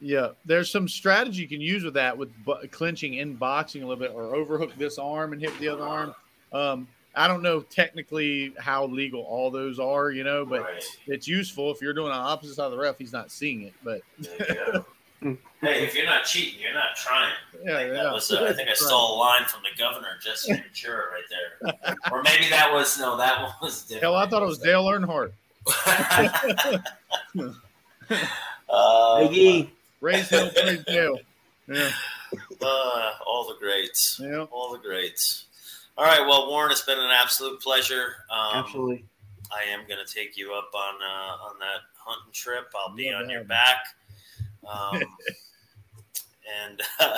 [0.01, 3.87] Yeah, there's some strategy you can use with that with bu- clinching in boxing a
[3.87, 6.15] little bit, or overhook this arm and hit the other arm.
[6.53, 10.83] Um, I don't know technically how legal all those are, you know, but right.
[11.07, 12.97] it's useful if you're doing on opposite side of the ref.
[12.97, 14.85] He's not seeing it, but There you go.
[15.61, 17.33] hey, if you're not cheating, you're not trying.
[17.61, 17.93] yeah, Like, yeah.
[18.03, 21.23] That was, uh, I think I stole a line from the governor, Jesse Ventura, right
[21.29, 21.95] there.
[22.11, 24.03] Or maybe that was no, that one was different.
[24.03, 25.31] Hell, I thought it was Dale Earnhardt.
[28.69, 29.69] uh, Biggie.
[30.01, 31.19] Raise hell, praise Dale.
[31.67, 31.91] Yeah,
[32.61, 34.45] uh, all the greats, yeah.
[34.51, 35.45] all the greats.
[35.97, 38.13] All right, well, Warren, it's been an absolute pleasure.
[38.31, 39.03] Um, Absolutely.
[39.51, 42.71] I am going to take you up on uh, on that hunting trip.
[42.75, 43.77] I'll be Yeah, on your back.
[44.65, 45.01] Um,
[46.67, 47.17] and uh,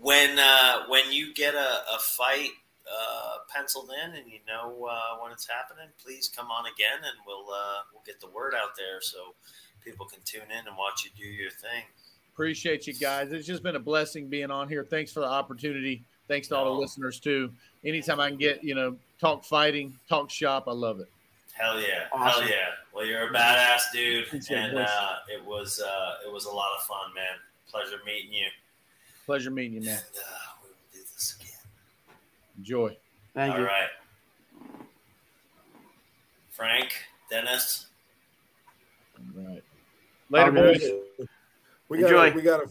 [0.00, 1.58] when uh, when you get a,
[1.94, 2.50] a fight
[2.90, 7.16] uh, penciled in and you know uh, when it's happening, please come on again and
[7.26, 9.34] we'll uh, we'll get the word out there so
[9.84, 11.82] people can tune in and watch you do your thing.
[12.32, 13.32] Appreciate you guys.
[13.32, 14.84] It's just been a blessing being on here.
[14.84, 16.02] Thanks for the opportunity.
[16.28, 17.52] Thanks to all the listeners too.
[17.84, 21.08] Anytime I can get, you know, talk fighting, talk shop, I love it.
[21.52, 22.04] Hell yeah!
[22.12, 22.44] Awesome.
[22.44, 22.56] Hell yeah!
[22.94, 26.68] Well, you're a badass dude, it, and uh, it was uh, it was a lot
[26.78, 27.24] of fun, man.
[27.70, 28.46] Pleasure meeting you.
[29.26, 29.98] Pleasure meeting you, And man.
[29.98, 30.30] uh,
[30.62, 32.16] we will do this again.
[32.56, 32.96] Enjoy.
[33.34, 33.66] Thank All you.
[33.66, 33.88] right,
[36.50, 36.94] Frank,
[37.30, 37.86] Dennis.
[39.36, 39.62] All right.
[40.32, 40.82] Later, um, boys.
[40.82, 41.28] right.
[41.88, 42.36] We gotta, Enjoy.
[42.36, 42.68] we gotta,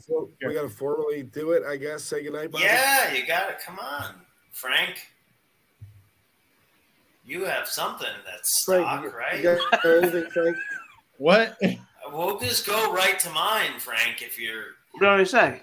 [0.48, 1.64] we gotta formally do it.
[1.64, 2.04] I guess.
[2.04, 2.64] Say goodnight, Bobby.
[2.64, 3.58] Yeah, you got it.
[3.64, 4.16] Come on,
[4.52, 4.96] Frank.
[7.24, 9.38] You have something that's Frank, stock, you, right?
[9.38, 10.58] you got anything, Frank?
[11.18, 11.56] What?
[12.12, 14.24] We'll just go right to mine, Frank.
[14.24, 14.64] If you're,
[14.94, 15.62] What do I say?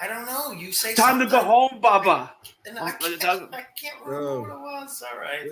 [0.00, 0.52] I don't know.
[0.52, 2.32] You say Time to go home, Baba.
[2.66, 3.24] And I can't.
[3.24, 3.48] I oh,
[3.78, 4.40] can't remember No.
[4.40, 5.04] what it was.
[5.12, 5.50] All right.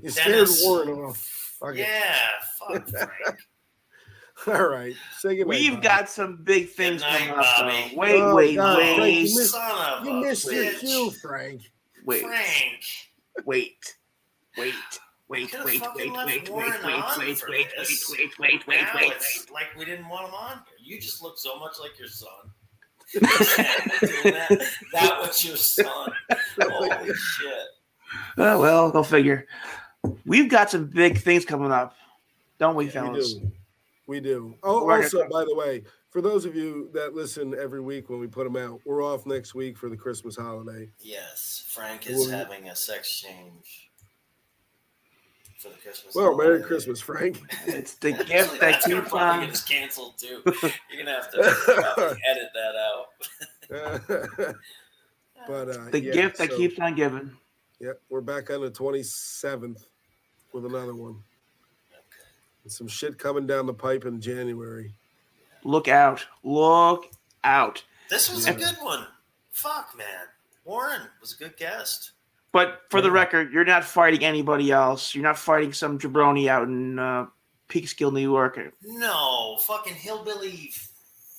[0.00, 0.62] You scared Dennis.
[0.64, 1.16] Warren off.
[1.58, 1.78] Fuck it.
[1.78, 3.38] Yeah, fuck Frank.
[4.46, 4.94] All right.
[5.18, 5.46] Say goodnight.
[5.58, 5.82] We've Bobby.
[5.82, 7.94] got some big things coming up.
[7.94, 10.80] Wait, Oh, wait, God, Frank, wait, you missed- Son of You a missed your bitch.
[10.80, 11.62] cue, Frank.
[12.04, 12.82] wait, Frank.
[13.46, 13.76] wait,
[14.56, 14.74] wait,
[15.28, 16.82] wait, wait, wait, wait, wait, wait, wait, wait, wait,
[17.18, 17.48] wait,
[18.38, 19.12] wait, wait, wait,
[19.52, 20.76] like we didn't want him on here.
[20.96, 22.28] You just look so much like your son.
[23.20, 26.12] that, that was your son.
[26.60, 27.54] Holy shit.
[28.38, 29.46] Oh well, go figure.
[30.26, 31.94] We've got some big things coming up,
[32.58, 33.34] don't we, We fellas?
[33.34, 33.52] do.
[34.06, 34.56] We do.
[34.62, 38.26] Oh, also, by the way, for those of you that listen every week when we
[38.26, 40.90] put them out, we're off next week for the Christmas holiday.
[40.98, 43.90] Yes, Frank is Well, having a sex change
[45.58, 46.14] for the Christmas.
[46.16, 46.60] Well, Merry.
[46.62, 47.40] Christmas, Frank.
[47.66, 49.46] It's the gift that That's gonna keeps on.
[49.46, 50.42] get canceled too.
[50.90, 51.38] You're gonna have to
[52.28, 54.54] edit that out.
[55.46, 57.30] but uh, The yeah, gift that so, keeps on giving.
[57.80, 59.86] Yeah, we're back on the 27th
[60.52, 61.22] with another one.
[62.64, 64.94] And some shit coming down the pipe in January.
[65.64, 66.24] Look out!
[66.42, 67.06] Look
[67.44, 67.82] out!
[68.10, 69.06] This was a good one.
[69.52, 70.06] Fuck, man.
[70.64, 72.12] Warren was a good guest.
[72.52, 75.14] But for the record, you're not fighting anybody else.
[75.14, 77.26] You're not fighting some jabroni out in uh,
[77.68, 78.60] Peekskill, New York.
[78.84, 80.72] No, fucking hillbilly,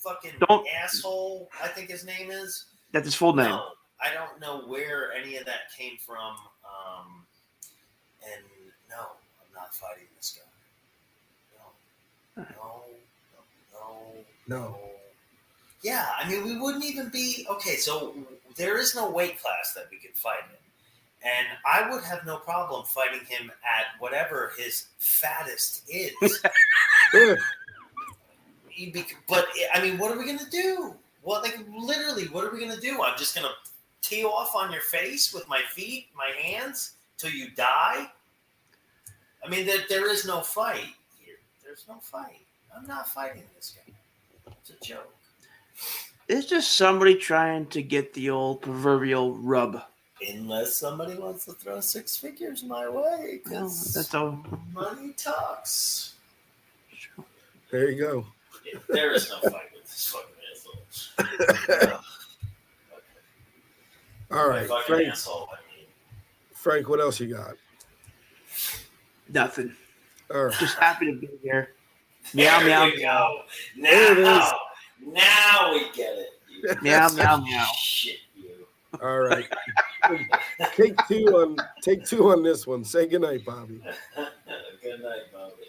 [0.04, 1.50] fucking Don't- asshole.
[1.64, 2.66] I think his name is.
[2.92, 3.50] That's his full name.
[3.50, 3.64] No,
[4.02, 6.18] I don't know where any of that came from.
[6.66, 7.26] Um,
[8.26, 8.44] and
[8.90, 10.53] no, I'm not fighting this guy.
[12.38, 12.46] No,
[13.74, 14.80] no, no.
[15.84, 17.76] Yeah, I mean, we wouldn't even be okay.
[17.76, 18.16] So
[18.56, 22.38] there is no weight class that we could fight in, and I would have no
[22.38, 26.42] problem fighting him at whatever his fattest is.
[29.28, 30.96] But I mean, what are we gonna do?
[31.22, 33.02] What, like, literally, what are we gonna do?
[33.04, 33.54] I'm just gonna
[34.02, 38.12] tee off on your face with my feet, my hands, till you die.
[39.46, 40.96] I mean, there, there is no fight.
[41.74, 42.46] There's no fight.
[42.78, 43.94] I'm not fighting this guy.
[44.62, 45.12] It's a joke.
[46.28, 49.82] It's just somebody trying to get the old proverbial rub.
[50.22, 54.46] Unless somebody wants to throw six figures my way, No, 'cause that's all.
[54.72, 56.14] money talks.
[57.72, 58.28] there you go.
[58.64, 62.00] Yeah, there is no fight with this fucking asshole.
[64.32, 65.08] All right, fucking Frank.
[65.10, 65.50] asshole.
[65.52, 65.88] I mean,
[66.54, 67.56] Frank, what else you got?
[69.28, 69.76] Nothing.
[70.60, 71.70] Just happy to be here.
[72.34, 73.42] Meow, meow, go.
[73.82, 74.26] There it is.
[74.26, 74.58] Now,
[75.02, 76.30] now we get it.
[76.50, 77.68] You Meow, meow, meow.
[77.76, 78.66] Shit, you.
[79.02, 79.46] All right.
[80.76, 82.86] take two on take two on this one.
[82.86, 83.82] Say goodnight, Bobby.
[84.82, 85.63] Good night, Bobby.